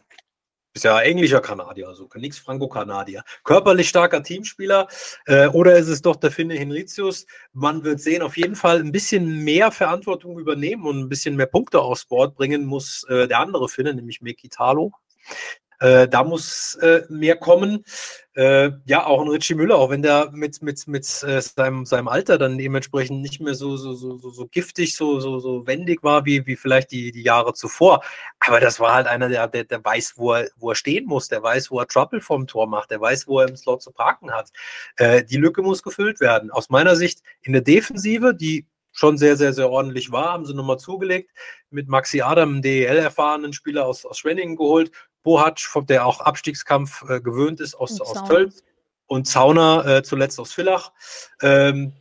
[0.77, 3.23] ist ja englischer Kanadier, also nichts Franco-Kanadier.
[3.43, 4.87] Körperlich starker Teamspieler.
[5.25, 7.25] Äh, oder ist es doch der Finne Henricius?
[7.53, 11.47] Man wird sehen, auf jeden Fall ein bisschen mehr Verantwortung übernehmen und ein bisschen mehr
[11.47, 14.91] Punkte aufs Board bringen muss äh, der andere Finne, nämlich Mekitalo.
[15.79, 17.83] Äh, da muss äh, mehr kommen.
[18.33, 22.07] Äh, ja, auch ein Richie Müller, auch wenn der mit, mit, mit äh, seinem, seinem
[22.07, 26.25] Alter dann dementsprechend nicht mehr so, so, so, so, giftig, so, so, so wendig war,
[26.25, 28.03] wie, wie vielleicht die, die Jahre zuvor.
[28.39, 31.27] Aber das war halt einer, der, der, der weiß, wo er, wo er stehen muss,
[31.29, 33.91] der weiß, wo er Trouble vom Tor macht, der weiß, wo er im Slot zu
[33.91, 34.51] parken hat.
[34.97, 36.51] Äh, die Lücke muss gefüllt werden.
[36.51, 38.67] Aus meiner Sicht in der Defensive, die
[38.97, 41.31] schon sehr, sehr, sehr ordentlich war, haben sie nochmal zugelegt,
[41.69, 44.91] mit Maxi Adam, DEL-erfahrenen Spieler aus, aus Schwenningen geholt,
[45.27, 45.59] Bohac,
[45.89, 48.63] der auch Abstiegskampf äh, gewöhnt ist aus, aus Tölz
[49.07, 50.93] und Zauner äh, zuletzt aus Villach.
[51.41, 51.91] Ähm,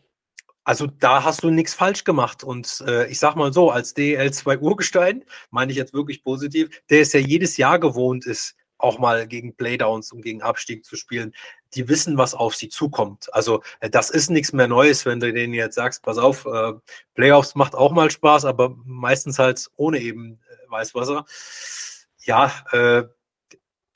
[0.62, 2.44] also da hast du nichts falsch gemacht.
[2.44, 7.01] Und äh, ich sag mal so, als DL2 Urgestein, meine ich jetzt wirklich positiv, der
[7.01, 11.35] es ja jedes Jahr gewohnt ist, auch mal gegen Playdowns und gegen Abstieg zu spielen,
[11.74, 13.35] die wissen, was auf sie zukommt.
[13.35, 16.74] Also äh, das ist nichts mehr Neues, wenn du denen jetzt sagst, pass auf, äh,
[17.16, 21.24] Playoffs macht auch mal Spaß, aber meistens halt ohne eben äh, Weißwasser.
[22.23, 23.05] Ja, äh,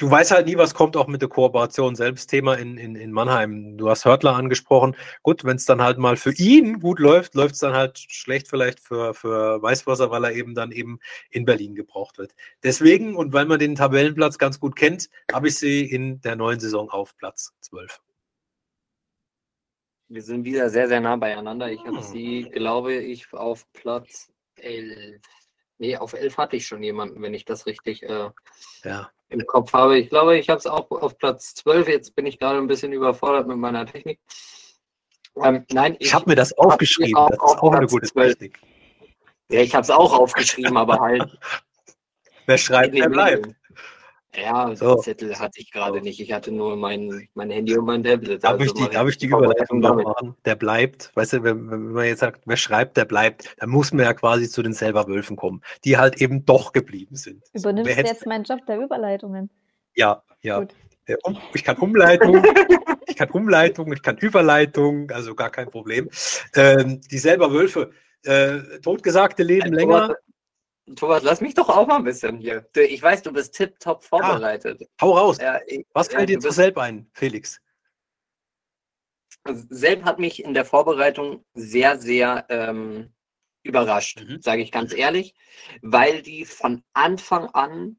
[0.01, 1.95] du weißt halt nie, was kommt auch mit der Kooperation.
[1.95, 3.77] Selbst Thema in, in, in Mannheim.
[3.77, 4.97] Du hast Hörtler angesprochen.
[5.23, 8.49] Gut, wenn es dann halt mal für ihn gut läuft, läuft es dann halt schlecht
[8.49, 11.01] vielleicht für, für Weißwasser, weil er eben dann eben
[11.31, 12.35] in Berlin gebraucht wird.
[12.63, 16.61] Deswegen und weil man den Tabellenplatz ganz gut kennt, habe ich sie in der neuen
[16.61, 18.01] Saison auf Platz 12.
[20.09, 21.71] Wir sind wieder sehr, sehr nah beieinander.
[21.71, 22.03] Ich habe hm.
[22.03, 25.21] sie, glaube ich, auf Platz 11.
[25.79, 28.31] Nee, auf 11 hatte ich schon jemanden, wenn ich das richtig äh,
[28.83, 29.99] ja im Kopf habe.
[29.99, 31.89] Ich glaube, ich habe es auch auf Platz 12.
[31.89, 34.21] Jetzt bin ich gerade ein bisschen überfordert mit meiner Technik.
[35.37, 37.17] Ähm, nein, ich, ich habe mir das aufgeschrieben.
[37.17, 38.35] Auch, das ist auch eine gute 12.
[38.37, 38.61] Technik.
[39.51, 41.39] Ja, ich habe es auch aufgeschrieben, aber halt.
[42.47, 43.55] Wer schreibt, wer bleibt.
[44.37, 44.97] Ja, so.
[44.97, 46.21] Zettel hatte ich gerade nicht.
[46.21, 48.45] Ich hatte nur mein, mein Handy und mein Tablet.
[48.45, 50.37] Darf, also ich, die, darf ich die Überleitung da machen?
[50.45, 51.11] Der bleibt.
[51.15, 54.15] Weißt du, wenn, wenn, man jetzt sagt, wer schreibt, der bleibt, dann muss man ja
[54.15, 57.43] quasi zu den selber Wölfen kommen, die halt eben doch geblieben sind.
[57.53, 59.51] Übernimmst du jetzt meinen Job der Überleitungen?
[59.97, 60.61] Ja, ja.
[60.61, 60.75] Gut.
[61.55, 62.45] Ich kann Umleitung,
[63.09, 66.09] ich kann Umleitung, ich kann Überleitung, also gar kein Problem.
[66.55, 67.91] Ähm, die selber Wölfe,
[68.23, 70.15] äh, totgesagte leben länger.
[70.97, 72.69] Thomas, lass mich doch auch mal ein bisschen hier.
[72.75, 74.81] Ich weiß, du bist tipptopp vorbereitet.
[74.81, 75.39] Ja, hau raus.
[75.41, 77.61] Ja, ich, Was fällt dir zu Selb ein, Felix?
[79.45, 83.13] Selb hat mich in der Vorbereitung sehr, sehr ähm,
[83.63, 84.41] überrascht, mhm.
[84.41, 85.35] sage ich ganz ehrlich,
[85.83, 87.99] weil die von Anfang an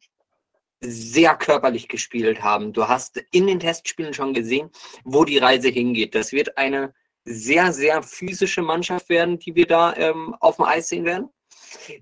[0.83, 2.73] sehr körperlich gespielt haben.
[2.73, 4.71] Du hast in den Testspielen schon gesehen,
[5.03, 6.15] wo die Reise hingeht.
[6.15, 6.93] Das wird eine
[7.23, 11.29] sehr, sehr physische Mannschaft werden, die wir da ähm, auf dem Eis sehen werden.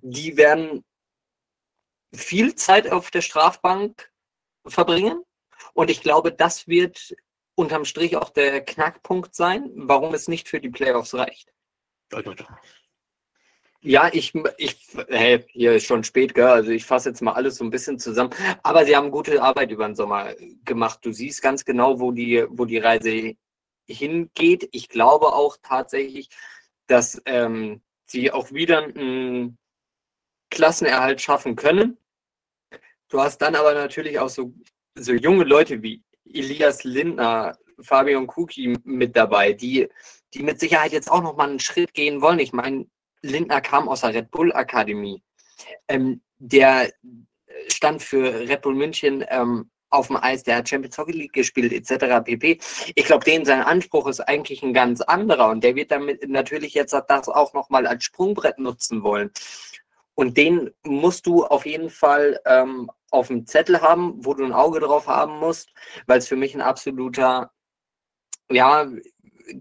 [0.01, 0.83] Die werden
[2.13, 4.11] viel Zeit auf der Strafbank
[4.65, 5.23] verbringen.
[5.73, 7.15] Und ich glaube, das wird
[7.55, 11.51] unterm Strich auch der Knackpunkt sein, warum es nicht für die Playoffs reicht.
[13.81, 16.47] Ja, ich, ich, hey, hier ist schon spät, gell?
[16.47, 18.31] Also ich fasse jetzt mal alles so ein bisschen zusammen.
[18.61, 20.33] Aber sie haben gute Arbeit über den Sommer
[20.65, 20.99] gemacht.
[21.03, 23.35] Du siehst ganz genau, wo die, wo die Reise
[23.87, 24.67] hingeht.
[24.73, 26.29] Ich glaube auch tatsächlich,
[26.87, 29.57] dass ähm, sie auch wieder einen
[30.49, 31.97] Klassenerhalt schaffen können.
[33.09, 34.53] Du hast dann aber natürlich auch so,
[34.95, 39.87] so junge Leute wie Elias Lindner, Fabian Kuki mit dabei, die,
[40.33, 42.39] die mit Sicherheit jetzt auch nochmal einen Schritt gehen wollen.
[42.39, 42.87] Ich meine,
[43.21, 45.23] Lindner kam aus der Red Bull Akademie.
[45.87, 46.91] Ähm, der
[47.67, 51.73] stand für Red Bull München ähm, auf dem Eis, der hat Champions Hockey League gespielt,
[51.73, 52.23] etc.
[52.23, 52.59] pp.
[52.95, 56.73] Ich glaube, den sein Anspruch ist eigentlich ein ganz anderer und der wird damit natürlich
[56.73, 59.31] jetzt das auch nochmal als Sprungbrett nutzen wollen.
[60.15, 64.53] Und den musst du auf jeden Fall ähm, auf dem Zettel haben, wo du ein
[64.53, 65.69] Auge drauf haben musst,
[66.07, 67.51] weil es für mich ein absoluter,
[68.51, 68.85] ja,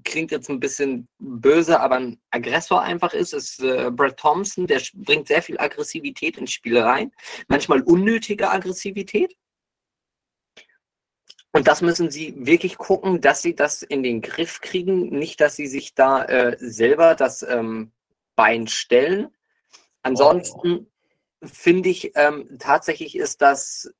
[0.04, 4.82] klingt jetzt ein bisschen böse, aber ein Aggressor einfach ist, ist äh, Brad Thompson, der
[4.94, 7.12] bringt sehr viel Aggressivität ins Spiel rein,
[7.48, 9.34] manchmal unnötige Aggressivität.
[11.58, 15.56] Und das müssen sie wirklich gucken, dass sie das in den Griff kriegen, nicht, dass
[15.56, 17.90] sie sich da äh, selber das ähm,
[18.36, 19.34] Bein stellen.
[20.04, 20.86] Ansonsten
[21.42, 21.46] oh.
[21.52, 23.92] finde ich ähm, tatsächlich ist das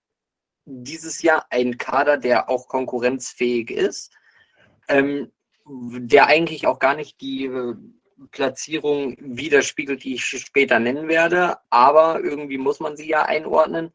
[0.66, 4.12] dieses Jahr ein Kader, der auch konkurrenzfähig ist,
[4.86, 5.32] ähm,
[5.66, 7.74] der eigentlich auch gar nicht die äh,
[8.30, 13.92] Platzierung widerspiegelt, die ich später nennen werde, aber irgendwie muss man sie ja einordnen.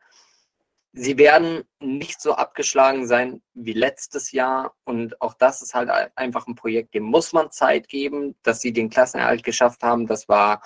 [0.95, 4.75] Sie werden nicht so abgeschlagen sein wie letztes Jahr.
[4.83, 8.73] Und auch das ist halt einfach ein Projekt, dem muss man Zeit geben, dass sie
[8.73, 10.05] den Klassenerhalt geschafft haben.
[10.05, 10.61] Das war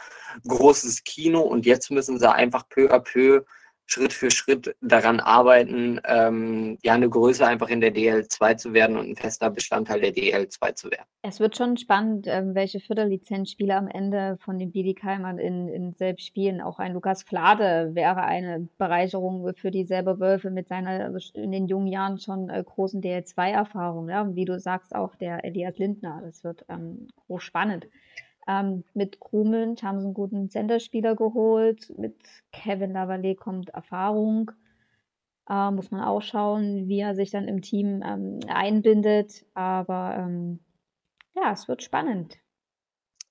[0.45, 3.45] großes Kino und jetzt müssen sie einfach peu à peu
[3.87, 8.97] Schritt für Schritt daran arbeiten, ähm, ja, eine Größe einfach in der DL2 zu werden
[8.97, 11.05] und ein fester Bestandteil der DL2 zu werden.
[11.21, 16.25] Es wird schon spannend, ähm, welche Viertel-Lizenzspieler am Ende von den Bietigheimern in, in selbst
[16.25, 16.61] spielen.
[16.61, 21.67] Auch ein Lukas Flade wäre eine Bereicherung für die selber Wölfe mit seiner in den
[21.67, 24.09] jungen Jahren schon äh, großen DL2-Erfahrung.
[24.09, 24.27] Ja?
[24.35, 26.21] wie du sagst, auch der Elias Lindner.
[26.23, 27.87] Das wird ähm, hochspannend.
[28.47, 31.91] Ähm, mit Krumlund haben sie einen guten Centerspieler geholt.
[31.97, 32.15] Mit
[32.51, 34.51] Kevin Lavallée kommt Erfahrung.
[35.49, 39.45] Äh, muss man auch schauen, wie er sich dann im Team ähm, einbindet.
[39.53, 40.59] Aber ähm,
[41.35, 42.37] ja, es wird spannend.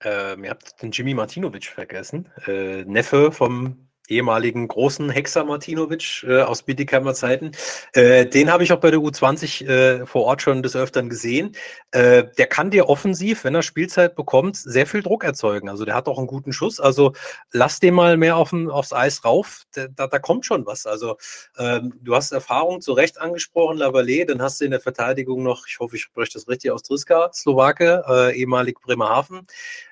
[0.03, 2.31] Ähm, ihr habt den Jimmy Martinovic vergessen.
[2.47, 7.53] Äh, Neffe vom ehemaligen großen Hexer Martinovic äh, aus Bietigheimer Zeiten.
[7.93, 11.57] Äh, den habe ich auch bei der U20 äh, vor Ort schon des Öfteren gesehen.
[11.91, 15.69] Äh, der kann dir offensiv, wenn er Spielzeit bekommt, sehr viel Druck erzeugen.
[15.69, 16.81] Also der hat auch einen guten Schuss.
[16.81, 17.13] Also
[17.53, 19.65] lass den mal mehr auf, aufs Eis rauf.
[19.73, 20.87] Da, da, da kommt schon was.
[20.87, 21.17] Also
[21.59, 24.27] ähm, du hast Erfahrung zu Recht angesprochen, Lavallée.
[24.27, 27.31] Dann hast du in der Verteidigung noch, ich hoffe, ich spreche das richtig aus, Triska,
[27.33, 29.47] Slowake, äh, ehemalig Bremerhaven.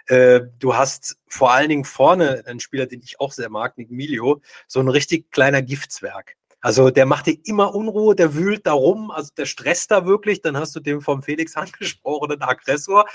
[0.06, 3.90] Äh, du hast vor allen Dingen vorne einen Spieler, den ich auch sehr mag, Nick
[3.90, 6.36] Milio, so ein richtig kleiner Giftswerk.
[6.60, 10.40] Also der macht dir immer Unruhe, der wühlt da rum, also der stresst da wirklich.
[10.40, 13.06] Dann hast du den vom Felix angesprochenen Aggressor.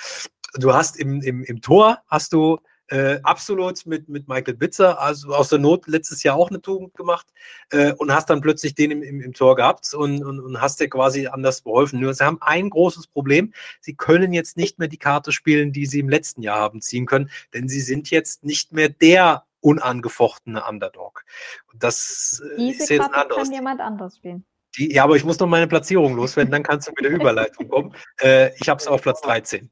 [0.55, 2.59] Du hast im, im, im Tor hast du
[2.89, 6.95] äh, absolut mit, mit Michael Bitzer, also aus der Not letztes Jahr auch eine Tugend
[6.95, 7.27] gemacht
[7.71, 10.79] äh, und hast dann plötzlich den im, im, im Tor gehabt und, und, und hast
[10.79, 11.99] dir quasi anders beholfen.
[11.99, 13.53] Nur sie haben ein großes Problem.
[13.79, 17.05] Sie können jetzt nicht mehr die Karte spielen, die sie im letzten Jahr haben ziehen
[17.05, 21.25] können, denn sie sind jetzt nicht mehr der unangefochtene Underdog.
[21.71, 23.43] Und das äh, Diese ist jetzt Karte ein anderes.
[23.43, 24.45] kann jemand anders spielen.
[24.77, 27.67] Die, ja, aber ich muss noch meine Platzierung loswerden, dann kannst du mit der Überleitung
[27.67, 27.95] kommen.
[28.19, 29.71] Äh, ich habe es auf Platz 13.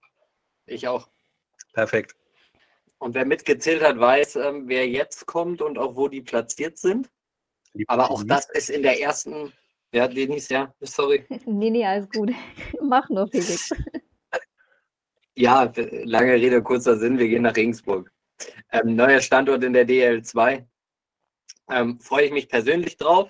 [0.65, 1.07] Ich auch.
[1.73, 2.15] Perfekt.
[2.99, 7.09] Und wer mitgezählt hat, weiß, ähm, wer jetzt kommt und auch wo die platziert sind.
[7.73, 9.53] Die Aber auch das ist in der ersten
[9.91, 11.25] Ja, Denis, ja, sorry.
[11.45, 12.31] nee, nee, alles gut.
[12.81, 13.69] Mach nur, Felix.
[15.39, 15.71] Ja,
[16.05, 18.11] lange Rede, kurzer Sinn, wir gehen nach Regensburg.
[18.71, 20.65] Ähm, neuer Standort in der DL2.
[21.69, 23.29] Ähm, Freue ich mich persönlich drauf,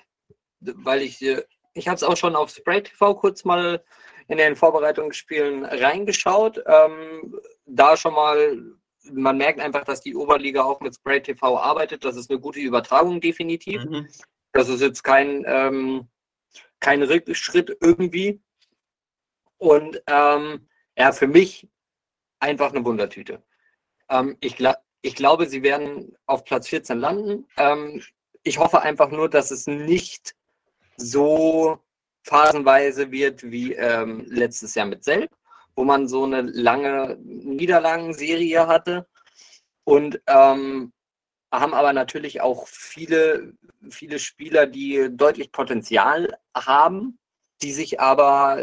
[0.62, 3.84] weil ich, äh, ich habe es auch schon auf Spray TV kurz mal
[4.30, 6.64] in den Vorbereitungsspielen reingeschaut.
[6.66, 8.58] Ähm, da schon mal,
[9.14, 12.04] man merkt einfach, dass die Oberliga auch mit Spray TV arbeitet.
[12.04, 13.84] Das ist eine gute Übertragung, definitiv.
[13.86, 14.08] Mhm.
[14.52, 16.08] Das ist jetzt kein, ähm,
[16.80, 18.42] kein Rückschritt irgendwie.
[19.58, 20.68] Und ähm,
[20.98, 21.68] ja, für mich
[22.40, 23.44] einfach eine Wundertüte.
[24.10, 27.48] Ähm, ich, gl ich glaube, sie werden auf Platz 14 landen.
[27.58, 28.04] Ähm,
[28.44, 30.36] ich hoffe einfach nur, dass es nicht
[30.98, 31.80] so
[32.24, 35.32] phasenweise wird wie ähm, letztes Jahr mit Selb,
[35.78, 39.08] wo man so eine lange Niederlagenserie hatte.
[39.84, 40.92] Und ähm,
[41.54, 43.54] haben aber natürlich auch viele,
[43.90, 47.20] viele Spieler, die deutlich Potenzial haben,
[47.62, 48.62] die sich aber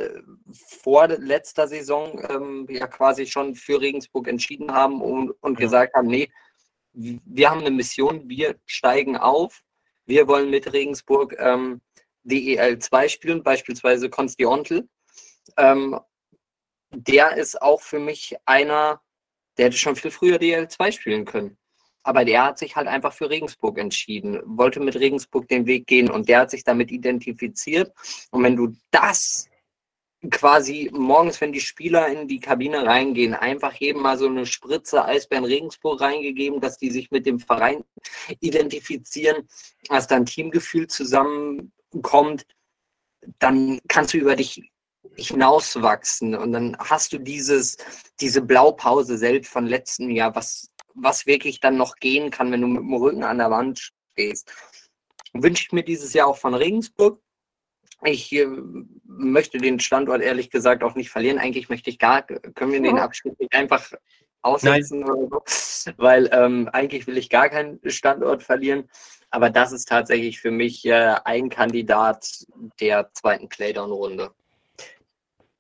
[0.81, 5.67] vor letzter Saison ähm, ja quasi schon für Regensburg entschieden haben und, und ja.
[5.67, 6.31] gesagt haben, nee,
[6.93, 9.63] wir haben eine Mission, wir steigen auf,
[10.05, 11.81] wir wollen mit Regensburg ähm,
[12.25, 14.89] DEL 2 spielen, beispielsweise Konsti Ontel.
[15.57, 15.99] Ähm,
[16.95, 19.01] der ist auch für mich einer,
[19.57, 21.57] der hätte schon viel früher DEL 2 spielen können.
[22.03, 26.11] Aber der hat sich halt einfach für Regensburg entschieden, wollte mit Regensburg den Weg gehen
[26.11, 27.93] und der hat sich damit identifiziert.
[28.31, 29.49] Und wenn du das
[30.31, 35.05] quasi morgens, wenn die Spieler in die Kabine reingehen, einfach jedem mal so eine Spritze
[35.05, 37.85] Eisbären Regensburg reingegeben, dass die sich mit dem Verein
[38.41, 39.49] identifizieren,
[39.89, 42.47] dass dann Teamgefühl zusammenkommt,
[43.39, 44.71] dann kannst du über dich
[45.17, 47.77] hinauswachsen und dann hast du dieses,
[48.21, 52.67] diese Blaupause selbst von letzten Jahr, was, was wirklich dann noch gehen kann, wenn du
[52.67, 54.53] mit dem Rücken an der Wand stehst.
[55.33, 57.21] Wünsche ich mir dieses Jahr auch von Regensburg.
[58.03, 58.47] Ich äh,
[59.05, 61.39] möchte den Standort ehrlich gesagt auch nicht verlieren.
[61.39, 63.93] Eigentlich möchte ich gar, können wir den Abschnitt nicht einfach
[64.43, 65.11] aussetzen Nein.
[65.11, 68.89] oder so, weil ähm, eigentlich will ich gar keinen Standort verlieren.
[69.31, 72.45] Aber das ist tatsächlich für mich äh, ein Kandidat
[72.81, 74.31] der zweiten Playdown-Runde.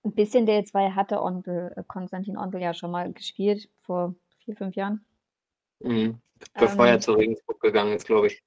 [0.05, 4.15] Ein bisschen DL2 hatte Ondel, äh, Konstantin Ondel ja schon mal gespielt, vor
[4.45, 5.05] vier, fünf Jahren.
[5.81, 6.21] Mhm.
[6.55, 8.43] Bevor ähm, er zu Regensburg gegangen ist, glaube ich.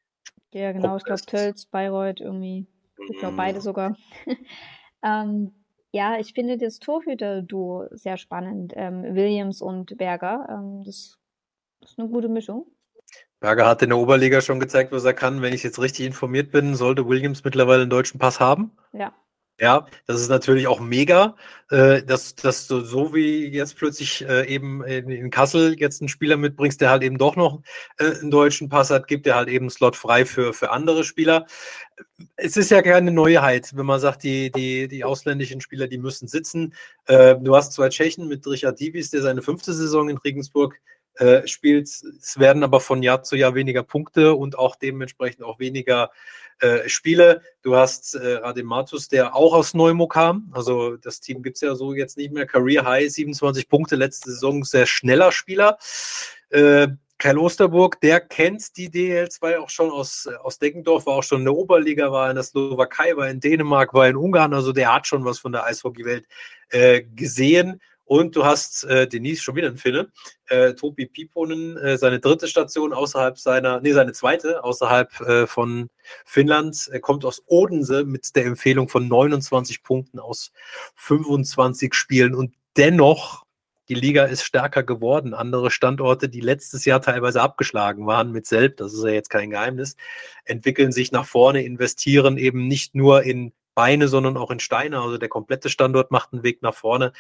[0.54, 0.98] Ja, genau.
[0.98, 2.68] Ich glaube, Tölz, Bayreuth irgendwie.
[3.10, 3.96] Ich glaube, beide sogar.
[5.04, 5.52] ähm,
[5.92, 8.74] ja, ich finde das Torhüter-Duo sehr spannend.
[8.76, 10.48] Ähm, Williams und Berger.
[10.50, 11.18] Ähm, das,
[11.82, 12.68] das, ist eine gute Mischung.
[13.40, 15.42] Berger hat in der Oberliga schon gezeigt, was er kann.
[15.42, 18.72] Wenn ich jetzt richtig informiert bin, sollte Williams mittlerweile einen deutschen Pass haben.
[18.94, 19.14] Ja.
[19.60, 21.36] Ja, das ist natürlich auch mega,
[21.72, 26.10] äh, dass, dass du so wie jetzt plötzlich äh, eben in, in, Kassel jetzt einen
[26.10, 27.64] Spieler mitbringst, der halt eben doch noch
[27.98, 31.04] äh, einen deutschen Pass hat, gibt der halt eben einen Slot frei für, für andere
[31.04, 31.48] Spieler.
[32.36, 36.28] Es ist ja keine Neuheit, wenn man sagt, die, die, die ausländischen Spieler, die müssen
[36.28, 36.76] sitzen.
[37.08, 40.80] Äh, du hast zwei Tschechen mit Richard Divis, der seine fünfte Saison in Regensburg
[41.18, 41.88] äh, spielt.
[41.88, 46.12] Es werden aber von Jahr zu Jahr weniger Punkte und auch dementsprechend auch weniger
[46.60, 47.42] äh, Spiele.
[47.62, 50.52] Du hast äh, Radim Matus, der auch aus Neumo kam.
[50.54, 52.46] Also das Team gibt es ja so jetzt nicht mehr.
[52.46, 55.78] Career High, 27 Punkte, letzte Saison, sehr schneller Spieler.
[56.50, 56.88] Äh,
[57.20, 61.46] Kai Osterburg, der kennt die DL2 auch schon aus, aus Deckendorf, war auch schon in
[61.46, 64.54] der Oberliga, war in der Slowakei, war in Dänemark, war in Ungarn.
[64.54, 66.28] Also der hat schon was von der Eishockeywelt
[66.70, 70.10] äh, gesehen und du hast äh, Denise, schon wieder ein Finne,
[70.48, 75.90] äh, Topi Piponen, äh, seine dritte Station außerhalb seiner, nee, seine zweite außerhalb äh, von
[76.26, 76.90] Finnland.
[76.90, 80.54] Er kommt aus Odense mit der Empfehlung von 29 Punkten aus
[80.96, 82.34] 25 Spielen.
[82.34, 83.44] Und dennoch,
[83.90, 85.34] die Liga ist stärker geworden.
[85.34, 89.50] Andere Standorte, die letztes Jahr teilweise abgeschlagen waren mit Selb, das ist ja jetzt kein
[89.50, 89.98] Geheimnis,
[90.46, 95.00] entwickeln sich nach vorne, investieren eben nicht nur in Beine, sondern auch in Steine.
[95.00, 97.14] Also der komplette Standort macht einen Weg nach vorne.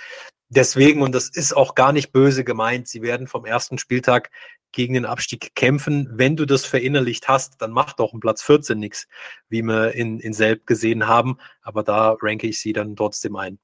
[0.49, 4.31] Deswegen, und das ist auch gar nicht böse gemeint, sie werden vom ersten Spieltag
[4.71, 6.09] gegen den Abstieg kämpfen.
[6.13, 9.07] Wenn du das verinnerlicht hast, dann macht auch ein Platz 14 nichts,
[9.49, 11.37] wie wir in, in Selb gesehen haben.
[11.61, 13.59] Aber da ranke ich sie dann trotzdem ein.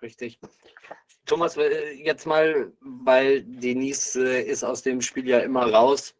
[0.00, 0.38] Richtig.
[1.26, 6.14] Thomas, äh, jetzt mal, weil Denise äh, ist aus dem Spiel ja immer raus.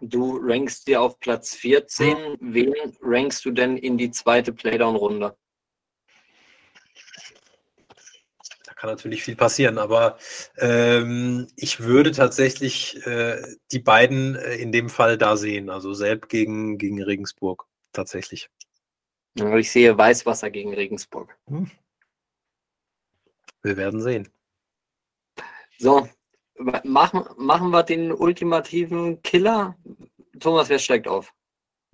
[0.00, 2.36] Du rankst dir auf Platz 14.
[2.40, 5.36] Wen rankst du denn in die zweite Playdown-Runde?
[8.64, 10.18] Da kann natürlich viel passieren, aber
[10.58, 13.40] ähm, ich würde tatsächlich äh,
[13.72, 15.70] die beiden äh, in dem Fall da sehen.
[15.70, 18.50] Also Selb gegen, gegen Regensburg tatsächlich.
[19.34, 21.36] Ich sehe Weißwasser gegen Regensburg.
[21.46, 21.70] Hm.
[23.62, 24.28] Wir werden sehen.
[25.78, 26.08] So,
[26.84, 29.76] Machen, machen wir den ultimativen Killer.
[30.40, 31.32] Thomas, wer steigt auf?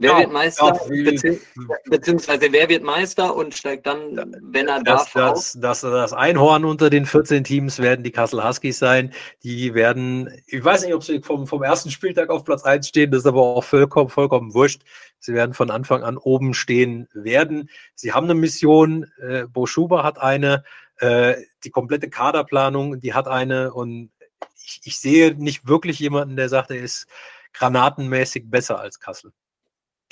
[0.02, 0.80] Wer ja, wird Meister?
[0.90, 6.12] Ja, beziehungsweise wer wird Meister und steigt dann, wenn er das, darf, das, das, das,
[6.12, 9.12] Einhorn unter den 14 Teams werden die Kassel Huskies sein.
[9.44, 13.12] Die werden, ich weiß nicht, ob sie vom, vom ersten Spieltag auf Platz 1 stehen,
[13.12, 14.82] das ist aber auch vollkommen, vollkommen wurscht.
[15.20, 17.70] Sie werden von Anfang an oben stehen werden.
[17.94, 20.64] Sie haben eine Mission, äh, Bo Schuber hat eine,
[20.98, 24.10] äh, die komplette Kaderplanung, die hat eine und
[24.64, 27.06] ich, ich sehe nicht wirklich jemanden, der sagt, er ist
[27.52, 29.32] granatenmäßig besser als Kassel.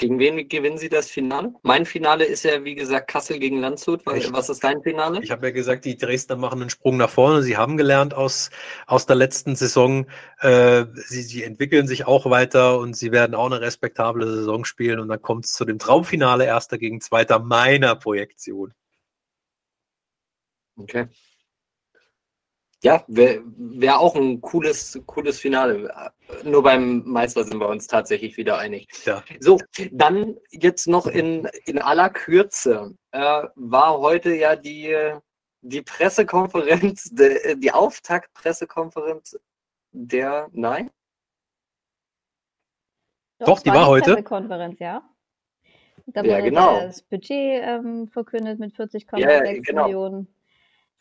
[0.00, 1.52] Gegen wen gewinnen Sie das Finale?
[1.62, 4.06] Mein Finale ist ja, wie gesagt, Kassel gegen Landshut.
[4.06, 5.22] Was ist dein Finale?
[5.22, 7.42] Ich habe ja gesagt, die Dresdner machen einen Sprung nach vorne.
[7.42, 8.48] Sie haben gelernt aus,
[8.86, 10.06] aus der letzten Saison.
[10.38, 15.00] Äh, sie, sie entwickeln sich auch weiter und sie werden auch eine respektable Saison spielen.
[15.00, 18.72] Und dann kommt es zu dem Traumfinale Erster gegen Zweiter meiner Projektion.
[20.76, 21.08] Okay.
[22.82, 26.12] Ja, wäre wär auch ein cooles, cooles Finale.
[26.44, 28.88] Nur beim Meister sind wir uns tatsächlich wieder einig.
[29.04, 29.22] Ja.
[29.38, 29.58] So,
[29.92, 32.94] dann jetzt noch in, in aller Kürze.
[33.10, 34.96] Äh, war heute ja die,
[35.60, 39.38] die Pressekonferenz, de, die Auftaktpressekonferenz
[39.92, 40.90] der, nein?
[43.40, 44.12] Doch, Doch die war, war heute.
[44.14, 45.02] Pressekonferenz, ja.
[46.06, 46.80] Da wurde ja, genau.
[46.80, 49.84] das Budget ähm, verkündet mit 40,6 ja, genau.
[49.84, 50.39] Millionen.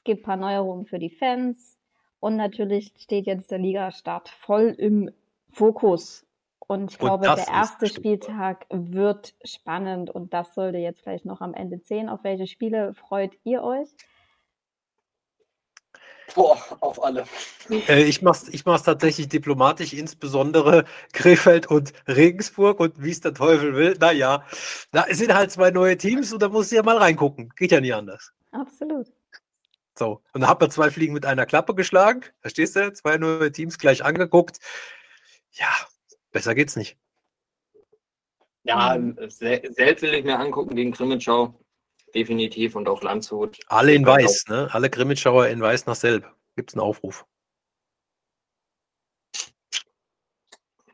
[0.10, 1.78] Gibt ein paar Neuerungen für die Fans.
[2.20, 5.12] Und natürlich steht jetzt der Ligastart voll im
[5.52, 6.26] Fokus.
[6.66, 11.54] Und ich glaube, der erste Spieltag wird spannend und das sollte jetzt vielleicht noch am
[11.54, 12.10] Ende zählen.
[12.10, 13.88] Auf welche Spiele freut ihr euch?
[16.34, 17.26] Boah, auf alle.
[17.70, 23.22] Äh, ich mache es ich mach's tatsächlich diplomatisch, insbesondere Krefeld und Regensburg und wie es
[23.22, 23.96] der Teufel will.
[24.00, 24.44] Naja,
[24.92, 27.54] da sind halt zwei neue Teams und da muss ich ja mal reingucken.
[27.56, 28.34] Geht ja nie anders.
[28.52, 29.06] Absolut.
[30.00, 32.24] So, und da hat man zwei Fliegen mit einer Klappe geschlagen.
[32.40, 32.94] Verstehst du?
[32.94, 34.60] Zwei neue Teams gleich angeguckt.
[35.52, 35.68] Ja,
[36.32, 36.98] besser geht's nicht.
[38.64, 38.98] Ja,
[39.28, 41.54] selbst will ich mir angucken gegen Grimmitschau.
[42.16, 43.60] Definitiv und auch Landshut.
[43.68, 44.70] Alle in Weiß, ne?
[44.72, 46.26] Alle Grimmitschauer in Weiß nach Selb.
[46.56, 47.26] Gibt es einen Aufruf.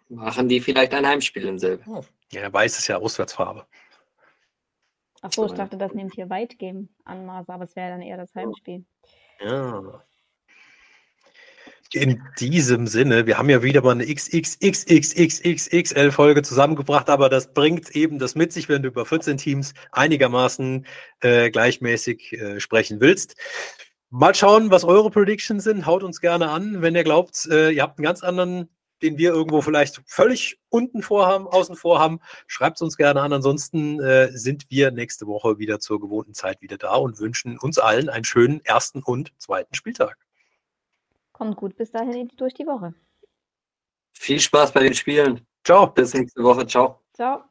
[0.10, 1.84] Machen die vielleicht ein Heimspiel in Selb?
[2.32, 3.68] Ja, Weiß ist ja Auswärtsfarbe.
[5.26, 8.86] Achso, ich dachte, das nimmt hier Weitgame Anmaße, aber es wäre dann eher das Heimspiel.
[9.44, 10.04] Ja.
[11.92, 18.20] In diesem Sinne, wir haben ja wieder mal eine XXXXXXL-Folge zusammengebracht, aber das bringt eben
[18.20, 20.86] das mit sich, wenn du über 14 Teams einigermaßen
[21.22, 23.36] äh, gleichmäßig äh, sprechen willst.
[24.12, 25.88] Mal schauen, was eure Predictions sind.
[25.88, 28.70] Haut uns gerne an, wenn ihr glaubt, äh, ihr habt einen ganz anderen
[29.06, 33.32] den wir irgendwo vielleicht völlig unten vorhaben, außen vor haben, schreibt es uns gerne an.
[33.32, 37.78] Ansonsten äh, sind wir nächste Woche wieder zur gewohnten Zeit wieder da und wünschen uns
[37.78, 40.18] allen einen schönen ersten und zweiten Spieltag.
[41.32, 42.94] Kommt gut bis dahin durch die Woche.
[44.14, 45.46] Viel Spaß bei den Spielen.
[45.64, 45.88] Ciao.
[45.88, 46.66] Bis nächste Woche.
[46.66, 47.02] Ciao.
[47.14, 47.44] Ciao.